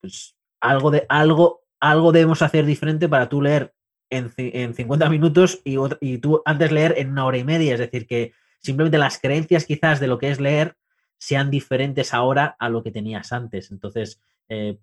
pues 0.00 0.36
algo 0.60 0.90
de 0.90 1.06
algo, 1.08 1.62
algo 1.80 2.12
debemos 2.12 2.42
hacer 2.42 2.64
diferente 2.66 3.08
para 3.08 3.28
tú 3.28 3.42
leer 3.42 3.74
en, 4.10 4.74
50 4.74 5.08
minutos 5.08 5.60
y 5.64 6.18
tú 6.18 6.42
antes 6.44 6.70
leer 6.70 6.94
en 6.98 7.10
una 7.10 7.24
hora 7.24 7.38
y 7.38 7.44
media. 7.44 7.74
Es 7.74 7.80
decir, 7.80 8.06
que 8.06 8.32
simplemente 8.62 8.98
las 8.98 9.18
creencias 9.18 9.66
quizás 9.66 10.00
de 10.00 10.06
lo 10.06 10.18
que 10.18 10.30
es 10.30 10.40
leer 10.40 10.76
sean 11.18 11.50
diferentes 11.50 12.14
ahora 12.14 12.56
a 12.58 12.68
lo 12.68 12.82
que 12.82 12.90
tenías 12.90 13.32
antes. 13.32 13.70
Entonces, 13.70 14.20
eh, 14.48 14.78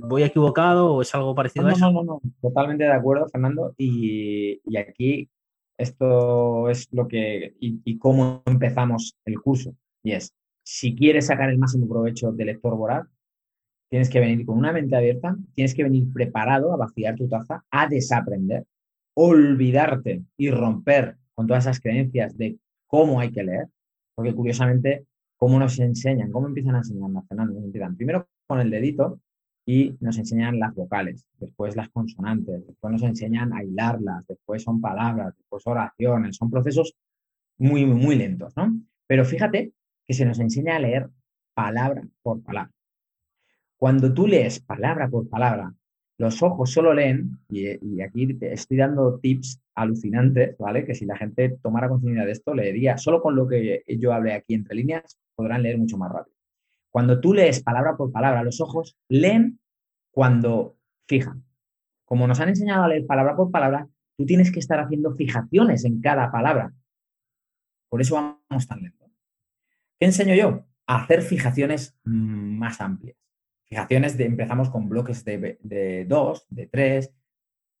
¿voy 0.00 0.22
equivocado 0.22 0.94
o 0.94 1.02
es 1.02 1.14
algo 1.14 1.34
parecido 1.34 1.66
a 1.66 1.72
eso? 1.72 1.90
No, 1.90 2.02
no, 2.02 2.04
no, 2.04 2.20
totalmente 2.40 2.84
de 2.84 2.92
acuerdo, 2.92 3.28
Fernando. 3.28 3.74
Y, 3.76 4.60
aquí 4.78 5.28
esto 5.76 6.68
es 6.70 6.88
lo 6.92 7.06
que 7.08 7.54
y, 7.60 7.98
cómo 7.98 8.42
empezamos 8.46 9.16
el 9.24 9.40
curso. 9.40 9.74
Y 10.02 10.12
es, 10.12 10.32
si 10.62 10.94
quieres 10.94 11.26
sacar 11.26 11.50
el 11.50 11.58
máximo 11.58 11.88
provecho 11.88 12.32
del 12.32 12.46
lector 12.46 12.76
voraz, 12.76 13.06
tienes 13.90 14.10
que 14.10 14.20
venir 14.20 14.44
con 14.44 14.58
una 14.58 14.72
mente 14.72 14.96
abierta, 14.96 15.36
tienes 15.54 15.74
que 15.74 15.84
venir 15.84 16.12
preparado 16.12 16.72
a 16.72 16.76
vaciar 16.76 17.16
tu 17.16 17.28
taza, 17.28 17.64
a 17.70 17.86
desaprender, 17.86 18.64
olvidarte 19.14 20.22
y 20.36 20.50
romper 20.50 21.16
con 21.38 21.46
todas 21.46 21.66
esas 21.66 21.78
creencias 21.78 22.36
de 22.36 22.58
cómo 22.88 23.20
hay 23.20 23.30
que 23.30 23.44
leer, 23.44 23.68
porque 24.16 24.34
curiosamente, 24.34 25.06
¿cómo 25.36 25.56
nos 25.60 25.78
enseñan? 25.78 26.32
¿Cómo 26.32 26.48
empiezan 26.48 26.74
a 26.74 26.78
enseñarnos, 26.78 27.28
Fernando? 27.28 27.60
Primero 27.96 28.26
con 28.48 28.58
el 28.58 28.68
dedito 28.68 29.20
y 29.64 29.96
nos 30.00 30.18
enseñan 30.18 30.58
las 30.58 30.74
vocales, 30.74 31.28
después 31.38 31.76
las 31.76 31.90
consonantes, 31.90 32.66
después 32.66 32.92
nos 32.92 33.04
enseñan 33.04 33.52
a 33.52 33.62
hilarlas, 33.62 34.26
después 34.26 34.64
son 34.64 34.80
palabras, 34.80 35.32
después 35.36 35.64
oraciones, 35.64 36.34
son 36.34 36.50
procesos 36.50 36.96
muy, 37.56 37.86
muy, 37.86 38.00
muy 38.00 38.16
lentos, 38.16 38.56
¿no? 38.56 38.76
Pero 39.06 39.24
fíjate 39.24 39.72
que 40.08 40.14
se 40.14 40.24
nos 40.24 40.40
enseña 40.40 40.74
a 40.74 40.80
leer 40.80 41.08
palabra 41.54 42.02
por 42.20 42.42
palabra. 42.42 42.72
Cuando 43.76 44.12
tú 44.12 44.26
lees 44.26 44.58
palabra 44.58 45.08
por 45.08 45.28
palabra, 45.28 45.72
los 46.18 46.42
ojos 46.42 46.72
solo 46.72 46.92
leen, 46.92 47.38
y, 47.48 48.00
aquí 48.02 48.34
te 48.34 48.52
estoy 48.52 48.76
dando 48.76 49.20
tips 49.20 49.60
alucinantes, 49.76 50.58
¿vale? 50.58 50.84
Que 50.84 50.94
si 50.94 51.06
la 51.06 51.16
gente 51.16 51.56
tomara 51.62 51.88
conciencia 51.88 52.24
de 52.24 52.32
esto, 52.32 52.54
leería, 52.54 52.98
solo 52.98 53.22
con 53.22 53.36
lo 53.36 53.46
que 53.46 53.84
yo 53.86 54.12
hablé 54.12 54.34
aquí 54.34 54.54
entre 54.54 54.74
líneas, 54.74 55.16
podrán 55.36 55.62
leer 55.62 55.78
mucho 55.78 55.96
más 55.96 56.10
rápido. 56.10 56.36
Cuando 56.90 57.20
tú 57.20 57.32
lees 57.34 57.62
palabra 57.62 57.96
por 57.96 58.10
palabra, 58.10 58.42
los 58.42 58.60
ojos 58.60 58.96
leen 59.08 59.60
cuando 60.10 60.76
fijan. 61.06 61.44
Como 62.04 62.26
nos 62.26 62.40
han 62.40 62.48
enseñado 62.48 62.82
a 62.82 62.88
leer 62.88 63.06
palabra 63.06 63.36
por 63.36 63.52
palabra, 63.52 63.86
tú 64.16 64.26
tienes 64.26 64.50
que 64.50 64.58
estar 64.58 64.80
haciendo 64.80 65.14
fijaciones 65.14 65.84
en 65.84 66.00
cada 66.00 66.32
palabra. 66.32 66.72
Por 67.88 68.00
eso 68.00 68.16
vamos 68.16 68.66
tan 68.66 68.82
lento. 68.82 69.06
¿Qué 70.00 70.06
enseño 70.06 70.34
yo? 70.34 70.64
Hacer 70.86 71.22
fijaciones 71.22 71.96
más 72.02 72.80
amplias. 72.80 73.16
Fijaciones 73.68 74.16
de, 74.16 74.24
empezamos 74.24 74.70
con 74.70 74.88
bloques 74.88 75.24
de, 75.24 76.06
dos, 76.08 76.46
de 76.48 76.66
tres, 76.66 77.12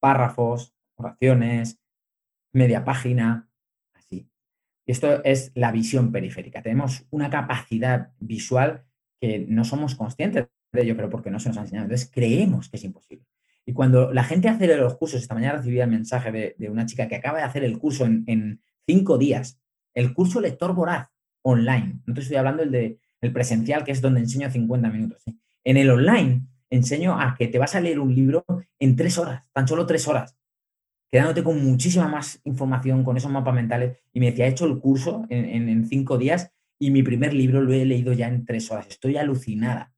párrafos, 0.00 0.74
oraciones, 0.96 1.80
media 2.52 2.84
página, 2.84 3.48
así. 3.94 4.28
Esto 4.86 5.24
es 5.24 5.50
la 5.54 5.72
visión 5.72 6.12
periférica. 6.12 6.62
Tenemos 6.62 7.06
una 7.10 7.30
capacidad 7.30 8.12
visual 8.18 8.84
que 9.20 9.46
no 9.48 9.64
somos 9.64 9.94
conscientes 9.94 10.48
de 10.72 10.82
ello, 10.82 10.96
pero 10.96 11.08
porque 11.08 11.30
no 11.30 11.40
se 11.40 11.48
nos 11.48 11.58
ha 11.58 11.62
enseñado. 11.62 11.86
Entonces 11.86 12.10
creemos 12.12 12.68
que 12.68 12.76
es 12.76 12.84
imposible. 12.84 13.26
Y 13.64 13.72
cuando 13.72 14.12
la 14.12 14.24
gente 14.24 14.48
hace 14.48 14.66
los 14.76 14.96
cursos, 14.96 15.20
esta 15.20 15.34
mañana 15.34 15.58
recibí 15.58 15.80
el 15.80 15.90
mensaje 15.90 16.54
de, 16.58 16.70
una 16.70 16.86
chica 16.86 17.06
que 17.06 17.16
acaba 17.16 17.38
de 17.38 17.44
hacer 17.44 17.64
el 17.64 17.78
curso 17.78 18.06
en, 18.06 18.62
cinco 18.86 19.18
días, 19.18 19.60
el 19.92 20.14
curso 20.14 20.40
lector 20.40 20.74
voraz 20.74 21.08
online. 21.42 22.00
No 22.06 22.14
te 22.14 22.20
estoy 22.20 22.38
hablando 22.38 22.62
el 22.62 22.70
de 22.70 22.98
el 23.20 23.32
presencial, 23.32 23.84
que 23.84 23.92
es 23.92 24.00
donde 24.00 24.20
enseño 24.20 24.50
50 24.50 24.88
minutos. 24.88 25.22
En 25.64 25.76
el 25.76 25.90
online 25.90 26.42
enseño 26.70 27.18
a 27.18 27.34
que 27.36 27.48
te 27.48 27.58
vas 27.58 27.74
a 27.74 27.80
leer 27.80 27.98
un 27.98 28.14
libro 28.14 28.44
en 28.78 28.96
tres 28.96 29.18
horas, 29.18 29.44
tan 29.52 29.66
solo 29.66 29.86
tres 29.86 30.06
horas, 30.08 30.36
quedándote 31.10 31.42
con 31.42 31.62
muchísima 31.64 32.08
más 32.08 32.40
información, 32.44 33.04
con 33.04 33.16
esos 33.16 33.30
mapas 33.30 33.54
mentales. 33.54 33.98
Y 34.12 34.20
me 34.20 34.26
decía, 34.26 34.46
he 34.46 34.50
hecho 34.50 34.66
el 34.66 34.78
curso 34.78 35.26
en, 35.30 35.86
cinco 35.86 36.18
días 36.18 36.52
y 36.78 36.90
mi 36.90 37.02
primer 37.02 37.32
libro 37.32 37.60
lo 37.60 37.72
he 37.72 37.84
leído 37.84 38.12
ya 38.12 38.28
en 38.28 38.44
tres 38.44 38.70
horas. 38.70 38.86
Estoy 38.88 39.16
alucinada. 39.16 39.92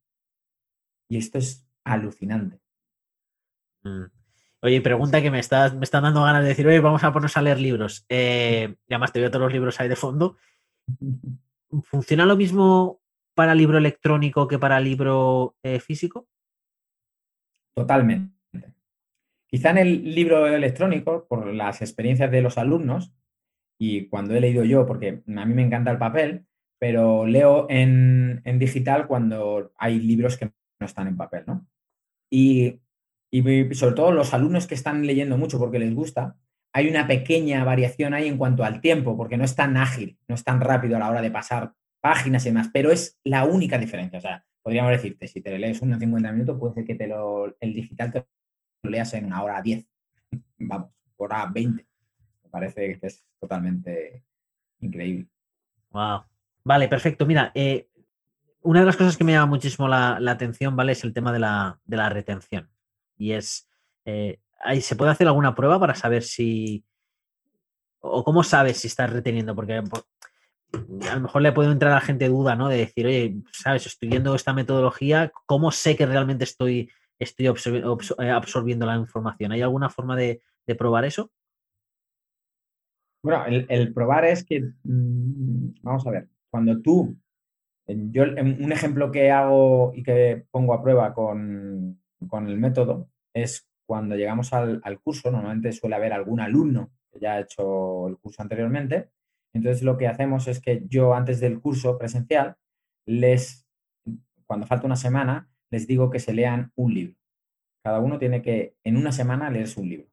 Y 1.09 1.17
esto 1.17 1.37
es 1.37 1.67
alucinante. 1.83 2.59
Mm. 3.83 4.05
Oye, 4.63 4.79
pregunta 4.81 5.21
que 5.21 5.31
me, 5.31 5.39
estás, 5.39 5.73
me 5.73 5.83
están 5.83 6.03
dando 6.03 6.23
ganas 6.23 6.43
de 6.43 6.49
decir, 6.49 6.67
oye, 6.67 6.79
vamos 6.79 7.03
a 7.03 7.11
ponernos 7.11 7.35
a 7.35 7.41
leer 7.41 7.59
libros. 7.59 8.05
Eh, 8.09 8.75
además, 8.87 9.11
te 9.11 9.19
veo 9.19 9.31
todos 9.31 9.43
los 9.43 9.53
libros 9.53 9.79
ahí 9.79 9.89
de 9.89 9.95
fondo. 9.95 10.37
¿Funciona 11.83 12.25
lo 12.25 12.37
mismo 12.37 13.00
para 13.41 13.55
libro 13.55 13.79
electrónico 13.79 14.47
que 14.47 14.59
para 14.59 14.79
libro 14.79 15.55
eh, 15.63 15.79
físico? 15.79 16.27
Totalmente. 17.75 18.35
Quizá 19.47 19.71
en 19.71 19.79
el 19.79 20.13
libro 20.13 20.45
electrónico, 20.45 21.25
por 21.27 21.47
las 21.47 21.81
experiencias 21.81 22.29
de 22.29 22.43
los 22.43 22.59
alumnos, 22.59 23.11
y 23.79 24.07
cuando 24.09 24.35
he 24.35 24.41
leído 24.41 24.63
yo, 24.63 24.85
porque 24.85 25.23
a 25.25 25.45
mí 25.47 25.55
me 25.55 25.63
encanta 25.63 25.89
el 25.89 25.97
papel, 25.97 26.45
pero 26.79 27.25
leo 27.25 27.65
en, 27.67 28.43
digital 28.59 29.07
cuando 29.07 29.71
hay 29.75 29.99
libros 29.99 30.37
que 30.37 30.51
no 30.79 30.85
están 30.85 31.07
en 31.07 31.17
papel, 31.17 31.45
¿no? 31.47 31.67
Y, 32.29 32.79
y, 33.31 33.73
sobre 33.73 33.95
todo 33.95 34.11
los 34.11 34.35
alumnos 34.35 34.67
que 34.67 34.75
están 34.75 35.07
leyendo 35.07 35.35
mucho 35.35 35.57
porque 35.57 35.79
les 35.79 35.95
gusta, 35.95 36.37
hay 36.73 36.87
una 36.87 37.07
pequeña 37.07 37.63
variación 37.63 38.13
ahí 38.13 38.27
en 38.27 38.37
cuanto 38.37 38.63
al 38.63 38.81
tiempo, 38.81 39.17
porque 39.17 39.37
no 39.37 39.45
es 39.45 39.55
tan 39.55 39.77
ágil, 39.77 40.19
no 40.27 40.35
es 40.35 40.43
tan 40.43 40.61
rápido 40.61 40.97
a 40.97 40.99
la 40.99 41.09
hora 41.09 41.23
de 41.23 41.31
pasar 41.31 41.73
páginas 42.01 42.45
y 42.45 42.49
demás, 42.49 42.69
pero 42.73 42.91
es 42.91 43.19
la 43.23 43.45
única 43.45 43.77
diferencia. 43.77 44.19
O 44.19 44.21
sea, 44.21 44.43
podríamos 44.61 44.91
decirte, 44.91 45.27
si 45.27 45.41
te 45.41 45.57
lees 45.57 45.81
uno 45.81 45.93
en 45.93 45.99
50 46.01 46.31
minutos, 46.31 46.59
puede 46.59 46.73
ser 46.73 46.85
que 46.85 46.95
te 46.95 47.07
lo, 47.07 47.55
el 47.59 47.73
digital 47.73 48.11
te 48.11 48.25
lo 48.83 48.89
leas 48.89 49.13
en 49.13 49.25
una 49.25 49.43
hora 49.43 49.61
10, 49.61 49.85
vamos, 50.59 50.91
hora 51.17 51.45
20. 51.45 51.85
Me 52.43 52.49
parece 52.49 52.99
que 52.99 53.07
es 53.07 53.23
totalmente 53.39 54.23
increíble. 54.79 55.27
Wow. 55.91 56.23
Vale, 56.63 56.87
perfecto. 56.87 57.25
Mira, 57.25 57.51
eh, 57.55 57.89
una 58.61 58.81
de 58.81 58.85
las 58.85 58.97
cosas 58.97 59.17
que 59.17 59.23
me 59.23 59.33
llama 59.33 59.47
muchísimo 59.47 59.87
la, 59.87 60.17
atención, 60.27 60.75
¿vale? 60.75 60.91
Es 60.91 61.03
el 61.03 61.13
tema 61.13 61.31
de 61.31 61.39
la, 61.39 62.09
retención. 62.09 62.69
Y 63.17 63.33
es, 63.33 63.67
eh, 64.05 64.39
¿se 64.81 64.95
puede 64.95 65.11
hacer 65.11 65.27
alguna 65.27 65.55
prueba 65.55 65.79
para 65.79 65.95
saber 65.95 66.23
si, 66.23 66.85
o 67.99 68.23
cómo 68.23 68.43
sabes 68.43 68.77
si 68.77 68.87
estás 68.87 69.11
reteniendo? 69.11 69.55
Porque 69.55 69.81
a 70.73 71.15
lo 71.15 71.21
mejor 71.21 71.41
le 71.41 71.51
puede 71.51 71.71
entrar 71.71 71.91
a 71.91 71.95
la 71.95 72.01
gente 72.01 72.27
duda, 72.27 72.55
¿no? 72.55 72.69
De 72.69 72.77
decir, 72.77 73.05
oye, 73.05 73.35
sabes, 73.51 73.85
estoy 73.85 74.09
viendo 74.09 74.35
esta 74.35 74.53
metodología, 74.53 75.31
¿cómo 75.45 75.71
sé 75.71 75.95
que 75.95 76.05
realmente 76.05 76.43
estoy, 76.43 76.89
estoy 77.19 77.47
eh, 77.47 78.29
absorbiendo 78.29 78.85
la 78.85 78.95
información? 78.95 79.51
¿Hay 79.51 79.61
alguna 79.61 79.89
forma 79.89 80.15
de, 80.15 80.41
probar 80.77 81.03
eso? 81.03 81.29
Bueno, 83.23 83.43
el, 83.45 83.93
probar 83.93 84.23
es 84.23 84.45
que, 84.45 84.61
mm, 84.83 85.81
vamos 85.81 86.07
a 86.07 86.11
ver, 86.11 86.29
cuando 86.49 86.81
tú, 86.81 87.17
yo 87.85 88.23
un 88.23 88.71
ejemplo 88.71 89.11
que 89.11 89.31
hago 89.31 89.91
y 89.93 90.01
que 90.01 90.45
pongo 90.49 90.73
a 90.73 90.81
prueba 90.81 91.13
con, 91.13 91.99
el 92.47 92.57
método 92.57 93.09
es 93.33 93.67
cuando 93.85 94.15
llegamos 94.15 94.53
al, 94.53 94.79
al 94.85 95.01
curso, 95.01 95.29
normalmente 95.29 95.73
suele 95.73 95.97
haber 95.97 96.13
algún 96.13 96.39
alumno 96.39 96.91
que 97.11 97.19
ya 97.19 97.33
ha 97.33 97.39
hecho 97.41 98.07
el 98.07 98.17
curso 98.17 98.41
anteriormente, 98.41 99.09
entonces 99.53 99.83
lo 99.83 99.97
que 99.97 100.07
hacemos 100.07 100.47
es 100.47 100.61
que 100.61 100.83
yo 100.87 101.13
antes 101.13 101.39
del 101.39 101.59
curso 101.59 101.97
presencial 101.97 102.55
les, 103.05 103.67
cuando 104.45 104.67
falta 104.67 104.85
una 104.85 104.95
semana, 104.95 105.49
les 105.69 105.87
digo 105.87 106.09
que 106.09 106.19
se 106.19 106.33
lean 106.33 106.71
un 106.75 106.93
libro. 106.93 107.15
Cada 107.83 107.99
uno 107.99 108.19
tiene 108.19 108.41
que 108.41 108.75
en 108.83 108.97
una 108.97 109.11
semana 109.11 109.49
leerse 109.49 109.79
un 109.79 109.89
libro. 109.89 110.07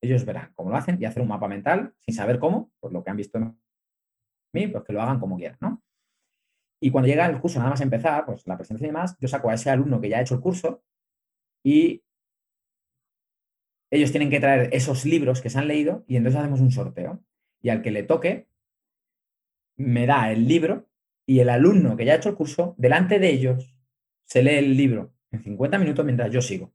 Ellos 0.00 0.24
verán 0.24 0.52
cómo 0.54 0.70
lo 0.70 0.76
hacen 0.76 1.00
y 1.00 1.06
hacer 1.06 1.22
un 1.22 1.28
mapa 1.28 1.48
mental 1.48 1.94
sin 1.98 2.14
saber 2.14 2.38
cómo, 2.38 2.70
por 2.80 2.92
lo 2.92 3.02
que 3.02 3.10
han 3.10 3.16
visto 3.16 3.38
en 3.38 3.58
mí, 4.52 4.66
pues 4.68 4.84
que 4.84 4.92
lo 4.92 5.00
hagan 5.00 5.18
como 5.18 5.36
quieran, 5.36 5.58
¿no? 5.60 5.82
Y 6.80 6.90
cuando 6.90 7.08
llega 7.08 7.26
el 7.26 7.40
curso, 7.40 7.58
nada 7.58 7.70
más 7.70 7.80
empezar, 7.80 8.26
pues 8.26 8.46
la 8.46 8.58
presencia 8.58 8.84
y 8.84 8.88
demás, 8.88 9.16
yo 9.18 9.26
saco 9.26 9.48
a 9.48 9.54
ese 9.54 9.70
alumno 9.70 10.00
que 10.00 10.10
ya 10.10 10.18
ha 10.18 10.20
hecho 10.20 10.34
el 10.34 10.40
curso 10.40 10.82
y 11.64 12.04
ellos 13.90 14.10
tienen 14.10 14.28
que 14.28 14.40
traer 14.40 14.68
esos 14.74 15.06
libros 15.06 15.40
que 15.40 15.48
se 15.48 15.58
han 15.58 15.68
leído 15.68 16.04
y 16.06 16.16
entonces 16.16 16.40
hacemos 16.40 16.60
un 16.60 16.72
sorteo. 16.72 17.24
Y 17.62 17.70
al 17.70 17.80
que 17.80 17.90
le 17.90 18.02
toque, 18.02 18.48
me 19.76 20.06
da 20.06 20.30
el 20.32 20.46
libro 20.46 20.88
y 21.26 21.40
el 21.40 21.48
alumno 21.48 21.96
que 21.96 22.04
ya 22.04 22.12
ha 22.12 22.16
hecho 22.16 22.28
el 22.30 22.34
curso, 22.34 22.74
delante 22.78 23.18
de 23.18 23.30
ellos, 23.30 23.74
se 24.26 24.42
lee 24.42 24.56
el 24.56 24.76
libro 24.76 25.12
en 25.30 25.42
50 25.42 25.78
minutos 25.78 26.04
mientras 26.04 26.30
yo 26.30 26.40
sigo 26.40 26.72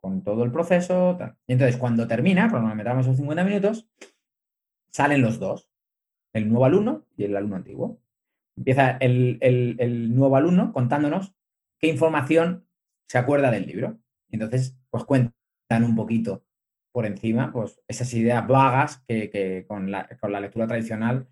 con 0.00 0.22
todo 0.22 0.44
el 0.44 0.50
proceso. 0.50 1.18
Y 1.46 1.52
entonces, 1.52 1.76
cuando 1.76 2.08
termina, 2.08 2.50
cuando 2.50 2.74
metamos 2.74 3.06
esos 3.06 3.16
50 3.16 3.44
minutos, 3.44 3.88
salen 4.90 5.22
los 5.22 5.38
dos, 5.38 5.70
el 6.32 6.48
nuevo 6.48 6.64
alumno 6.64 7.06
y 7.16 7.24
el 7.24 7.36
alumno 7.36 7.56
antiguo. 7.56 8.00
Empieza 8.56 8.96
el, 8.98 9.38
el 9.40 10.14
nuevo 10.14 10.36
alumno 10.36 10.72
contándonos 10.72 11.34
qué 11.78 11.88
información 11.88 12.66
se 13.08 13.18
acuerda 13.18 13.50
del 13.50 13.66
libro. 13.66 13.98
Y 14.28 14.36
entonces, 14.36 14.76
pues 14.90 15.04
cuentan 15.04 15.84
un 15.84 15.94
poquito 15.94 16.44
por 16.92 17.06
encima, 17.06 17.52
pues 17.52 17.80
esas 17.88 18.12
ideas 18.14 18.46
vagas 18.46 19.02
que, 19.08 19.30
que 19.30 19.64
con, 19.66 19.90
la, 19.90 20.08
con 20.20 20.32
la 20.32 20.40
lectura 20.40 20.66
tradicional 20.66 21.26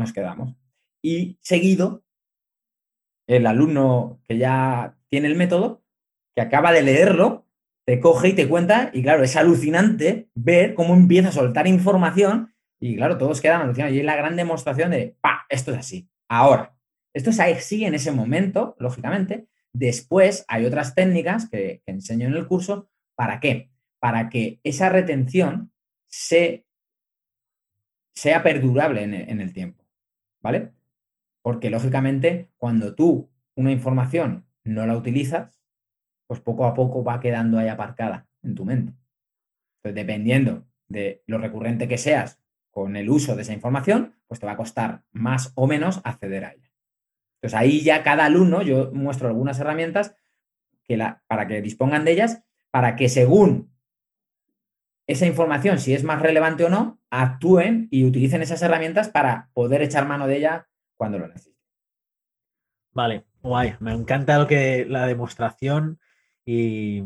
nos 0.00 0.12
quedamos. 0.12 0.56
Y 1.02 1.38
seguido, 1.40 2.02
el 3.28 3.46
alumno 3.46 4.20
que 4.26 4.38
ya 4.38 4.96
tiene 5.08 5.28
el 5.28 5.36
método, 5.36 5.84
que 6.34 6.42
acaba 6.42 6.72
de 6.72 6.82
leerlo, 6.82 7.46
te 7.84 8.00
coge 8.00 8.30
y 8.30 8.32
te 8.34 8.48
cuenta, 8.48 8.90
y 8.92 9.02
claro, 9.02 9.22
es 9.22 9.36
alucinante 9.36 10.28
ver 10.34 10.74
cómo 10.74 10.94
empieza 10.94 11.28
a 11.28 11.32
soltar 11.32 11.66
información, 11.66 12.52
y 12.80 12.96
claro, 12.96 13.18
todos 13.18 13.40
quedan 13.40 13.62
alucinados. 13.62 13.94
Y 13.94 14.00
es 14.00 14.04
la 14.04 14.16
gran 14.16 14.36
demostración 14.36 14.90
de, 14.90 15.16
pa, 15.20 15.46
esto 15.48 15.72
es 15.72 15.78
así. 15.78 16.08
Ahora, 16.28 16.74
esto 17.12 17.30
es 17.30 17.40
así 17.40 17.84
en 17.84 17.94
ese 17.94 18.10
momento, 18.10 18.74
lógicamente. 18.78 19.48
Después 19.72 20.44
hay 20.48 20.64
otras 20.64 20.94
técnicas 20.94 21.48
que, 21.48 21.82
enseño 21.86 22.26
en 22.26 22.34
el 22.34 22.46
curso. 22.46 22.88
¿Para 23.14 23.38
qué? 23.38 23.70
Para 23.98 24.30
que 24.30 24.60
esa 24.64 24.88
retención 24.88 25.72
se, 26.06 26.64
sea 28.14 28.42
perdurable 28.42 29.02
en 29.02 29.40
el 29.40 29.52
tiempo. 29.52 29.79
¿Vale? 30.40 30.72
Porque 31.42 31.70
lógicamente 31.70 32.50
cuando 32.56 32.94
tú 32.94 33.30
una 33.54 33.72
información 33.72 34.46
no 34.64 34.86
la 34.86 34.96
utilizas, 34.96 35.60
pues 36.26 36.40
poco 36.40 36.66
a 36.66 36.74
poco 36.74 37.02
va 37.02 37.20
quedando 37.20 37.58
ahí 37.58 37.68
aparcada 37.68 38.28
en 38.42 38.54
tu 38.54 38.64
mente. 38.64 38.94
Entonces, 39.78 39.94
dependiendo 39.94 40.66
de 40.88 41.22
lo 41.26 41.38
recurrente 41.38 41.88
que 41.88 41.98
seas 41.98 42.40
con 42.70 42.96
el 42.96 43.10
uso 43.10 43.34
de 43.34 43.42
esa 43.42 43.52
información, 43.52 44.14
pues 44.26 44.40
te 44.40 44.46
va 44.46 44.52
a 44.52 44.56
costar 44.56 45.02
más 45.12 45.52
o 45.54 45.66
menos 45.66 46.00
acceder 46.04 46.44
a 46.44 46.52
ella. 46.52 46.70
Entonces 47.36 47.58
ahí 47.58 47.80
ya 47.80 48.02
cada 48.02 48.26
alumno, 48.26 48.62
yo 48.62 48.90
muestro 48.92 49.28
algunas 49.28 49.58
herramientas 49.58 50.14
que 50.84 50.96
la, 50.96 51.22
para 51.26 51.48
que 51.48 51.62
dispongan 51.62 52.04
de 52.04 52.12
ellas, 52.12 52.44
para 52.70 52.96
que 52.96 53.08
según 53.08 53.69
esa 55.10 55.26
información, 55.26 55.80
si 55.80 55.92
es 55.92 56.04
más 56.04 56.22
relevante 56.22 56.64
o 56.64 56.68
no, 56.68 57.00
actúen 57.10 57.88
y 57.90 58.04
utilicen 58.04 58.42
esas 58.42 58.62
herramientas 58.62 59.08
para 59.08 59.50
poder 59.54 59.82
echar 59.82 60.06
mano 60.06 60.28
de 60.28 60.36
ella 60.36 60.68
cuando 60.96 61.18
lo 61.18 61.26
necesiten. 61.26 61.58
Vale, 62.92 63.24
guay. 63.42 63.74
Me 63.80 63.92
encanta 63.92 64.38
lo 64.38 64.46
que 64.46 64.86
la 64.88 65.06
demostración 65.06 65.98
y, 66.44 67.02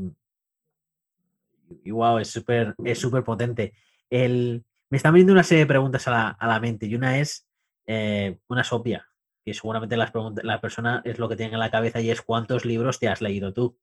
y 1.83 1.91
wow, 1.91 2.19
es 2.19 2.29
súper 2.29 2.75
es 2.85 2.99
súper 2.99 3.25
potente. 3.25 3.73
El, 4.11 4.67
me 4.91 4.99
están 4.99 5.15
viniendo 5.15 5.33
una 5.33 5.43
serie 5.43 5.65
de 5.65 5.69
preguntas 5.69 6.07
a 6.07 6.37
la, 6.39 6.61
mente 6.61 6.85
y 6.85 6.95
una 6.95 7.19
es 7.19 7.49
eh, 7.87 8.39
una 8.49 8.65
sopia, 8.65 9.09
que 9.47 9.55
seguramente 9.55 9.97
las 9.97 10.13
la 10.43 10.61
persona 10.61 11.01
es 11.07 11.19
lo 11.19 11.29
que 11.31 11.37
tiene 11.37 11.55
en 11.55 11.59
la 11.59 11.71
cabeza 11.71 12.03
y 12.03 12.11
es 12.11 12.21
cuántos 12.21 12.67
libros 12.67 12.99
te 13.01 13.09
has 13.09 13.23
leído 13.23 13.55
tú. 13.55 13.79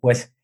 Pues 0.00 0.34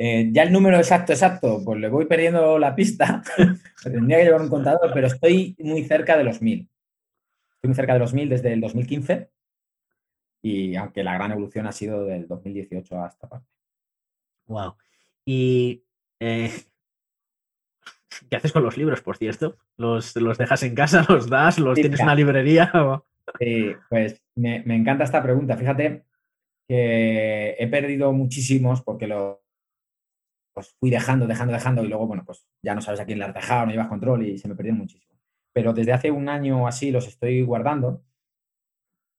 eh, 0.00 0.28
ya 0.30 0.44
el 0.44 0.52
número 0.52 0.76
exacto, 0.76 1.12
exacto, 1.12 1.60
pues 1.64 1.80
le 1.80 1.88
voy 1.88 2.06
perdiendo 2.06 2.56
la 2.58 2.74
pista. 2.76 3.20
Tendría 3.82 4.18
que 4.18 4.24
llevar 4.24 4.42
un 4.42 4.48
contador, 4.48 4.92
pero 4.94 5.08
estoy 5.08 5.56
muy 5.58 5.82
cerca 5.84 6.16
de 6.16 6.22
los 6.22 6.40
mil. 6.40 6.70
Estoy 7.56 7.68
muy 7.68 7.74
cerca 7.74 7.94
de 7.94 7.98
los 7.98 8.14
mil 8.14 8.28
desde 8.28 8.52
el 8.52 8.60
2015 8.60 9.28
y 10.40 10.76
aunque 10.76 11.02
la 11.02 11.14
gran 11.14 11.32
evolución 11.32 11.66
ha 11.66 11.72
sido 11.72 12.04
del 12.04 12.28
2018 12.28 13.02
hasta 13.02 13.28
parte. 13.28 13.48
Wow. 14.46 14.76
Y 15.24 15.82
eh, 16.20 16.52
¿qué 18.30 18.36
haces 18.36 18.52
con 18.52 18.62
los 18.62 18.76
libros, 18.76 19.00
por 19.00 19.16
cierto? 19.16 19.56
¿Los, 19.76 20.14
los 20.14 20.38
dejas 20.38 20.62
en 20.62 20.76
casa, 20.76 21.04
los 21.08 21.28
das, 21.28 21.58
los 21.58 21.74
tienes 21.74 21.98
en 21.98 22.06
una 22.06 22.14
librería? 22.14 22.72
Sí, 23.38 23.74
pues 23.90 24.22
me, 24.36 24.62
me, 24.64 24.74
encanta 24.74 25.04
esta 25.04 25.22
pregunta. 25.22 25.54
Fíjate 25.54 26.02
que 26.66 27.56
he 27.58 27.66
perdido 27.66 28.10
muchísimos 28.10 28.80
porque 28.80 29.06
los 29.06 29.36
pues 30.58 30.74
fui 30.80 30.90
dejando, 30.90 31.24
dejando, 31.28 31.52
dejando 31.52 31.84
y 31.84 31.88
luego, 31.88 32.08
bueno, 32.08 32.24
pues 32.26 32.44
ya 32.64 32.74
no 32.74 32.80
sabes 32.80 32.98
a 32.98 33.06
quién 33.06 33.20
le 33.20 33.26
has 33.26 33.32
dejado, 33.32 33.66
no 33.66 33.70
llevas 33.70 33.86
control 33.86 34.26
y 34.26 34.38
se 34.38 34.48
me 34.48 34.56
perdieron 34.56 34.80
muchísimo. 34.80 35.16
Pero 35.52 35.72
desde 35.72 35.92
hace 35.92 36.10
un 36.10 36.28
año 36.28 36.66
así 36.66 36.90
los 36.90 37.06
estoy 37.06 37.42
guardando 37.42 38.02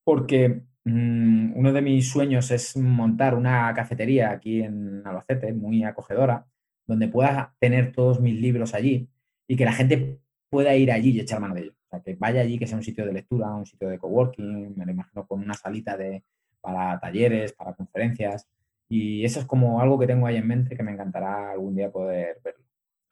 porque 0.04 0.63
mm, 0.84 1.58
uno 1.58 1.71
de 1.71 1.82
mis 1.82 2.10
sueños 2.12 2.52
es 2.52 2.75
montar 2.75 3.36
una 3.36 3.73
cafetería 3.73 4.32
aquí 4.32 4.62
en 4.62 5.02
Albacete, 5.08 5.54
muy 5.54 5.86
acogedora, 5.86 6.45
donde 6.86 7.08
pueda 7.08 7.56
tener 7.58 7.93
todos 7.93 8.19
mis 8.19 8.38
libros 8.38 8.73
allí 8.73 9.08
y 9.47 9.56
que 9.56 9.63
la 9.63 9.71
gente 9.71 10.19
pueda 10.49 10.75
ir 10.75 10.91
allí 10.91 11.12
y 11.12 11.21
echar 11.21 11.39
mano 11.39 11.56
de 11.56 11.62
ellos. 11.62 11.75
O 11.86 11.89
sea, 11.89 12.02
que 12.02 12.15
vaya 12.15 12.41
allí, 12.41 12.60
que 12.60 12.67
sea 12.67 12.78
un 12.78 12.84
sitio 12.84 13.06
de 13.06 13.13
lectura, 13.13 13.56
un 13.56 13.65
sitio 13.65 13.88
de 13.88 13.97
coworking, 13.97 14.75
me 14.75 14.86
lo 14.86 14.91
imagino 14.91 15.25
con 15.25 15.39
una 15.39 15.54
salita 15.54 15.95
de, 15.95 16.21
para 16.60 16.99
talleres, 16.99 17.54
para 17.54 17.71
conferencias. 17.75 18.45
Y 18.89 19.23
eso 19.23 19.39
es 19.39 19.45
como 19.45 19.80
algo 19.82 19.99
que 19.99 20.08
tengo 20.08 20.25
ahí 20.25 20.38
en 20.38 20.47
mente 20.47 20.75
que 20.75 20.82
me 20.82 20.91
encantará 20.91 21.52
algún 21.52 21.75
día 21.75 21.91
poder 21.91 22.41
verlo. 22.43 22.65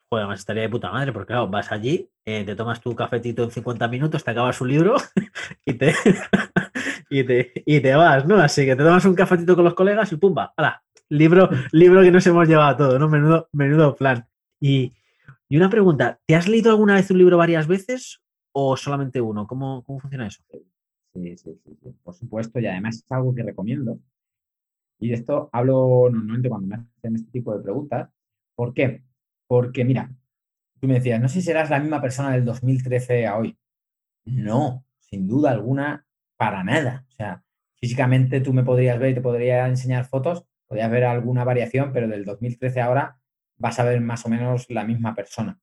Joder, 0.09 0.23
además 0.23 0.39
estaría 0.39 0.63
de 0.63 0.69
puta 0.69 0.89
madre, 0.91 1.11
porque 1.11 1.27
claro, 1.27 1.49
vas 1.49 1.71
allí, 1.71 2.09
eh, 2.25 2.43
te 2.45 2.55
tomas 2.55 2.79
tu 2.81 2.95
cafetito 2.95 3.43
en 3.43 3.51
50 3.51 3.87
minutos, 3.89 4.23
te 4.23 4.31
acabas 4.31 4.59
un 4.61 4.69
libro 4.69 4.95
y 5.65 5.73
te, 5.73 5.93
y 7.09 7.23
te, 7.23 7.51
y 7.65 7.81
te 7.81 7.93
vas, 7.93 8.25
¿no? 8.25 8.37
Así 8.37 8.65
que 8.65 8.75
te 8.75 8.83
tomas 8.83 9.03
un 9.05 9.15
cafetito 9.15 9.55
con 9.55 9.65
los 9.65 9.73
colegas 9.73 10.11
y 10.11 10.17
pumba, 10.17 10.53
¡hala! 10.55 10.81
Libro, 11.09 11.49
libro 11.73 12.01
que 12.01 12.11
nos 12.11 12.25
hemos 12.25 12.47
llevado 12.47 12.77
todo, 12.77 12.99
¿no? 12.99 13.09
Menudo, 13.09 13.49
menudo 13.51 13.95
plan. 13.95 14.25
Y, 14.61 14.93
y, 15.49 15.57
una 15.57 15.69
pregunta, 15.69 16.19
¿te 16.25 16.35
has 16.35 16.47
leído 16.47 16.71
alguna 16.71 16.95
vez 16.95 17.11
un 17.11 17.17
libro 17.17 17.37
varias 17.37 17.67
veces 17.67 18.21
o 18.53 18.77
solamente 18.77 19.19
uno? 19.19 19.45
¿Cómo, 19.45 19.83
cómo 19.83 19.99
funciona 19.99 20.27
eso? 20.27 20.41
Sí, 20.49 21.37
sí, 21.37 21.37
sí, 21.37 21.77
sí, 21.83 21.95
por 22.01 22.15
supuesto, 22.15 22.59
y 22.59 22.65
además 22.65 22.95
es 22.95 23.11
algo 23.11 23.35
que 23.35 23.43
recomiendo. 23.43 23.99
Y 24.99 25.09
de 25.09 25.15
esto 25.15 25.49
hablo 25.51 26.09
normalmente 26.11 26.49
cuando 26.49 26.67
me 26.67 26.75
hacen 26.75 27.15
este 27.15 27.31
tipo 27.31 27.55
de 27.55 27.63
preguntas. 27.63 28.09
¿Por 28.55 28.73
qué? 28.73 29.03
Porque, 29.47 29.85
mira, 29.85 30.11
tú 30.79 30.87
me 30.87 30.95
decías, 30.95 31.21
no 31.21 31.27
sé 31.27 31.35
si 31.35 31.43
serás 31.43 31.69
la 31.69 31.79
misma 31.79 32.01
persona 32.01 32.31
del 32.31 32.45
2013 32.45 33.27
a 33.27 33.37
hoy. 33.37 33.57
No, 34.25 34.85
sin 34.99 35.27
duda 35.27 35.51
alguna, 35.51 36.05
para 36.37 36.63
nada. 36.63 37.05
O 37.09 37.11
sea, 37.11 37.43
físicamente 37.75 38.41
tú 38.41 38.53
me 38.53 38.63
podrías 38.63 38.99
ver 38.99 39.11
y 39.11 39.15
te 39.15 39.21
podría 39.21 39.67
enseñar 39.67 40.05
fotos, 40.05 40.45
podrías 40.67 40.91
ver 40.91 41.05
alguna 41.05 41.43
variación, 41.43 41.91
pero 41.93 42.07
del 42.07 42.25
2013 42.25 42.81
ahora 42.81 43.19
vas 43.57 43.79
a 43.79 43.83
ver 43.83 44.01
más 44.01 44.25
o 44.25 44.29
menos 44.29 44.69
la 44.69 44.83
misma 44.83 45.15
persona. 45.15 45.59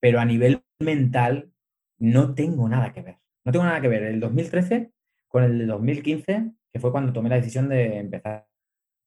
Pero 0.00 0.20
a 0.20 0.24
nivel 0.24 0.62
mental 0.78 1.50
no 1.98 2.34
tengo 2.34 2.68
nada 2.68 2.92
que 2.92 3.02
ver. 3.02 3.18
No 3.44 3.52
tengo 3.52 3.64
nada 3.64 3.80
que 3.80 3.88
ver 3.88 4.02
el 4.04 4.20
2013 4.20 4.92
con 5.28 5.44
el 5.44 5.58
de 5.58 5.66
2015, 5.66 6.52
que 6.72 6.80
fue 6.80 6.92
cuando 6.92 7.12
tomé 7.12 7.28
la 7.28 7.36
decisión 7.36 7.68
de 7.68 7.98
empezar 7.98 8.46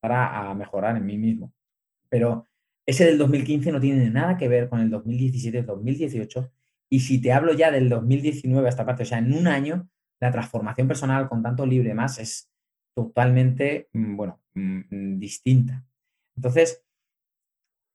a, 0.02 0.54
mejorar 0.54 0.98
en 0.98 1.06
mí 1.06 1.18
mismo. 1.18 1.54
Pero 2.10 2.48
ese 2.86 3.06
del 3.06 3.18
2015 3.18 3.72
no 3.72 3.80
tiene 3.80 4.10
nada 4.10 4.38
que 4.38 4.48
ver 4.48 4.70
con 4.70 4.80
el 4.80 4.92
2017-2018. 4.92 6.50
Y 6.90 7.02
si 7.02 7.22
te 7.22 7.32
hablo 7.32 7.54
ya 7.54 7.72
del 7.72 7.90
2019 7.90 8.68
hasta 8.68 8.86
parte, 8.86 9.04
o 9.04 9.06
sea, 9.06 9.20
en 9.20 9.34
un 9.34 9.48
año, 9.48 9.88
la 10.20 10.32
transformación 10.32 10.88
personal 10.88 11.30
con 11.30 11.44
tanto 11.44 11.66
libre 11.66 11.94
más 11.94 12.20
es 12.20 12.52
totalmente, 12.96 13.90
mm, 13.94 14.16
bueno, 14.16 14.42
mm, 14.56 14.80
mm, 14.90 15.20
distinta. 15.20 15.86
Entonces, 16.36 16.84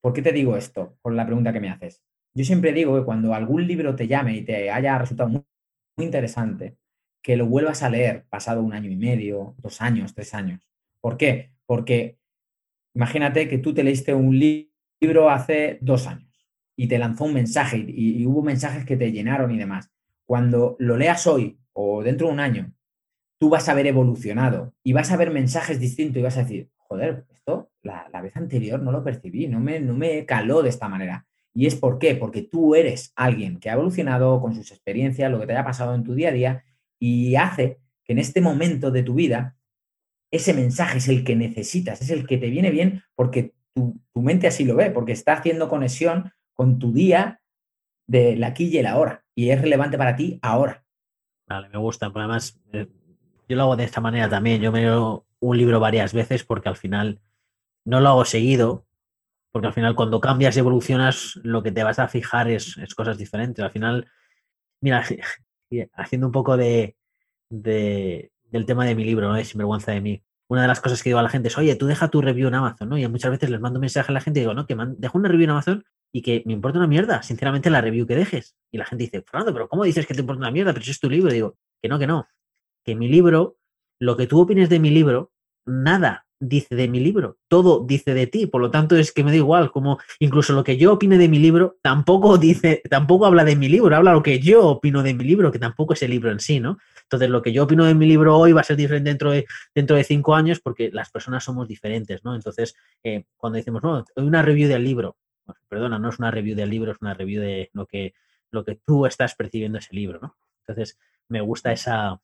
¿por 0.00 0.12
qué 0.12 0.22
te 0.22 0.32
digo 0.32 0.56
esto? 0.56 0.96
Por 1.02 1.14
la 1.14 1.26
pregunta 1.26 1.52
que 1.52 1.60
me 1.60 1.70
haces. 1.70 2.02
Yo 2.34 2.44
siempre 2.44 2.72
digo 2.72 2.96
que 2.98 3.04
cuando 3.04 3.34
algún 3.34 3.66
libro 3.66 3.94
te 3.96 4.06
llame 4.06 4.36
y 4.36 4.42
te 4.42 4.70
haya 4.70 4.98
resultado 4.98 5.28
muy, 5.28 5.44
muy 5.96 6.06
interesante, 6.06 6.76
que 7.22 7.36
lo 7.36 7.46
vuelvas 7.46 7.82
a 7.82 7.90
leer 7.90 8.26
pasado 8.28 8.62
un 8.62 8.74
año 8.74 8.90
y 8.90 8.96
medio, 8.96 9.54
dos 9.58 9.80
años, 9.80 10.14
tres 10.14 10.34
años. 10.34 10.68
¿Por 11.00 11.16
qué? 11.16 11.53
Porque 11.66 12.18
imagínate 12.94 13.48
que 13.48 13.58
tú 13.58 13.74
te 13.74 13.84
leíste 13.84 14.14
un 14.14 14.38
libro 14.38 15.30
hace 15.30 15.78
dos 15.80 16.06
años 16.06 16.24
y 16.76 16.88
te 16.88 16.98
lanzó 16.98 17.24
un 17.24 17.34
mensaje 17.34 17.84
y, 17.86 18.26
hubo 18.26 18.42
mensajes 18.42 18.84
que 18.84 18.96
te 18.96 19.12
llenaron 19.12 19.50
y 19.50 19.58
demás. 19.58 19.90
Cuando 20.26 20.76
lo 20.78 20.96
leas 20.96 21.26
hoy 21.26 21.58
o 21.72 22.02
dentro 22.02 22.28
de 22.28 22.32
un 22.32 22.40
año, 22.40 22.72
tú 23.38 23.48
vas 23.48 23.68
a 23.68 23.72
haber 23.72 23.86
evolucionado 23.86 24.74
y 24.82 24.92
vas 24.92 25.10
a 25.12 25.16
ver 25.16 25.30
mensajes 25.30 25.78
distintos 25.78 26.18
y 26.18 26.22
vas 26.22 26.36
a 26.36 26.42
decir, 26.42 26.70
joder, 26.76 27.26
esto 27.34 27.70
la, 27.82 28.08
vez 28.22 28.36
anterior 28.36 28.80
no 28.80 28.90
lo 28.90 29.04
percibí, 29.04 29.46
no 29.48 29.60
me, 29.60 29.80
no 29.80 29.94
me 29.94 30.24
caló 30.24 30.62
de 30.62 30.70
esta 30.70 30.88
manera. 30.88 31.26
¿Y 31.52 31.66
es 31.66 31.76
por 31.76 31.98
qué? 31.98 32.16
Porque 32.16 32.42
tú 32.42 32.74
eres 32.74 33.12
alguien 33.14 33.60
que 33.60 33.70
ha 33.70 33.74
evolucionado 33.74 34.40
con 34.40 34.54
sus 34.54 34.72
experiencias, 34.72 35.30
lo 35.30 35.38
que 35.38 35.46
te 35.46 35.52
haya 35.52 35.64
pasado 35.64 35.94
en 35.94 36.02
tu 36.02 36.14
día 36.14 36.30
a 36.30 36.32
día 36.32 36.64
y 36.98 37.36
hace 37.36 37.78
que 38.04 38.12
en 38.12 38.18
este 38.18 38.40
momento 38.40 38.90
de 38.90 39.02
tu 39.02 39.14
vida 39.14 39.56
ese 40.36 40.54
mensaje 40.54 40.98
es 40.98 41.08
el 41.08 41.24
que 41.24 41.36
necesitas, 41.36 42.00
es 42.00 42.10
el 42.10 42.26
que 42.26 42.38
te 42.38 42.50
viene 42.50 42.70
bien 42.70 43.02
porque 43.14 43.54
tu, 43.72 44.00
mente 44.14 44.46
así 44.46 44.64
lo 44.64 44.76
ve, 44.76 44.90
porque 44.90 45.12
está 45.12 45.34
haciendo 45.34 45.68
conexión 45.68 46.32
con 46.54 46.78
tu 46.78 46.92
día 46.92 47.40
de 48.06 48.36
la 48.36 48.48
aquí 48.48 48.66
y 48.66 48.78
el 48.78 48.86
ahora 48.86 49.24
y 49.34 49.50
es 49.50 49.60
relevante 49.60 49.98
para 49.98 50.16
ti 50.16 50.38
ahora. 50.42 50.84
Vale, 51.46 51.68
me 51.68 51.78
gusta. 51.78 52.10
Además, 52.14 52.60
eh, 52.72 52.88
yo 53.48 53.56
lo 53.56 53.62
hago 53.62 53.76
de 53.76 53.84
esta 53.84 54.00
manera 54.00 54.28
también. 54.28 54.60
Yo 54.60 54.72
me 54.72 54.80
leo 54.80 55.26
un 55.40 55.58
libro 55.58 55.78
varias 55.80 56.12
veces 56.12 56.44
porque 56.44 56.68
al 56.68 56.76
final 56.76 57.20
no 57.84 58.00
lo 58.00 58.08
hago 58.08 58.24
seguido, 58.24 58.86
porque 59.52 59.68
al 59.68 59.74
final 59.74 59.94
cuando 59.94 60.20
cambias 60.20 60.56
y 60.56 60.60
evolucionas, 60.60 61.38
lo 61.42 61.62
que 61.62 61.72
te 61.72 61.84
vas 61.84 61.98
a 61.98 62.08
fijar 62.08 62.50
es, 62.50 62.76
cosas 62.96 63.18
diferentes. 63.18 63.64
Al 63.64 63.70
final, 63.70 64.10
mira, 64.80 65.04
haciendo 65.94 66.26
un 66.26 66.32
poco 66.32 66.56
de, 66.56 66.96
del 68.50 68.66
tema 68.66 68.84
de 68.84 68.94
mi 68.94 69.04
libro, 69.04 69.28
¿no? 69.28 69.34
De 69.34 69.44
Sinvergüenza 69.44 69.92
de 69.92 70.00
mí. 70.00 70.22
Una 70.48 70.62
de 70.62 70.68
las 70.68 70.80
cosas 70.80 71.02
que 71.02 71.10
digo 71.10 71.18
a 71.18 71.22
la 71.22 71.28
gente 71.28 71.48
es, 71.48 71.56
oye, 71.56 71.74
tú 71.74 71.86
deja 71.86 72.08
tu 72.08 72.20
review 72.20 72.48
en 72.48 72.54
Amazon, 72.54 72.88
¿no? 72.88 72.98
Y 72.98 73.08
muchas 73.08 73.30
veces 73.30 73.50
les 73.50 73.60
mando 73.60 73.80
mensaje 73.80 74.12
a 74.12 74.14
la 74.14 74.20
gente 74.20 74.40
y 74.40 74.42
digo, 74.42 74.54
no, 74.54 74.66
que 74.66 74.76
dejo 74.98 75.18
una 75.18 75.28
review 75.28 75.44
en 75.44 75.50
Amazon 75.50 75.84
y 76.12 76.22
que 76.22 76.42
me 76.46 76.52
importa 76.52 76.78
una 76.78 76.86
mierda, 76.86 77.22
sinceramente, 77.22 77.70
la 77.70 77.80
review 77.80 78.06
que 78.06 78.14
dejes. 78.14 78.56
Y 78.70 78.78
la 78.78 78.84
gente 78.84 79.04
dice, 79.04 79.22
Fernando, 79.22 79.52
pero 79.52 79.68
¿cómo 79.68 79.84
dices 79.84 80.06
que 80.06 80.14
te 80.14 80.20
importa 80.20 80.40
una 80.40 80.50
mierda? 80.50 80.72
Pero 80.72 80.84
si 80.84 80.90
es 80.90 81.00
tu 81.00 81.10
libro. 81.10 81.32
Digo, 81.32 81.56
que 81.82 81.88
no, 81.88 81.98
que 81.98 82.06
no. 82.06 82.28
Que 82.84 82.94
mi 82.94 83.08
libro, 83.08 83.56
lo 83.98 84.16
que 84.16 84.26
tú 84.26 84.40
opines 84.40 84.68
de 84.68 84.78
mi 84.78 84.90
libro, 84.90 85.32
nada 85.66 86.24
dice 86.48 86.74
de 86.74 86.88
mi 86.88 87.00
libro, 87.00 87.38
todo 87.48 87.84
dice 87.86 88.14
de 88.14 88.26
ti, 88.26 88.46
por 88.46 88.60
lo 88.60 88.70
tanto 88.70 88.96
es 88.96 89.12
que 89.12 89.24
me 89.24 89.30
da 89.30 89.36
igual, 89.36 89.70
como 89.70 89.98
incluso 90.18 90.52
lo 90.52 90.64
que 90.64 90.76
yo 90.76 90.92
opine 90.92 91.18
de 91.18 91.28
mi 91.28 91.38
libro 91.38 91.78
tampoco 91.82 92.38
dice, 92.38 92.82
tampoco 92.90 93.26
habla 93.26 93.44
de 93.44 93.56
mi 93.56 93.68
libro, 93.68 93.94
habla 93.94 94.12
lo 94.12 94.22
que 94.22 94.40
yo 94.40 94.66
opino 94.66 95.02
de 95.02 95.14
mi 95.14 95.24
libro, 95.24 95.50
que 95.50 95.58
tampoco 95.58 95.94
es 95.94 96.02
el 96.02 96.10
libro 96.10 96.30
en 96.30 96.40
sí, 96.40 96.60
¿no? 96.60 96.78
Entonces 97.14 97.30
lo 97.30 97.42
que 97.42 97.52
yo 97.52 97.62
opino 97.62 97.84
de 97.84 97.94
mi 97.94 98.06
libro 98.06 98.36
hoy 98.36 98.52
va 98.52 98.62
a 98.62 98.64
ser 98.64 98.76
diferente 98.76 99.08
dentro 99.08 99.30
de, 99.30 99.46
dentro 99.72 99.94
de 99.94 100.02
cinco 100.02 100.34
años 100.34 100.58
porque 100.58 100.90
las 100.92 101.10
personas 101.10 101.44
somos 101.44 101.68
diferentes, 101.68 102.24
¿no? 102.24 102.34
Entonces, 102.34 102.74
eh, 103.04 103.24
cuando 103.36 103.56
decimos, 103.56 103.84
no, 103.84 104.04
una 104.16 104.42
review 104.42 104.68
del 104.68 104.82
libro, 104.82 105.16
perdona, 105.68 105.98
no 105.98 106.08
es 106.08 106.18
una 106.18 106.32
review 106.32 106.56
del 106.56 106.70
libro, 106.70 106.90
es 106.90 106.98
una 107.00 107.14
review 107.14 107.40
de 107.40 107.70
lo 107.72 107.86
que, 107.86 108.14
lo 108.50 108.64
que 108.64 108.80
tú 108.84 109.06
estás 109.06 109.36
percibiendo 109.36 109.78
ese 109.78 109.94
libro, 109.94 110.18
¿no? 110.20 110.36
Entonces, 110.66 110.98
me 111.28 111.40
gusta 111.40 111.70
esa, 111.70 112.20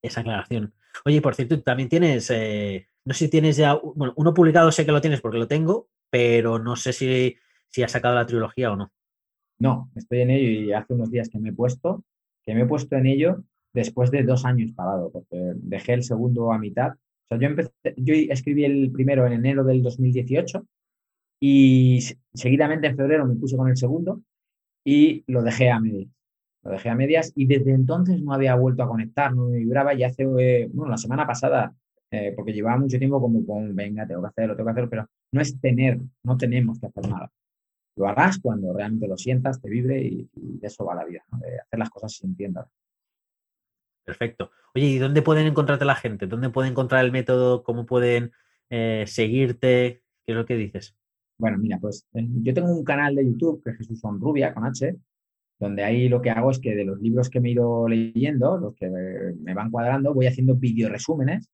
esa 0.00 0.20
aclaración. 0.20 0.72
Oye, 1.04 1.20
por 1.20 1.34
cierto, 1.34 1.60
también 1.60 1.90
tienes, 1.90 2.30
eh, 2.30 2.88
no 3.04 3.12
sé 3.12 3.26
si 3.26 3.30
tienes 3.30 3.58
ya, 3.58 3.74
bueno, 3.74 4.14
uno 4.16 4.32
publicado 4.32 4.72
sé 4.72 4.86
que 4.86 4.92
lo 4.92 5.02
tienes 5.02 5.20
porque 5.20 5.38
lo 5.38 5.48
tengo, 5.48 5.88
pero 6.08 6.58
no 6.58 6.76
sé 6.76 6.94
si, 6.94 7.36
si 7.68 7.82
has 7.82 7.92
sacado 7.92 8.14
la 8.14 8.26
trilogía 8.26 8.72
o 8.72 8.76
no. 8.76 8.90
No, 9.58 9.90
estoy 9.96 10.22
en 10.22 10.30
ello 10.30 10.48
y 10.48 10.72
hace 10.72 10.94
unos 10.94 11.10
días 11.10 11.28
que 11.28 11.38
me 11.38 11.50
he 11.50 11.52
puesto, 11.52 12.04
que 12.42 12.54
me 12.54 12.62
he 12.62 12.66
puesto 12.66 12.96
en 12.96 13.06
ello 13.06 13.44
después 13.72 14.10
de 14.10 14.22
dos 14.22 14.44
años 14.44 14.72
parado, 14.72 15.10
porque 15.10 15.36
dejé 15.56 15.94
el 15.94 16.02
segundo 16.02 16.52
a 16.52 16.58
mitad. 16.58 16.92
O 16.92 17.28
sea, 17.28 17.38
yo, 17.38 17.46
empecé, 17.46 17.72
yo 17.96 18.14
escribí 18.14 18.64
el 18.64 18.90
primero 18.90 19.26
en 19.26 19.32
enero 19.32 19.64
del 19.64 19.82
2018 19.82 20.66
y 21.40 22.00
seguidamente 22.34 22.86
en 22.86 22.96
febrero 22.96 23.26
me 23.26 23.36
puse 23.36 23.56
con 23.56 23.68
el 23.68 23.76
segundo 23.76 24.22
y 24.84 25.24
lo 25.26 25.42
dejé 25.42 25.70
a 25.70 25.80
medias. 25.80 26.08
Lo 26.62 26.70
dejé 26.70 26.90
a 26.90 26.94
medias 26.94 27.32
y 27.34 27.46
desde 27.46 27.72
entonces 27.72 28.22
no 28.22 28.32
había 28.32 28.54
vuelto 28.54 28.84
a 28.84 28.88
conectar, 28.88 29.34
no 29.34 29.48
me 29.48 29.58
vibraba 29.58 29.94
y 29.94 30.04
hace, 30.04 30.24
bueno, 30.24 30.88
la 30.88 30.96
semana 30.96 31.26
pasada, 31.26 31.74
eh, 32.10 32.32
porque 32.36 32.52
llevaba 32.52 32.78
mucho 32.78 32.98
tiempo 32.98 33.20
como 33.20 33.44
con, 33.44 33.74
venga, 33.74 34.06
tengo 34.06 34.22
que 34.22 34.28
hacerlo, 34.28 34.54
tengo 34.54 34.68
que 34.68 34.70
hacerlo, 34.70 34.90
pero 34.90 35.08
no 35.32 35.40
es 35.40 35.60
tener, 35.60 35.98
no 36.22 36.36
tenemos 36.36 36.78
que 36.78 36.86
hacer 36.86 37.08
nada. 37.08 37.30
Lo 37.96 38.06
harás 38.06 38.38
cuando 38.38 38.72
realmente 38.72 39.08
lo 39.08 39.16
sientas, 39.16 39.60
te 39.60 39.68
vibre 39.68 40.00
y, 40.00 40.28
de 40.34 40.66
eso 40.66 40.84
va 40.84 40.94
la 40.94 41.04
vida, 41.04 41.24
de 41.40 41.58
hacer 41.58 41.78
las 41.78 41.90
cosas 41.90 42.12
sintiéndolas. 42.12 42.70
Perfecto. 44.04 44.50
Oye, 44.74 44.86
¿y 44.86 44.98
dónde 44.98 45.22
pueden 45.22 45.46
encontrarte 45.46 45.84
la 45.84 45.94
gente? 45.94 46.26
¿Dónde 46.26 46.50
pueden 46.50 46.72
encontrar 46.72 47.04
el 47.04 47.12
método? 47.12 47.62
¿Cómo 47.62 47.86
pueden 47.86 48.32
eh, 48.70 49.04
seguirte? 49.06 50.02
¿Qué 50.24 50.32
es 50.32 50.36
lo 50.36 50.46
que 50.46 50.56
dices? 50.56 50.96
Bueno, 51.38 51.58
mira, 51.58 51.78
pues 51.78 52.06
eh, 52.14 52.26
yo 52.42 52.54
tengo 52.54 52.70
un 52.70 52.84
canal 52.84 53.14
de 53.14 53.24
YouTube 53.24 53.62
que 53.62 53.70
es 53.70 53.78
Jesús 53.78 54.00
Rubia 54.02 54.52
con 54.54 54.64
H, 54.64 54.96
donde 55.58 55.84
ahí 55.84 56.08
lo 56.08 56.20
que 56.20 56.30
hago 56.30 56.50
es 56.50 56.58
que 56.58 56.74
de 56.74 56.84
los 56.84 57.00
libros 57.00 57.30
que 57.30 57.40
me 57.40 57.48
he 57.48 57.52
ido 57.52 57.88
leyendo, 57.88 58.58
los 58.58 58.74
que 58.74 58.88
me 58.90 59.54
van 59.54 59.70
cuadrando, 59.70 60.14
voy 60.14 60.26
haciendo 60.26 60.56
video 60.56 60.88
resúmenes 60.88 61.48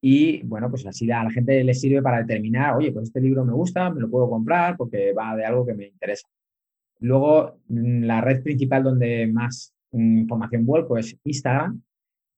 y 0.00 0.42
bueno, 0.44 0.70
pues 0.70 0.86
así 0.86 1.10
a 1.10 1.24
la 1.24 1.30
gente 1.30 1.64
le 1.64 1.74
sirve 1.74 2.02
para 2.02 2.18
determinar, 2.18 2.76
oye, 2.76 2.92
pues 2.92 3.08
este 3.08 3.20
libro 3.20 3.44
me 3.44 3.52
gusta, 3.52 3.90
me 3.90 4.00
lo 4.00 4.10
puedo 4.10 4.28
comprar 4.28 4.76
porque 4.76 5.12
va 5.12 5.34
de 5.36 5.44
algo 5.44 5.66
que 5.66 5.74
me 5.74 5.86
interesa. 5.86 6.28
Luego, 7.00 7.58
mm, 7.68 8.04
la 8.04 8.20
red 8.20 8.42
principal 8.42 8.84
donde 8.84 9.26
más 9.26 9.74
mm, 9.92 10.18
información 10.18 10.66
vuelco 10.66 10.98
es 10.98 11.16
Instagram 11.24 11.82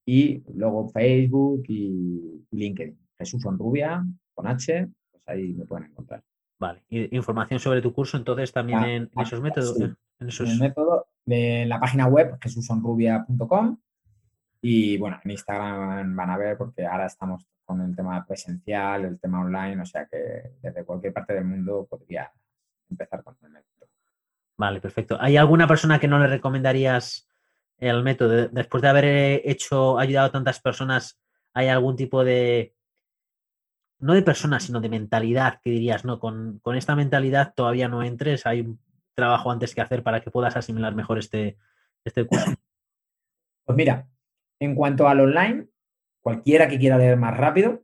y 0.08 0.42
luego 0.54 0.88
Facebook 0.88 1.64
y 1.68 2.42
LinkedIn. 2.50 2.98
Jesús 3.18 3.44
Rubia 3.44 4.02
con 4.34 4.46
H, 4.46 4.88
pues 5.10 5.22
ahí 5.26 5.52
me 5.52 5.66
pueden 5.66 5.90
encontrar. 5.90 6.22
Vale. 6.58 6.82
información 6.88 7.60
sobre 7.60 7.82
tu 7.82 7.92
curso, 7.92 8.16
entonces 8.16 8.50
también 8.50 8.78
ah, 8.78 8.90
en, 8.90 9.10
esos 9.20 9.42
métodos. 9.42 9.78
En, 9.78 9.96
el 10.18 10.58
método 10.58 11.08
de 11.26 11.66
la 11.66 11.78
página 11.78 12.06
web 12.06 12.38
jesusonrubia.com 12.40 13.76
y 14.62 14.96
bueno, 14.96 15.20
en 15.22 15.30
Instagram 15.30 16.16
van 16.16 16.30
a 16.30 16.38
ver 16.38 16.56
porque 16.56 16.86
ahora 16.86 17.04
estamos 17.04 17.46
con 17.66 17.82
el 17.82 17.94
tema 17.94 18.24
presencial, 18.26 19.04
el 19.04 19.20
tema 19.20 19.42
online, 19.42 19.82
o 19.82 19.86
sea 19.86 20.06
que 20.06 20.52
desde 20.62 20.86
cualquier 20.86 21.12
parte 21.12 21.34
del 21.34 21.44
mundo 21.44 21.86
podría 21.88 22.32
empezar 22.88 23.22
con 23.22 23.36
el 23.42 23.50
método. 23.50 23.90
Vale, 24.56 24.80
perfecto. 24.80 25.18
¿Hay 25.20 25.36
alguna 25.36 25.68
persona 25.68 26.00
que 26.00 26.08
no 26.08 26.18
le 26.18 26.28
recomendarías 26.28 27.27
el 27.78 28.02
método? 28.02 28.48
Después 28.48 28.82
de 28.82 28.88
haber 28.88 29.04
hecho, 29.44 29.98
ayudado 29.98 30.28
a 30.28 30.32
tantas 30.32 30.60
personas, 30.60 31.20
¿hay 31.54 31.68
algún 31.68 31.96
tipo 31.96 32.24
de 32.24 32.74
no 34.00 34.14
de 34.14 34.22
personas, 34.22 34.64
sino 34.64 34.80
de 34.80 34.88
mentalidad, 34.88 35.60
que 35.62 35.70
dirías, 35.70 36.04
no, 36.04 36.20
con, 36.20 36.60
esta 36.76 36.94
mentalidad 36.94 37.52
todavía 37.54 37.88
no 37.88 38.02
entres, 38.02 38.46
hay 38.46 38.60
un 38.60 38.78
trabajo 39.14 39.50
antes 39.50 39.74
que 39.74 39.80
hacer 39.80 40.02
para 40.02 40.20
que 40.20 40.30
puedas 40.30 40.56
asimilar 40.56 40.94
mejor 40.94 41.18
este, 41.18 41.58
este 42.04 42.24
curso. 42.24 42.52
Pues 43.64 43.76
mira, 43.76 44.08
en 44.60 44.74
cuanto 44.74 45.08
al 45.08 45.20
online, 45.20 45.66
cualquiera 46.22 46.68
que 46.68 46.78
quiera 46.78 46.96
leer 46.96 47.16
más 47.16 47.36
rápido, 47.36 47.82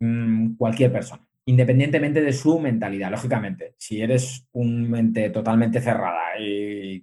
mm, 0.00 0.56
cualquier 0.56 0.90
persona, 0.90 1.28
independientemente 1.44 2.22
de 2.22 2.32
su 2.32 2.58
mentalidad, 2.58 3.10
lógicamente. 3.10 3.74
Si 3.78 4.00
eres 4.00 4.48
un 4.52 4.90
mente 4.90 5.30
totalmente 5.30 5.80
cerrada 5.80 6.40
y 6.40 7.02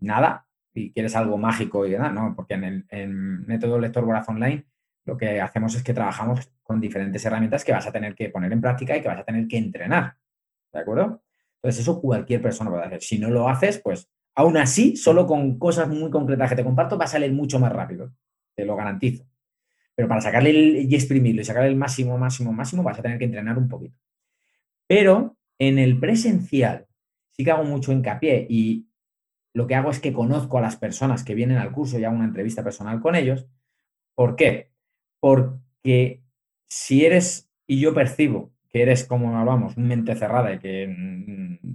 nada, 0.00 0.45
y 0.76 0.92
quieres 0.92 1.16
algo 1.16 1.38
mágico 1.38 1.86
y 1.86 1.92
nada, 1.92 2.10
no, 2.10 2.34
porque 2.36 2.54
en 2.54 2.86
el 2.88 3.08
método 3.08 3.78
lector 3.78 4.04
voraz 4.04 4.28
online 4.28 4.66
lo 5.06 5.16
que 5.16 5.40
hacemos 5.40 5.74
es 5.74 5.82
que 5.82 5.94
trabajamos 5.94 6.52
con 6.62 6.80
diferentes 6.80 7.24
herramientas 7.24 7.64
que 7.64 7.72
vas 7.72 7.86
a 7.86 7.92
tener 7.92 8.14
que 8.14 8.28
poner 8.28 8.52
en 8.52 8.60
práctica 8.60 8.96
y 8.96 9.00
que 9.00 9.08
vas 9.08 9.20
a 9.20 9.24
tener 9.24 9.46
que 9.46 9.56
entrenar. 9.56 10.16
¿De 10.72 10.80
acuerdo? 10.80 11.22
Entonces, 11.56 11.82
eso 11.82 12.00
cualquier 12.00 12.42
persona 12.42 12.70
puede 12.70 12.84
hacer. 12.84 13.02
Si 13.02 13.18
no 13.18 13.30
lo 13.30 13.48
haces, 13.48 13.78
pues 13.78 14.10
aún 14.34 14.56
así, 14.56 14.96
solo 14.96 15.26
con 15.26 15.58
cosas 15.58 15.88
muy 15.88 16.10
concretas 16.10 16.50
que 16.50 16.56
te 16.56 16.64
comparto, 16.64 16.98
va 16.98 17.04
a 17.04 17.08
salir 17.08 17.32
mucho 17.32 17.58
más 17.58 17.72
rápido. 17.72 18.12
Te 18.54 18.64
lo 18.64 18.76
garantizo. 18.76 19.24
Pero 19.94 20.08
para 20.08 20.20
sacarle 20.20 20.50
y 20.50 20.94
exprimirlo 20.94 21.40
y 21.40 21.44
sacarle 21.44 21.70
el 21.70 21.76
máximo, 21.76 22.18
máximo, 22.18 22.52
máximo, 22.52 22.82
vas 22.82 22.98
a 22.98 23.02
tener 23.02 23.18
que 23.18 23.24
entrenar 23.24 23.56
un 23.56 23.68
poquito. 23.68 23.96
Pero 24.86 25.36
en 25.58 25.78
el 25.78 25.98
presencial 25.98 26.86
sí 27.30 27.44
que 27.44 27.50
hago 27.50 27.64
mucho 27.64 27.92
hincapié 27.92 28.46
y 28.50 28.86
lo 29.56 29.66
que 29.66 29.74
hago 29.74 29.88
es 29.88 30.00
que 30.00 30.12
conozco 30.12 30.58
a 30.58 30.60
las 30.60 30.76
personas 30.76 31.24
que 31.24 31.34
vienen 31.34 31.56
al 31.56 31.72
curso 31.72 31.98
y 31.98 32.04
hago 32.04 32.14
una 32.14 32.26
entrevista 32.26 32.62
personal 32.62 33.00
con 33.00 33.14
ellos. 33.14 33.46
¿Por 34.14 34.36
qué? 34.36 34.70
Porque 35.18 36.22
si 36.66 37.06
eres, 37.06 37.50
y 37.66 37.80
yo 37.80 37.94
percibo 37.94 38.52
que 38.68 38.82
eres, 38.82 39.06
como 39.06 39.34
hablamos, 39.34 39.78
mente 39.78 40.14
cerrada 40.14 40.52
y 40.52 40.58
que 40.58 40.86
mm, 40.88 41.74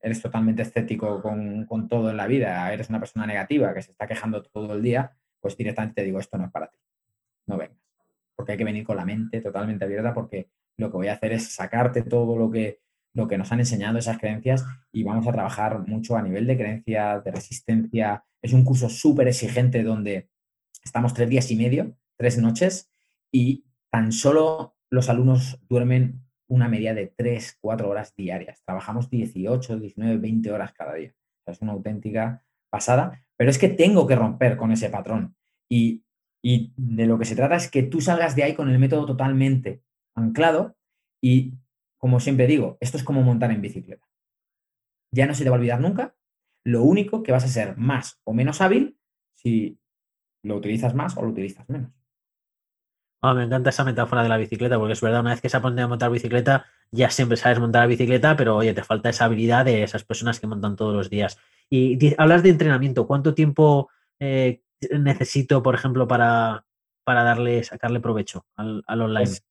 eres 0.00 0.22
totalmente 0.22 0.62
escéptico 0.62 1.20
con, 1.20 1.66
todo 1.90 2.08
en 2.08 2.16
la 2.16 2.26
vida, 2.26 2.72
eres 2.72 2.88
una 2.88 2.98
persona 2.98 3.26
negativa 3.26 3.74
que 3.74 3.82
se 3.82 3.90
está 3.90 4.06
quejando 4.06 4.42
todo 4.42 4.72
el 4.72 4.80
día, 4.80 5.12
pues 5.38 5.54
directamente 5.54 6.00
te 6.00 6.06
digo, 6.06 6.20
esto 6.20 6.38
no 6.38 6.46
es 6.46 6.50
para 6.50 6.68
ti. 6.68 6.78
No 7.44 7.58
vengas. 7.58 7.76
Porque 8.36 8.52
hay 8.52 8.58
que 8.58 8.64
venir 8.64 8.86
con 8.86 8.96
la 8.96 9.04
mente 9.04 9.42
totalmente 9.42 9.84
abierta 9.84 10.14
porque 10.14 10.48
lo 10.78 10.90
que 10.90 10.96
voy 10.96 11.08
a 11.08 11.12
hacer 11.12 11.32
es 11.32 11.52
sacarte 11.52 12.00
todo 12.04 12.38
lo 12.38 12.50
que, 12.50 12.80
lo 13.18 13.28
que 13.28 13.36
nos 13.36 13.52
han 13.52 13.58
enseñado 13.58 13.98
esas 13.98 14.18
creencias 14.18 14.64
y 14.92 15.02
vamos 15.02 15.26
a 15.26 15.32
trabajar 15.32 15.86
mucho 15.86 16.16
a 16.16 16.22
nivel 16.22 16.46
de 16.46 16.56
creencia, 16.56 17.20
de 17.20 17.30
resistencia. 17.32 18.24
Es 18.40 18.52
un 18.52 18.64
curso 18.64 18.88
súper 18.88 19.28
exigente 19.28 19.82
donde 19.82 20.30
estamos 20.82 21.12
tres 21.12 21.28
días 21.28 21.50
y 21.50 21.56
medio, 21.56 21.96
tres 22.16 22.38
noches, 22.38 22.90
y 23.32 23.64
tan 23.90 24.12
solo 24.12 24.76
los 24.88 25.08
alumnos 25.08 25.60
duermen 25.68 26.22
una 26.46 26.68
media 26.68 26.94
de 26.94 27.12
3, 27.14 27.58
4 27.60 27.90
horas 27.90 28.14
diarias. 28.16 28.62
Trabajamos 28.64 29.10
18, 29.10 29.78
19, 29.78 30.16
20 30.16 30.52
horas 30.52 30.72
cada 30.72 30.94
día. 30.94 31.12
es 31.46 31.60
una 31.60 31.72
auténtica 31.72 32.42
pasada, 32.70 33.22
pero 33.36 33.50
es 33.50 33.58
que 33.58 33.68
tengo 33.68 34.06
que 34.06 34.16
romper 34.16 34.56
con 34.56 34.70
ese 34.72 34.88
patrón. 34.88 35.34
Y, 35.68 36.04
y 36.42 36.72
de 36.76 37.06
lo 37.06 37.18
que 37.18 37.24
se 37.24 37.36
trata 37.36 37.56
es 37.56 37.68
que 37.70 37.82
tú 37.82 38.00
salgas 38.00 38.36
de 38.36 38.44
ahí 38.44 38.54
con 38.54 38.70
el 38.70 38.78
método 38.78 39.04
totalmente 39.04 39.82
anclado 40.14 40.76
y, 41.20 41.54
como 41.98 42.20
siempre 42.20 42.46
digo, 42.46 42.78
esto 42.80 42.96
es 42.96 43.04
como 43.04 43.22
montar 43.22 43.50
en 43.50 43.60
bicicleta. 43.60 44.06
Ya 45.12 45.26
no 45.26 45.34
se 45.34 45.44
te 45.44 45.50
va 45.50 45.56
a 45.56 45.58
olvidar 45.58 45.80
nunca. 45.80 46.14
Lo 46.64 46.82
único 46.82 47.22
que 47.22 47.32
vas 47.32 47.44
a 47.44 47.48
ser 47.48 47.76
más 47.76 48.20
o 48.24 48.32
menos 48.32 48.60
hábil 48.60 48.98
si 49.34 49.78
lo 50.42 50.56
utilizas 50.56 50.94
más 50.94 51.16
o 51.16 51.22
lo 51.22 51.28
utilizas 51.28 51.68
menos. 51.68 51.92
Ah, 53.20 53.34
me 53.34 53.42
encanta 53.42 53.70
esa 53.70 53.84
metáfora 53.84 54.22
de 54.22 54.28
la 54.28 54.36
bicicleta, 54.36 54.78
porque 54.78 54.92
es 54.92 55.00
verdad, 55.00 55.20
una 55.20 55.30
vez 55.30 55.40
que 55.40 55.48
se 55.48 55.56
aprendido 55.56 55.86
a 55.86 55.88
montar 55.88 56.10
bicicleta, 56.10 56.66
ya 56.92 57.10
siempre 57.10 57.36
sabes 57.36 57.58
montar 57.58 57.82
la 57.82 57.88
bicicleta, 57.88 58.36
pero 58.36 58.56
oye, 58.56 58.72
te 58.74 58.84
falta 58.84 59.08
esa 59.08 59.24
habilidad 59.24 59.64
de 59.64 59.82
esas 59.82 60.04
personas 60.04 60.38
que 60.38 60.46
montan 60.46 60.76
todos 60.76 60.94
los 60.94 61.10
días. 61.10 61.36
Y 61.68 62.14
hablas 62.16 62.44
de 62.44 62.50
entrenamiento, 62.50 63.08
¿cuánto 63.08 63.34
tiempo 63.34 63.90
eh, 64.20 64.62
necesito, 64.92 65.62
por 65.64 65.74
ejemplo, 65.74 66.06
para, 66.06 66.64
para 67.04 67.24
darle, 67.24 67.64
sacarle 67.64 67.98
provecho 67.98 68.46
al, 68.54 68.84
online? 68.86 69.26
Pues, 69.26 69.44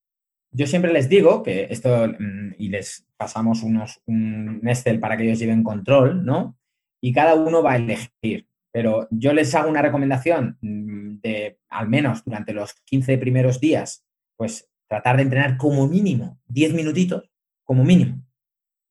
yo 0.58 0.66
siempre 0.66 0.92
les 0.92 1.08
digo 1.08 1.44
que 1.44 1.68
esto, 1.70 2.08
mm, 2.08 2.56
y 2.58 2.70
les 2.70 3.06
pasamos 3.16 3.62
unos, 3.62 4.02
un 4.08 4.60
Excel 4.64 5.00
para 5.00 5.16
que 5.16 5.24
ellos 5.24 5.38
lleven 5.38 5.64
control, 5.64 6.26
¿no? 6.26 6.58
Y 7.00 7.14
cada 7.14 7.36
uno 7.36 7.62
va 7.62 7.74
a 7.74 7.76
elegir. 7.76 8.48
Pero 8.72 9.08
yo 9.12 9.34
les 9.34 9.54
hago 9.54 9.70
una 9.70 9.84
recomendación 9.84 10.58
mm, 10.62 11.20
de, 11.22 11.60
al 11.70 11.88
menos 11.88 12.24
durante 12.26 12.54
los 12.54 12.74
15 12.86 13.20
primeros 13.20 13.60
días, 13.60 14.04
pues 14.36 14.68
tratar 14.88 15.18
de 15.18 15.24
entrenar 15.24 15.58
como 15.58 15.88
mínimo 15.88 16.40
10 16.48 16.74
minutitos, 16.74 17.30
como 17.64 17.84
mínimo. 17.84 18.24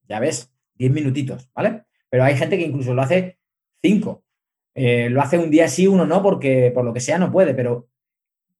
Ya 0.07 0.21
ves, 0.21 0.53
10 0.75 0.91
minutitos, 0.93 1.49
¿vale? 1.53 1.83
Pero 2.09 2.23
hay 2.23 2.37
gente 2.37 2.57
que 2.57 2.65
incluso 2.65 2.93
lo 2.93 3.01
hace 3.01 3.39
5. 3.83 4.23
Eh, 4.73 5.09
lo 5.09 5.21
hace 5.21 5.37
un 5.37 5.51
día 5.51 5.67
sí, 5.67 5.85
uno 5.85 6.05
no, 6.05 6.23
porque 6.23 6.71
por 6.73 6.85
lo 6.85 6.93
que 6.93 7.01
sea 7.01 7.17
no 7.17 7.29
puede, 7.29 7.53
pero 7.53 7.89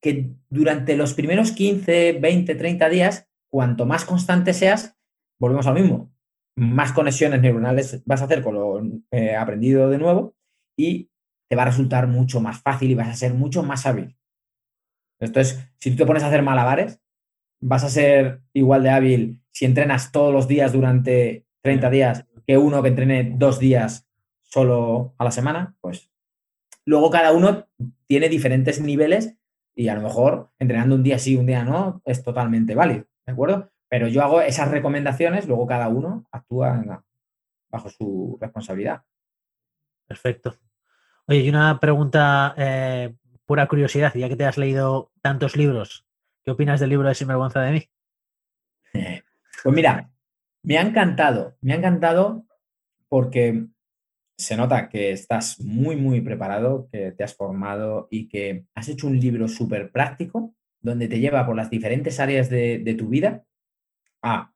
que 0.00 0.30
durante 0.48 0.96
los 0.96 1.14
primeros 1.14 1.52
15, 1.52 2.18
20, 2.20 2.54
30 2.54 2.88
días, 2.88 3.28
cuanto 3.50 3.86
más 3.86 4.04
constante 4.04 4.52
seas, 4.52 4.96
volvemos 5.38 5.66
al 5.66 5.74
mismo, 5.74 6.12
más 6.56 6.92
conexiones 6.92 7.40
neuronales 7.40 8.02
vas 8.04 8.20
a 8.20 8.24
hacer 8.24 8.42
con 8.42 8.54
lo 8.54 8.82
eh, 9.12 9.36
aprendido 9.36 9.88
de 9.88 9.98
nuevo 9.98 10.34
y 10.76 11.10
te 11.48 11.56
va 11.56 11.62
a 11.62 11.66
resultar 11.66 12.08
mucho 12.08 12.40
más 12.40 12.60
fácil 12.60 12.90
y 12.90 12.94
vas 12.94 13.08
a 13.08 13.14
ser 13.14 13.34
mucho 13.34 13.62
más 13.62 13.86
hábil. 13.86 14.16
Entonces, 15.20 15.70
si 15.78 15.90
tú 15.90 15.96
te 15.96 16.06
pones 16.06 16.22
a 16.22 16.28
hacer 16.28 16.42
malabares, 16.42 17.00
vas 17.60 17.84
a 17.84 17.88
ser 17.88 18.42
igual 18.52 18.82
de 18.82 18.90
hábil 18.90 19.42
si 19.50 19.64
entrenas 19.64 20.12
todos 20.12 20.32
los 20.32 20.46
días 20.46 20.72
durante 20.72 21.46
30 21.62 21.90
días 21.90 22.26
que 22.46 22.58
uno 22.58 22.82
que 22.82 22.88
entrene 22.88 23.34
dos 23.36 23.58
días 23.58 24.08
solo 24.42 25.14
a 25.18 25.24
la 25.24 25.30
semana, 25.30 25.76
pues 25.80 26.10
luego 26.84 27.10
cada 27.10 27.32
uno 27.32 27.68
tiene 28.06 28.28
diferentes 28.28 28.80
niveles 28.80 29.37
y 29.78 29.88
a 29.88 29.94
lo 29.94 30.02
mejor 30.02 30.50
entrenando 30.58 30.96
un 30.96 31.04
día 31.04 31.20
sí, 31.20 31.36
un 31.36 31.46
día 31.46 31.62
no, 31.62 32.02
es 32.04 32.24
totalmente 32.24 32.74
válido, 32.74 33.04
¿de 33.24 33.32
acuerdo? 33.32 33.70
Pero 33.88 34.08
yo 34.08 34.24
hago 34.24 34.40
esas 34.40 34.72
recomendaciones, 34.72 35.46
luego 35.46 35.68
cada 35.68 35.88
uno 35.88 36.26
actúa 36.32 37.04
bajo 37.70 37.88
su 37.88 38.36
responsabilidad. 38.40 39.04
Perfecto. 40.08 40.56
Oye, 41.26 41.40
y 41.40 41.48
una 41.48 41.78
pregunta, 41.78 42.54
eh, 42.56 43.14
pura 43.46 43.68
curiosidad, 43.68 44.12
ya 44.14 44.28
que 44.28 44.34
te 44.34 44.46
has 44.46 44.58
leído 44.58 45.12
tantos 45.22 45.56
libros, 45.56 46.04
¿Qué 46.44 46.52
opinas 46.52 46.80
del 46.80 46.88
libro 46.88 47.06
de 47.06 47.14
Sinvergüenza 47.14 47.60
de 47.60 47.72
mí? 47.72 47.90
Pues 49.62 49.74
mira, 49.74 50.08
me 50.62 50.78
ha 50.78 50.82
encantado, 50.82 51.56
me 51.60 51.72
ha 51.72 51.76
encantado 51.76 52.46
porque 53.08 53.66
se 54.38 54.56
nota 54.56 54.88
que 54.88 55.10
estás 55.10 55.60
muy, 55.60 55.96
muy 55.96 56.20
preparado, 56.20 56.88
que 56.92 57.10
te 57.10 57.24
has 57.24 57.34
formado 57.34 58.06
y 58.10 58.28
que 58.28 58.66
has 58.74 58.88
hecho 58.88 59.08
un 59.08 59.18
libro 59.18 59.48
súper 59.48 59.90
práctico 59.90 60.54
donde 60.80 61.08
te 61.08 61.18
lleva 61.18 61.44
por 61.44 61.56
las 61.56 61.70
diferentes 61.70 62.20
áreas 62.20 62.48
de, 62.48 62.94
tu 62.96 63.08
vida 63.08 63.44
a 64.22 64.52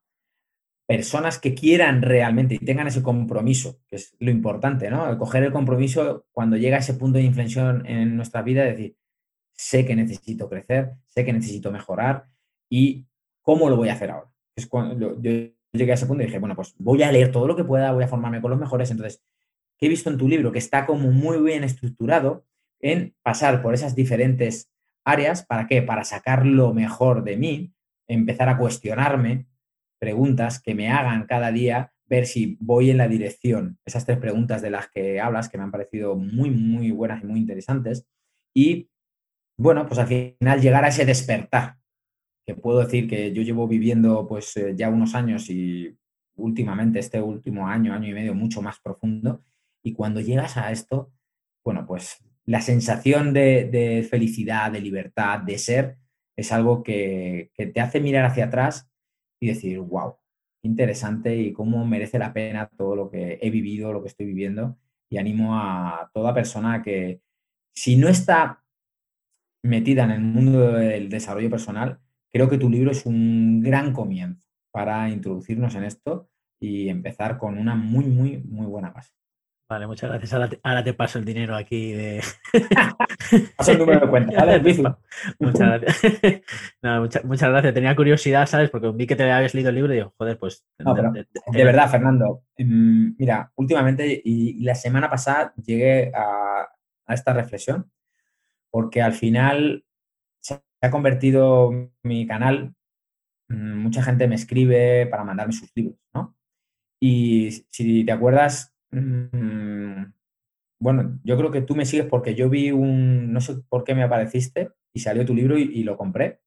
personas 0.87 1.41
que 1.41 1.55
quieran 1.55 2.01
realmente 2.01 2.55
y 2.55 2.59
tengan 2.59 2.87
ese 2.87 3.03
compromiso, 3.03 3.81
que 3.89 3.97
es 3.97 4.15
lo 4.21 4.31
importante, 4.31 4.89
¿no? 4.89 5.11
El 5.11 5.19
coger 5.19 5.43
el 5.43 5.53
compromiso 5.53 6.27
cuando 6.31 6.57
llega 6.57 6.79
ese 6.79 6.95
punto 6.95 7.19
de 7.19 7.25
inflexión 7.25 7.85
en 7.87 8.17
nuestra 8.17 8.43
vida, 8.43 8.63
decir, 8.63 8.97
sé 9.53 9.85
que 9.85 9.97
necesito 9.97 10.49
crecer, 10.49 10.93
sé 11.09 11.25
que 11.25 11.33
necesito 11.33 11.73
mejorar 11.73 12.27
y 12.69 13.07
cómo 13.41 13.69
lo 13.69 13.77
voy 13.77 13.89
a 13.89 13.95
hacer 13.95 14.11
ahora. 14.11 14.31
Es 14.55 14.67
cuando 14.67 15.21
yo 15.21 15.31
llegué 15.73 15.91
a 15.91 15.95
ese 15.95 16.07
punto 16.07 16.23
y 16.23 16.27
dije, 16.27 16.39
bueno, 16.39 16.55
pues 16.55 16.75
voy 16.79 17.03
a 17.03 17.11
leer 17.11 17.33
todo 17.33 17.49
lo 17.49 17.57
que 17.57 17.65
pueda, 17.65 17.93
voy 17.93 18.05
a 18.05 18.09
formarme 18.09 18.41
con 18.41 18.51
los 18.51 18.61
mejores. 18.61 18.91
Entonces, 18.91 19.25
¿qué 19.83 19.87
he 19.87 19.89
visto 19.89 20.11
en 20.11 20.17
tu 20.17 20.29
libro? 20.29 20.53
Que 20.53 20.61
está 20.61 20.87
como 20.87 21.11
muy 21.11 21.43
bien 21.43 21.65
estructurado 21.65 22.47
en 22.79 23.17
pasar 23.25 23.63
por 23.63 23.75
esas 23.75 23.97
diferentes 23.97 24.71
áreas. 25.05 25.45
¿Para 25.45 25.67
qué? 25.67 25.83
Para 25.83 26.05
sacar 26.05 26.47
lo 26.47 26.73
mejor 26.73 27.25
de 27.25 27.37
mí, 27.37 27.75
empezar 28.07 28.49
a 28.49 28.59
cuestionarme 28.59 29.49
preguntas 29.99 30.63
que 30.63 30.77
me 30.77 30.89
hagan 30.89 31.27
cada 31.27 31.51
día 31.51 31.93
ver 32.07 32.27
si 32.27 32.57
voy 32.61 32.91
en 32.91 32.99
la 32.99 33.09
dirección. 33.09 33.81
Esas 33.85 34.07
tres 34.07 34.19
preguntas 34.19 34.63
de 34.63 34.71
las 34.71 34.89
que 34.89 35.21
hablas, 35.21 35.49
que 35.49 35.59
me 35.59 35.65
han 35.65 35.73
parecido 35.73 36.15
muy, 36.15 36.53
muy 36.53 36.93
buenas 36.93 37.25
y 37.25 37.27
muy 37.27 37.41
interesantes. 37.41 38.07
Y 38.55 38.89
bueno, 39.59 39.89
pues 39.89 39.99
al 39.99 40.07
final 40.07 40.61
llegar 40.61 40.85
a 40.85 40.89
ese 40.91 41.05
despertar, 41.05 41.79
que 42.47 42.55
puedo 42.55 42.79
decir 42.85 43.09
que 43.09 43.33
yo 43.33 43.43
llevo 43.43 43.67
viviendo 43.67 44.29
pues 44.29 44.57
eh, 44.57 44.75
ya 44.77 44.91
unos 44.91 45.17
años 45.17 45.51
y 45.51 45.99
últimamente, 46.37 47.01
este 47.01 47.21
último 47.21 47.67
año, 47.67 47.93
año 47.93 48.11
y 48.11 48.13
medio, 48.13 48.33
mucho 48.33 48.63
más 48.63 48.79
profundo. 48.79 49.43
Y 49.83 49.95
cuando 49.95 50.21
llegas 50.21 50.57
a 50.57 50.71
esto, 50.71 51.13
bueno, 51.65 51.87
pues 51.87 52.25
la 52.45 52.61
sensación 52.61 53.33
de, 53.33 54.07
felicidad, 54.11 54.73
de 54.73 54.81
libertad, 54.81 55.41
de 55.41 55.59
ser, 55.59 55.99
es 56.37 56.53
algo 56.53 56.83
que, 56.83 57.51
que, 57.55 57.67
te 57.67 57.81
hace 57.81 58.01
mirar 58.01 58.25
hacia 58.25 58.47
atrás 58.47 58.91
y 59.41 59.49
decir, 59.49 59.79
wow, 59.81 60.17
interesante 60.63 61.37
y 61.37 61.53
cómo 61.53 61.85
merece 61.85 62.19
la 62.19 62.33
pena 62.33 62.69
todo 62.77 62.97
lo 62.97 63.11
que 63.11 63.39
he 63.43 63.51
vivido, 63.51 63.93
lo 63.93 64.03
que 64.03 64.09
estoy 64.09 64.27
viviendo. 64.27 64.79
Y 65.11 65.19
animo 65.19 65.57
a 65.57 66.11
toda 66.15 66.33
persona 66.35 66.83
que, 66.83 67.21
si 67.75 67.97
no 67.97 68.09
está 68.09 68.63
metida 69.63 70.05
en 70.05 70.11
el 70.11 70.21
mundo 70.21 70.73
del 70.73 71.09
desarrollo 71.09 71.51
personal, 71.51 72.01
creo 72.31 72.49
que 72.49 72.59
tu 72.59 72.69
libro 72.71 72.91
es 72.91 73.07
un 73.07 73.61
gran 73.61 73.93
comienzo 73.93 74.47
para 74.71 75.09
introducirnos 75.11 75.75
en 75.75 75.85
esto 75.85 76.31
y 76.61 76.89
empezar 76.89 77.39
con 77.39 77.59
una 77.59 77.75
muy, 77.75 78.07
muy, 78.07 78.39
muy 78.39 78.67
buena 78.67 78.91
base. 78.91 79.13
Vale, 79.73 79.87
muchas 79.87 80.11
gracias. 80.11 80.35
Ahora 80.63 80.85
te, 80.85 80.93
paso 80.93 81.19
el 81.19 81.25
dinero 81.25 81.57
aquí 81.57 81.93
de. 81.93 82.23
paso 83.57 83.73
el 83.73 83.79
número 83.79 84.01
de 84.01 84.07
cuenta, 84.07 84.45
¿vale? 84.45 84.61
muchas 85.39 85.81
gracias. 85.81 86.43
muchas, 87.25 87.51
gracias. 87.51 87.73
Tenía 87.73 87.97
curiosidad, 87.97 88.47
¿sabes? 88.47 88.69
Porque 88.69 88.91
vi 88.91 89.07
que 89.07 89.17
te 89.17 89.23
habías 89.33 89.55
leído 89.55 89.71
el 89.71 89.77
libro 89.77 89.95
y 89.95 89.97
digo, 89.97 90.13
joder, 90.19 90.37
pues. 90.37 90.67
de, 90.77 91.65
verdad, 91.65 91.91
Fernando. 91.91 92.43
Em, 92.55 93.17
mira, 93.19 93.51
últimamente 93.57 94.21
y, 94.23 94.63
la 94.63 94.75
semana 94.75 95.09
pasada 95.09 95.55
llegué 95.57 96.13
a, 96.15 96.69
a 97.07 97.15
esta 97.15 97.33
reflexión 97.33 97.91
porque 98.71 99.01
al 99.01 99.15
final 99.15 99.87
se 100.43 100.61
ha 100.83 100.91
convertido 100.91 101.71
mi 102.03 102.27
canal, 102.27 102.75
mm, 103.49 103.79
mucha 103.79 104.03
gente 104.03 104.29
me 104.29 104.35
escribe 104.35 105.07
para 105.07 105.25
mandarme 105.25 105.55
sus 105.55 105.73
libros, 105.75 105.97
¿no? 106.13 106.37
Y 107.01 107.65
si 107.71 108.05
te 108.05 108.13
acuerdas, 108.13 108.72
mm, 108.93 110.13
bueno, 110.81 111.21
yo 111.25 111.37
creo 111.37 111.51
que 111.51 111.63
tú 111.63 111.75
me 111.75 111.87
sigues 111.87 112.07
porque 112.07 112.35
yo 112.35 112.49
vi 112.51 112.71
un, 112.71 113.33
no 113.33 113.41
sé 113.41 113.57
por 113.69 113.85
qué 113.85 113.95
me 113.95 114.03
apareciste 114.03 114.71
y 114.93 115.01
salió 115.01 115.25
tu 115.27 115.35
libro 115.35 115.59
y, 115.59 115.83
lo 115.85 115.97
compré. 115.97 116.41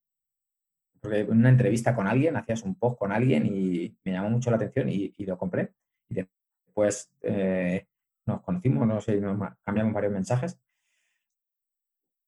Porque 1.01 1.21
en 1.21 1.31
una 1.31 1.49
entrevista 1.49 1.95
con 1.95 2.07
alguien, 2.07 2.35
hacías 2.35 2.63
un 2.63 2.75
post 2.75 2.97
con 2.97 3.11
alguien 3.11 3.45
y 3.45 3.95
me 4.03 4.11
llamó 4.11 4.29
mucho 4.29 4.49
la 4.49 4.57
atención 4.57 4.89
y, 4.89 5.13
lo 5.25 5.37
compré. 5.37 5.73
Y 6.09 6.15
después 6.15 7.11
eh, 7.21 7.87
nos 8.25 8.41
conocimos, 8.41 8.87
no 8.87 9.01
sé, 9.01 9.19
nos 9.21 9.39
cambiamos 9.63 9.93
varios 9.93 10.13
mensajes 10.13 10.59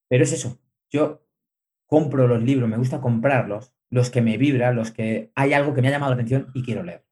pero 0.08 0.24
es 0.24 0.34
eso, 0.34 0.60
yo 0.90 1.26
compro 1.86 2.28
los 2.28 2.42
libros, 2.42 2.70
me 2.70 2.78
gusta 2.78 3.02
comprarlos, 3.02 3.74
los 3.90 4.10
que 4.10 4.22
me 4.22 4.38
vibran, 4.38 4.76
los 4.76 4.92
que 4.92 5.32
hay 5.36 5.54
algo 5.54 5.74
que 5.74 5.82
me 5.82 5.90
ha 5.90 5.92
llamado 5.92 6.12
la 6.12 6.16
atención 6.16 6.52
y 6.54 6.64
quiero 6.64 6.84
leer. 6.84 7.06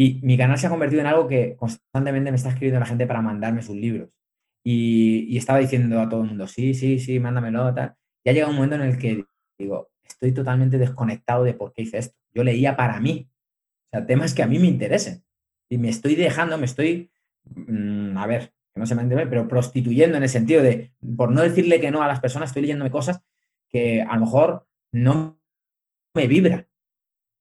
Y 0.00 0.20
mi 0.22 0.38
canal 0.38 0.56
se 0.56 0.68
ha 0.68 0.70
convertido 0.70 1.00
en 1.00 1.08
algo 1.08 1.26
que 1.26 1.56
constantemente 1.56 2.30
me 2.30 2.36
está 2.36 2.50
escribiendo 2.50 2.78
la 2.78 2.86
gente 2.86 3.04
para 3.04 3.20
mandarme 3.20 3.62
sus 3.62 3.74
libros. 3.74 4.10
Y, 4.64 5.36
estaba 5.36 5.58
diciendo 5.58 6.00
a 6.00 6.08
todo 6.08 6.22
el 6.22 6.28
mundo, 6.28 6.46
sí, 6.46 6.72
sí, 6.72 7.00
sí, 7.00 7.18
mándamelo, 7.18 7.74
tal. 7.74 7.96
Ya 8.24 8.32
llega 8.32 8.48
un 8.48 8.54
momento 8.54 8.76
en 8.76 8.82
el 8.82 8.96
que 8.96 9.24
digo, 9.58 9.90
estoy 10.06 10.32
totalmente 10.32 10.78
desconectado 10.78 11.42
de 11.42 11.54
por 11.54 11.72
qué 11.72 11.82
hice 11.82 11.98
esto. 11.98 12.16
Yo 12.32 12.44
leía 12.44 12.76
para 12.76 13.00
mí. 13.00 13.28
O 13.86 13.90
sea, 13.90 14.06
temas 14.06 14.34
que 14.34 14.44
a 14.44 14.46
mí 14.46 14.60
me 14.60 14.68
interesen. 14.68 15.24
Y 15.68 15.78
me 15.78 15.88
estoy 15.88 16.14
dejando, 16.14 16.58
me 16.58 16.66
estoy, 16.66 17.10
mm, 17.44 18.16
a 18.18 18.26
ver, 18.28 18.54
no 18.76 18.86
se 18.86 18.94
me 18.94 19.02
entiende, 19.02 19.26
pero 19.26 19.48
prostituyendo 19.48 20.16
en 20.16 20.22
el 20.22 20.28
sentido 20.28 20.62
de, 20.62 20.92
por 21.16 21.32
no 21.32 21.42
decirle 21.42 21.80
que 21.80 21.90
no 21.90 22.02
a 22.02 22.06
las 22.06 22.20
personas, 22.20 22.50
estoy 22.50 22.62
leyéndome 22.62 22.92
cosas 22.92 23.20
que 23.68 24.02
a 24.02 24.14
lo 24.14 24.20
mejor 24.20 24.68
no 24.92 25.40
me 26.14 26.28
vibran. 26.28 26.67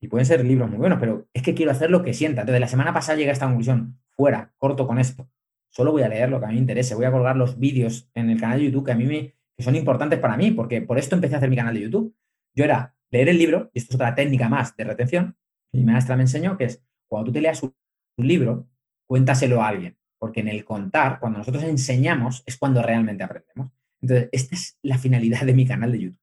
Pueden 0.10 0.26
ser 0.26 0.44
libros 0.46 0.70
muy 0.70 0.78
buenos, 0.78 1.00
pero 1.00 1.28
es 1.34 1.42
que 1.42 1.54
quiero 1.54 1.72
hacer 1.72 1.92
lo 1.92 2.04
que 2.04 2.14
sienta. 2.14 2.42
Entonces, 2.42 2.60
la 2.60 2.68
semana 2.68 2.94
pasada 2.94 3.18
llegué 3.18 3.30
a 3.30 3.34
esta 3.34 3.46
conclusión, 3.46 4.00
fuera, 4.10 4.54
corto 4.58 4.88
con 4.88 5.00
esto. 5.00 5.30
Solo 5.70 5.92
voy 5.92 6.04
a 6.04 6.10
leer 6.10 6.30
lo 6.30 6.40
que 6.40 6.46
a 6.46 6.50
mí 6.50 6.56
me 6.56 6.62
interese. 6.62 6.96
Voy 6.96 7.06
a 7.06 7.12
colgar 7.12 7.36
los 7.36 7.60
vídeos 7.60 8.10
en 8.14 8.30
el 8.30 8.40
canal 8.40 8.60
de 8.60 8.66
YouTube 8.66 8.86
que 8.86 8.92
a 8.92 8.96
mí 8.96 9.06
me, 9.06 9.36
que 9.56 9.64
son 9.64 9.76
importantes 9.76 10.20
para 10.20 10.38
mí, 10.38 10.52
porque 10.52 10.82
por 10.82 10.98
esto 10.98 11.16
empecé 11.16 11.36
a 11.36 11.38
hacer 11.38 11.50
mi 11.50 11.56
canal 11.56 11.74
de 11.74 11.82
YouTube. 11.82 12.16
Yo 12.56 12.64
era 12.64 12.96
leer 13.12 13.30
el 13.30 13.38
libro, 13.38 13.70
y 13.74 13.80
esto 13.80 13.92
es 13.92 13.96
otra 13.96 14.16
técnica 14.16 14.50
más 14.50 14.76
de 14.76 14.84
retención, 14.84 15.36
mi 15.72 15.84
maestra 15.84 16.16
me 16.16 16.24
enseñó, 16.24 16.58
que 16.58 16.66
es 16.66 16.84
cuando 17.08 17.28
tú 17.28 17.34
te 17.34 17.42
leas 17.42 17.62
un 17.64 17.74
libro, 18.18 18.68
cuéntaselo 19.06 19.62
a 19.62 19.68
alguien 19.68 19.98
porque 20.18 20.40
en 20.40 20.48
el 20.48 20.66
contar, 20.66 21.20
cuando 21.20 21.40
nosotros 21.40 21.64
enseñamos, 21.64 22.44
es 22.46 22.58
cuando 22.58 22.82
realmente 22.82 23.24
aprendemos. 23.24 23.72
Entonces, 24.02 24.30
esta 24.32 24.56
es 24.56 24.78
la 24.82 24.98
finalidad 24.98 25.42
de 25.42 25.54
mi 25.54 25.66
canal 25.66 25.92
de 25.92 26.00
YouTube. 26.00 26.22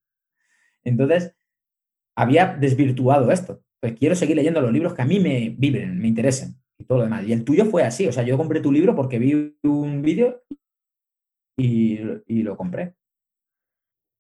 Entonces, 0.82 1.34
había 2.16 2.54
desvirtuado 2.54 3.30
esto. 3.30 3.62
Pues 3.84 3.98
quiero 3.98 4.14
seguir 4.14 4.34
leyendo 4.34 4.62
los 4.62 4.72
libros 4.72 4.94
que 4.94 5.02
a 5.02 5.04
mí 5.04 5.20
me 5.20 5.50
vibren, 5.50 6.00
me 6.00 6.08
interesen 6.08 6.54
y 6.78 6.84
todo 6.84 6.96
lo 6.96 7.04
demás. 7.04 7.22
Y 7.28 7.34
el 7.34 7.44
tuyo 7.44 7.66
fue 7.66 7.82
así. 7.82 8.06
O 8.06 8.12
sea, 8.12 8.22
yo 8.22 8.38
compré 8.38 8.62
tu 8.62 8.72
libro 8.72 8.94
porque 8.94 9.18
vi 9.18 9.58
un 9.62 10.00
vídeo 10.00 10.42
y, 11.54 11.98
lo 12.42 12.56
compré. 12.56 12.94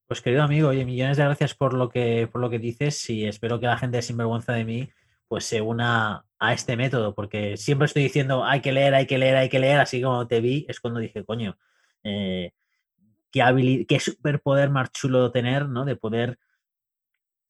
Pues 0.06 0.20
querido 0.20 0.42
amigo, 0.42 0.68
oye, 0.68 0.84
millones 0.84 1.16
de 1.16 1.24
gracias 1.24 1.54
por 1.54 1.72
lo 1.72 1.88
que, 1.88 2.28
por 2.30 2.42
lo 2.42 2.50
que 2.50 2.58
dices 2.58 3.08
y 3.08 3.24
espero 3.24 3.58
que 3.58 3.64
la 3.64 3.78
gente 3.78 4.02
sinvergüenza 4.02 4.52
de 4.52 4.66
mí 4.66 4.90
pues 5.28 5.46
se 5.46 5.62
una 5.62 6.26
a 6.38 6.52
este 6.52 6.76
método, 6.76 7.14
porque 7.14 7.56
siempre 7.56 7.86
estoy 7.86 8.02
diciendo 8.02 8.44
hay 8.44 8.60
que 8.60 8.70
leer, 8.70 8.92
hay 8.92 9.06
que 9.06 9.16
leer, 9.16 9.36
hay 9.36 9.48
que 9.48 9.60
leer, 9.60 9.80
así 9.80 10.02
como 10.02 10.26
te 10.26 10.42
vi, 10.42 10.66
es 10.68 10.78
cuando 10.78 11.00
dije, 11.00 11.24
coño, 11.24 11.56
eh, 12.02 12.52
qué, 13.30 13.86
qué 13.88 13.98
superpoder 13.98 14.68
más 14.68 14.92
chulo 14.92 15.32
tener, 15.32 15.70
¿no? 15.70 15.86
De 15.86 15.96
poder 15.96 16.38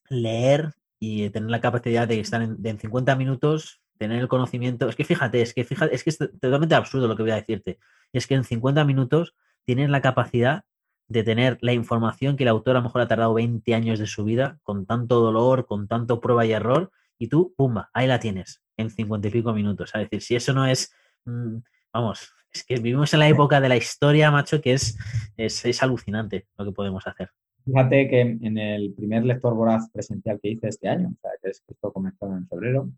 leer 0.08 0.74
y 1.04 1.30
tener 1.30 1.50
la 1.50 1.60
capacidad 1.60 2.08
de 2.08 2.20
estar 2.20 2.40
en, 2.40 2.78
50 2.78 3.14
minutos, 3.16 3.82
tener 3.98 4.20
el 4.20 4.28
conocimiento. 4.28 4.88
Es 4.88 4.96
que 4.96 5.04
fíjate, 5.04 5.42
es 5.42 5.52
que 5.52 5.64
fíjate, 5.64 5.94
es 5.94 6.02
que 6.04 6.10
es 6.10 6.18
totalmente 6.18 6.74
absurdo 6.74 7.08
lo 7.08 7.16
que 7.16 7.22
voy 7.22 7.32
a 7.32 7.36
decirte. 7.36 7.78
Es 8.12 8.26
que 8.26 8.34
en 8.34 8.44
50 8.44 8.84
minutos 8.84 9.34
tienes 9.64 9.90
la 9.90 10.00
capacidad 10.00 10.64
de 11.08 11.22
tener 11.22 11.58
la 11.60 11.72
información 11.72 12.36
que 12.36 12.44
el 12.44 12.48
autor 12.48 12.76
a 12.76 12.78
lo 12.78 12.84
mejor 12.84 13.02
ha 13.02 13.08
tardado 13.08 13.34
20 13.34 13.74
años 13.74 13.98
de 13.98 14.06
su 14.06 14.24
vida, 14.24 14.58
con 14.62 14.86
tanto 14.86 15.20
dolor, 15.20 15.66
con 15.66 15.86
tanto 15.86 16.20
prueba 16.20 16.46
y 16.46 16.52
error, 16.52 16.90
y 17.18 17.28
tú, 17.28 17.54
pumba, 17.56 17.90
ahí 17.92 18.06
la 18.06 18.18
tienes 18.18 18.62
en 18.76 18.90
cincuenta 18.90 19.28
y 19.28 19.30
pico 19.30 19.52
minutos. 19.52 19.90
Es 19.94 20.02
decir, 20.02 20.22
si 20.22 20.36
eso 20.36 20.52
no 20.52 20.66
es, 20.66 20.92
mm, 21.26 21.58
vamos, 21.92 22.32
es 22.50 22.64
que 22.64 22.76
vivimos 22.76 23.12
en 23.12 23.20
la 23.20 23.28
época 23.28 23.60
de 23.60 23.68
la 23.68 23.76
historia, 23.76 24.30
macho, 24.30 24.60
que 24.60 24.72
es, 24.72 24.96
es, 25.36 25.82
alucinante 25.82 26.46
lo 26.56 26.64
que 26.64 26.72
podemos 26.72 27.06
hacer. 27.06 27.30
Fíjate 27.64 28.08
que 28.08 28.20
en 28.20 28.58
el 28.58 28.92
primer 28.92 29.24
lector 29.24 29.54
voraz 29.54 29.88
presencial 29.90 30.38
que 30.40 30.50
hice 30.50 30.68
este 30.68 30.88
año, 30.88 31.08
o 31.08 31.20
sea, 31.20 31.30
que 31.42 31.50
es 31.50 31.60
que 31.60 31.72
esto 31.72 31.92
comenzó 31.92 32.26
en 32.26 32.46
febrero, 32.46 32.90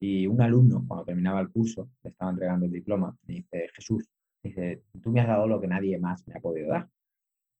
y 0.00 0.26
un 0.26 0.40
alumno, 0.40 0.84
cuando 0.86 1.04
terminaba 1.04 1.40
el 1.40 1.50
curso, 1.50 1.90
le 2.02 2.10
estaba 2.10 2.30
entregando 2.30 2.66
el 2.66 2.72
diploma, 2.72 3.16
me 3.26 3.34
dice, 3.34 3.68
Jesús, 3.74 4.08
dice, 4.42 4.82
tú 5.02 5.10
me 5.10 5.20
has 5.20 5.28
dado 5.28 5.46
lo 5.46 5.60
que 5.60 5.66
nadie 5.66 5.98
más 5.98 6.26
me 6.26 6.34
ha 6.34 6.40
podido 6.40 6.68
dar, 6.70 6.88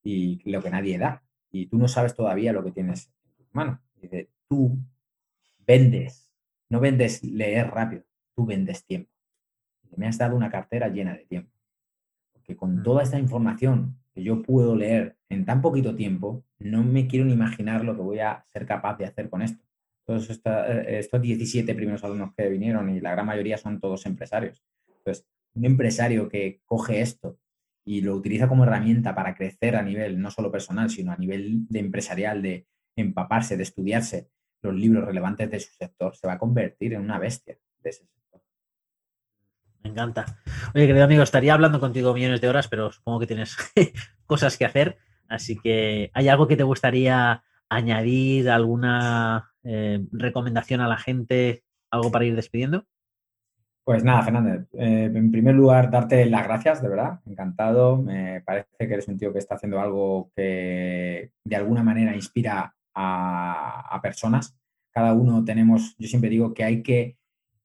y 0.03 0.41
lo 0.49 0.61
que 0.61 0.69
nadie 0.71 0.97
da, 0.97 1.23
y 1.51 1.67
tú 1.67 1.77
no 1.77 1.87
sabes 1.87 2.15
todavía 2.15 2.53
lo 2.53 2.63
que 2.63 2.71
tienes 2.71 3.11
en 3.23 3.35
tus 3.35 3.53
manos. 3.53 3.79
Dice, 4.01 4.29
tú 4.47 4.77
vendes, 5.65 6.31
no 6.69 6.79
vendes 6.79 7.23
leer 7.23 7.67
rápido, 7.67 8.03
tú 8.35 8.45
vendes 8.45 8.85
tiempo. 8.85 9.11
Me 9.95 10.07
has 10.07 10.17
dado 10.17 10.35
una 10.35 10.49
cartera 10.49 10.89
llena 10.89 11.13
de 11.13 11.25
tiempo. 11.25 11.51
Porque 12.33 12.55
con 12.55 12.77
mm. 12.77 12.83
toda 12.83 13.03
esta 13.03 13.19
información 13.19 13.97
que 14.13 14.23
yo 14.23 14.41
puedo 14.43 14.75
leer 14.75 15.16
en 15.29 15.45
tan 15.45 15.61
poquito 15.61 15.95
tiempo, 15.95 16.43
no 16.59 16.83
me 16.83 17.07
quiero 17.07 17.25
ni 17.25 17.33
imaginar 17.33 17.83
lo 17.83 17.95
que 17.95 18.01
voy 18.01 18.19
a 18.19 18.45
ser 18.51 18.65
capaz 18.65 18.97
de 18.97 19.05
hacer 19.05 19.29
con 19.29 19.41
esto. 19.41 19.63
Todos 20.05 20.29
eh, 20.29 20.85
estos 20.99 21.21
17 21.21 21.75
primeros 21.75 22.03
alumnos 22.03 22.33
que 22.35 22.47
vinieron 22.49 22.89
y 22.89 23.01
la 23.01 23.11
gran 23.11 23.25
mayoría 23.25 23.57
son 23.57 23.79
todos 23.79 24.05
empresarios. 24.05 24.63
Entonces, 24.87 25.25
un 25.53 25.65
empresario 25.65 26.29
que 26.29 26.61
coge 26.65 27.01
esto 27.01 27.39
y 27.85 28.01
lo 28.01 28.15
utiliza 28.15 28.47
como 28.47 28.63
herramienta 28.63 29.15
para 29.15 29.35
crecer 29.35 29.75
a 29.75 29.81
nivel 29.81 30.21
no 30.21 30.31
solo 30.31 30.51
personal, 30.51 30.89
sino 30.89 31.11
a 31.11 31.17
nivel 31.17 31.67
de 31.67 31.79
empresarial, 31.79 32.41
de 32.41 32.67
empaparse, 32.95 33.57
de 33.57 33.63
estudiarse 33.63 34.29
los 34.61 34.75
libros 34.75 35.05
relevantes 35.05 35.49
de 35.49 35.59
su 35.59 35.73
sector, 35.73 36.15
se 36.15 36.27
va 36.27 36.33
a 36.33 36.39
convertir 36.39 36.93
en 36.93 37.01
una 37.01 37.19
bestia 37.19 37.57
de 37.79 37.89
ese 37.89 38.05
sector. 38.05 38.41
Me 39.83 39.91
encanta. 39.91 40.25
Oye, 40.73 40.87
querido 40.87 41.05
amigo, 41.05 41.23
estaría 41.23 41.53
hablando 41.53 41.79
contigo 41.79 42.13
millones 42.13 42.41
de 42.41 42.49
horas, 42.49 42.67
pero 42.67 42.91
supongo 42.91 43.19
que 43.19 43.27
tienes 43.27 43.55
cosas 44.25 44.57
que 44.57 44.65
hacer. 44.65 44.97
Así 45.29 45.57
que, 45.57 46.11
¿hay 46.13 46.27
algo 46.27 46.47
que 46.47 46.57
te 46.57 46.63
gustaría 46.63 47.43
añadir? 47.69 48.49
¿Alguna 48.49 49.51
eh, 49.63 50.05
recomendación 50.11 50.81
a 50.81 50.87
la 50.87 50.97
gente? 50.97 51.63
¿Algo 51.91 52.11
para 52.11 52.25
ir 52.25 52.35
despidiendo? 52.35 52.85
Pues 53.87 54.03
nada, 54.03 54.21
Fernández, 54.21 54.67
eh, 54.73 55.09
en 55.15 55.31
primer 55.31 55.55
lugar, 55.55 55.89
darte 55.89 56.25
las 56.25 56.43
gracias, 56.43 56.81
de 56.81 56.89
verdad, 56.89 57.21
encantado. 57.25 57.95
Me 57.95 58.41
parece 58.41 58.67
que 58.79 58.93
eres 58.93 59.07
un 59.07 59.17
tío 59.17 59.31
que 59.31 59.39
está 59.39 59.55
haciendo 59.55 59.79
algo 59.79 60.29
que 60.35 61.31
de 61.45 61.55
alguna 61.55 61.83
manera 61.83 62.13
inspira 62.13 62.75
a, 62.93 63.99
personas. 64.03 64.57
Cada 64.91 65.13
uno 65.13 65.45
tenemos, 65.45 65.95
yo 65.97 66.09
siempre 66.09 66.29
digo 66.29 66.53
que 66.53 66.65
hay 66.65 66.83
que, 66.83 67.17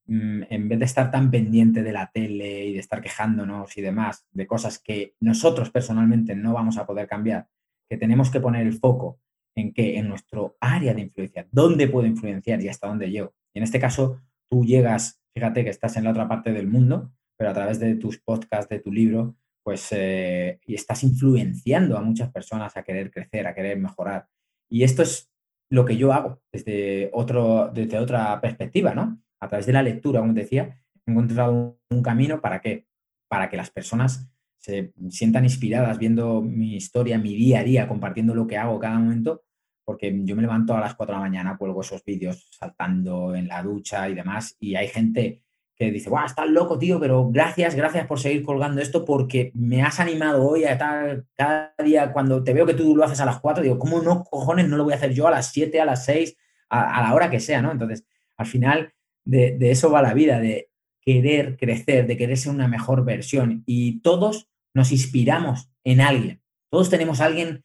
en 0.07 0.67
vez 0.67 0.79
de 0.79 0.85
estar 0.85 1.11
tan 1.11 1.31
pendiente 1.31 1.81
de 1.81 1.91
la 1.91 2.11
tele 2.13 2.65
y 2.65 2.73
de 2.73 2.79
estar 2.79 3.01
quejándonos 3.01 3.77
y 3.77 3.81
demás, 3.81 4.25
de 4.31 4.45
cosas 4.45 4.79
que 4.79 5.15
nosotros 5.19 5.69
personalmente 5.69 6.35
no 6.35 6.53
vamos 6.53 6.77
a 6.77 6.85
poder 6.85 7.07
cambiar, 7.07 7.47
que 7.89 7.97
tenemos 7.97 8.29
que 8.29 8.41
poner 8.41 8.67
el 8.67 8.73
foco 8.73 9.19
en 9.55 9.73
que 9.73 9.97
en 9.97 10.09
nuestro 10.09 10.57
área 10.59 10.93
de 10.93 11.01
influencia, 11.01 11.47
dónde 11.51 11.87
puedo 11.87 12.07
influenciar 12.07 12.61
y 12.61 12.67
hasta 12.67 12.87
dónde 12.87 13.09
llego. 13.09 13.33
En 13.53 13.63
este 13.63 13.79
caso, 13.79 14.19
tú 14.49 14.65
llegas 14.65 15.23
fíjate 15.33 15.63
que 15.63 15.69
estás 15.69 15.97
en 15.97 16.03
la 16.03 16.11
otra 16.11 16.27
parte 16.27 16.51
del 16.51 16.67
mundo, 16.67 17.11
pero 17.37 17.49
a 17.49 17.53
través 17.53 17.79
de 17.79 17.95
tus 17.95 18.19
podcasts, 18.19 18.69
de 18.69 18.79
tu 18.79 18.91
libro, 18.91 19.35
pues 19.63 19.87
eh, 19.91 20.59
y 20.65 20.75
estás 20.75 21.03
influenciando 21.03 21.97
a 21.97 22.01
muchas 22.01 22.31
personas 22.31 22.75
a 22.77 22.83
querer 22.83 23.11
crecer, 23.11 23.47
a 23.47 23.55
querer 23.55 23.77
mejorar. 23.79 24.27
Y 24.69 24.83
esto 24.83 25.01
es 25.01 25.31
lo 25.69 25.85
que 25.85 25.97
yo 25.97 26.13
hago 26.13 26.41
desde, 26.51 27.09
otro, 27.13 27.71
desde 27.73 27.97
otra 27.97 28.39
perspectiva, 28.41 28.93
¿no? 28.93 29.22
A 29.43 29.47
través 29.47 29.65
de 29.65 29.73
la 29.73 29.83
lectura, 29.83 30.19
como 30.21 30.33
te 30.33 30.41
decía, 30.41 30.79
he 31.05 31.11
encontrado 31.11 31.77
un 31.89 32.01
camino 32.01 32.39
para 32.41 32.61
que, 32.61 32.87
para 33.27 33.49
que 33.49 33.57
las 33.57 33.69
personas 33.69 34.29
se 34.57 34.93
sientan 35.09 35.43
inspiradas 35.43 35.97
viendo 35.97 36.41
mi 36.41 36.75
historia, 36.75 37.17
mi 37.17 37.35
día 37.35 37.59
a 37.59 37.63
día, 37.63 37.87
compartiendo 37.87 38.33
lo 38.33 38.47
que 38.47 38.57
hago 38.57 38.79
cada 38.79 38.97
momento, 38.97 39.43
porque 39.83 40.17
yo 40.23 40.35
me 40.37 40.41
levanto 40.41 40.75
a 40.75 40.79
las 40.79 40.95
4 40.95 41.13
de 41.13 41.19
la 41.19 41.27
mañana, 41.27 41.57
cuelgo 41.57 41.81
esos 41.81 42.03
vídeos 42.05 42.47
saltando 42.57 43.35
en 43.35 43.49
la 43.49 43.61
ducha 43.61 44.07
y 44.07 44.15
demás, 44.15 44.55
y 44.59 44.75
hay 44.75 44.87
gente 44.87 45.43
que 45.75 45.91
dice, 45.91 46.09
guau, 46.09 46.25
estás 46.25 46.47
loco, 46.49 46.79
tío, 46.79 46.99
pero 46.99 47.29
gracias, 47.29 47.75
gracias 47.75 48.07
por 48.07 48.19
seguir 48.19 48.43
colgando 48.43 48.79
esto 48.79 49.03
porque 49.03 49.51
me 49.55 49.81
has 49.81 49.99
animado 49.99 50.47
hoy 50.47 50.63
a 50.63 50.77
tal, 50.77 51.25
cada 51.35 51.73
día 51.83 52.13
cuando 52.13 52.43
te 52.43 52.53
veo 52.53 52.65
que 52.65 52.75
tú 52.75 52.95
lo 52.95 53.03
haces 53.03 53.19
a 53.19 53.25
las 53.25 53.39
4, 53.41 53.63
digo, 53.63 53.79
¿cómo 53.79 54.01
no, 54.01 54.23
cojones, 54.23 54.69
no 54.69 54.77
lo 54.77 54.85
voy 54.85 54.93
a 54.93 54.97
hacer 54.97 55.13
yo 55.13 55.27
a 55.27 55.31
las 55.31 55.51
7, 55.51 55.81
a 55.81 55.85
las 55.85 56.05
6, 56.05 56.37
a, 56.69 57.01
la 57.01 57.13
hora 57.13 57.29
que 57.29 57.39
sea, 57.39 57.61
¿no? 57.61 57.71
Entonces, 57.71 58.05
al 58.37 58.45
final 58.45 58.93
de, 59.25 59.57
de 59.57 59.71
eso 59.71 59.91
va 59.91 60.01
la 60.01 60.13
vida, 60.13 60.39
de 60.39 60.69
querer 61.01 61.57
crecer, 61.57 62.07
de 62.07 62.17
querer 62.17 62.37
ser 62.37 62.53
una 62.53 62.67
mejor 62.67 63.03
versión, 63.03 63.63
y 63.65 63.99
todos 64.01 64.49
nos 64.73 64.91
inspiramos 64.91 65.69
en 65.83 66.01
alguien, 66.01 66.41
todos 66.69 66.89
tenemos 66.89 67.21
alguien 67.21 67.63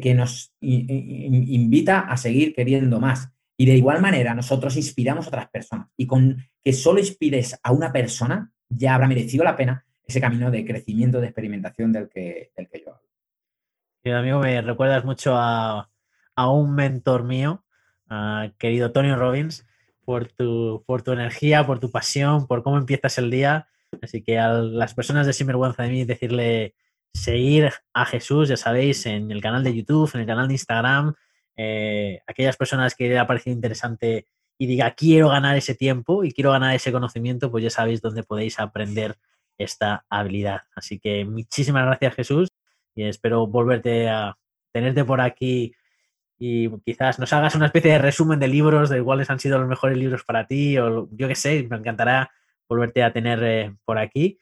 que, 0.00 0.14
nos 0.14 0.54
invita 0.60 2.00
a 2.00 2.16
seguir 2.16 2.54
queriendo 2.54 3.00
más. 3.00 3.32
Y 3.56 3.66
de 3.66 3.76
igual 3.76 4.00
manera, 4.00 4.34
nosotros 4.34 4.76
inspiramos 4.76 5.26
a 5.26 5.28
otras 5.28 5.48
personas. 5.50 5.88
Y 5.96 6.06
con 6.06 6.36
que 6.62 6.72
solo 6.72 7.00
inspires 7.00 7.58
a 7.62 7.72
una 7.72 7.92
persona, 7.92 8.52
ya 8.68 8.94
habrá 8.94 9.08
merecido 9.08 9.44
la 9.44 9.56
pena 9.56 9.84
ese 10.04 10.20
camino 10.20 10.50
de 10.50 10.64
crecimiento, 10.64 11.20
de 11.20 11.28
experimentación 11.28 11.92
del 11.92 12.08
que, 12.08 12.52
que 12.54 12.84
yo 12.84 12.94
hablo. 14.04 14.18
amigo, 14.18 14.40
me 14.40 14.60
recuerdas 14.62 15.04
mucho 15.04 15.34
a, 15.34 15.88
un 16.36 16.74
mentor 16.74 17.24
mío, 17.24 17.64
querido 18.58 18.92
Tony 18.92 19.14
Robbins, 19.14 19.66
por 20.04 20.28
tu, 20.28 20.84
por 20.86 21.02
tu 21.02 21.12
energía, 21.12 21.66
por 21.66 21.80
tu 21.80 21.90
pasión, 21.90 22.46
por 22.46 22.62
cómo 22.62 22.78
empiezas 22.78 23.18
el 23.18 23.30
día. 23.30 23.68
Así 24.00 24.22
que 24.22 24.38
a 24.38 24.48
las 24.52 24.94
personas 24.94 25.26
de 25.26 25.32
Sinvergüenza 25.32 25.82
de 25.82 25.90
mí, 25.90 26.04
decirle 26.04 26.74
seguir 27.12 27.70
a 27.92 28.06
Jesús, 28.06 28.48
ya 28.48 28.56
sabéis, 28.56 29.06
en 29.06 29.30
el 29.30 29.40
canal 29.40 29.62
de 29.62 29.74
YouTube, 29.74 30.10
en 30.14 30.20
el 30.22 30.26
canal 30.26 30.48
de 30.48 30.54
Instagram. 30.54 31.14
Eh, 31.56 32.20
aquellas 32.26 32.56
personas 32.56 32.94
que 32.94 33.08
le 33.08 33.18
ha 33.18 33.26
parecido 33.26 33.54
interesante 33.54 34.26
y 34.58 34.66
diga 34.66 34.92
quiero 34.92 35.28
ganar 35.28 35.56
ese 35.56 35.74
tiempo 35.74 36.24
y 36.24 36.32
quiero 36.32 36.52
ganar 36.52 36.74
ese 36.74 36.92
conocimiento, 36.92 37.50
pues 37.50 37.64
ya 37.64 37.70
sabéis 37.70 38.00
dónde 38.00 38.22
podéis 38.22 38.58
aprender 38.58 39.16
esta 39.58 40.06
habilidad. 40.08 40.62
Así 40.74 40.98
que 40.98 41.24
muchísimas 41.24 41.84
gracias 41.84 42.14
Jesús 42.14 42.48
y 42.94 43.04
espero 43.04 43.46
volverte 43.46 44.08
a 44.08 44.38
tenerte 44.72 45.04
por 45.04 45.20
aquí 45.20 45.74
y 46.44 46.70
quizás 46.84 47.18
nos 47.18 47.32
hagas 47.32 47.54
una 47.54 47.66
especie 47.66 47.92
de 47.92 47.98
resumen 47.98 48.40
de 48.40 48.48
libros 48.48 48.90
de 48.90 49.02
cuáles 49.02 49.30
han 49.30 49.38
sido 49.38 49.58
los 49.58 49.68
mejores 49.68 49.96
libros 49.96 50.24
para 50.24 50.46
ti 50.46 50.78
o 50.78 51.08
yo 51.12 51.28
qué 51.28 51.34
sé, 51.34 51.66
me 51.68 51.76
encantará 51.76 52.30
volverte 52.68 53.02
a 53.02 53.12
tener 53.12 53.42
eh, 53.42 53.74
por 53.84 53.98
aquí 53.98 54.38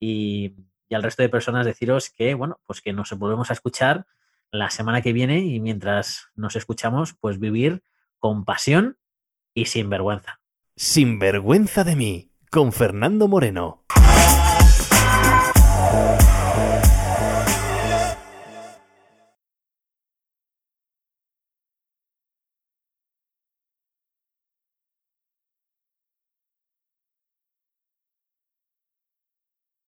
y 0.00 0.54
y 0.88 0.94
al 0.94 1.02
resto 1.02 1.22
de 1.22 1.28
personas 1.28 1.66
deciros 1.66 2.10
que, 2.10 2.34
bueno, 2.34 2.60
pues 2.66 2.80
que 2.80 2.92
nos 2.92 3.10
volvemos 3.12 3.50
a 3.50 3.54
escuchar 3.54 4.06
la 4.50 4.70
semana 4.70 5.02
que 5.02 5.12
viene 5.12 5.40
y 5.40 5.60
mientras 5.60 6.28
nos 6.34 6.56
escuchamos, 6.56 7.14
pues 7.14 7.38
vivir 7.38 7.82
con 8.18 8.44
pasión 8.44 8.96
y 9.54 9.66
sin 9.66 9.90
vergüenza. 9.90 10.40
Sin 10.76 11.18
vergüenza 11.18 11.84
de 11.84 11.96
mí, 11.96 12.30
con 12.50 12.72
Fernando 12.72 13.28
Moreno. 13.28 13.84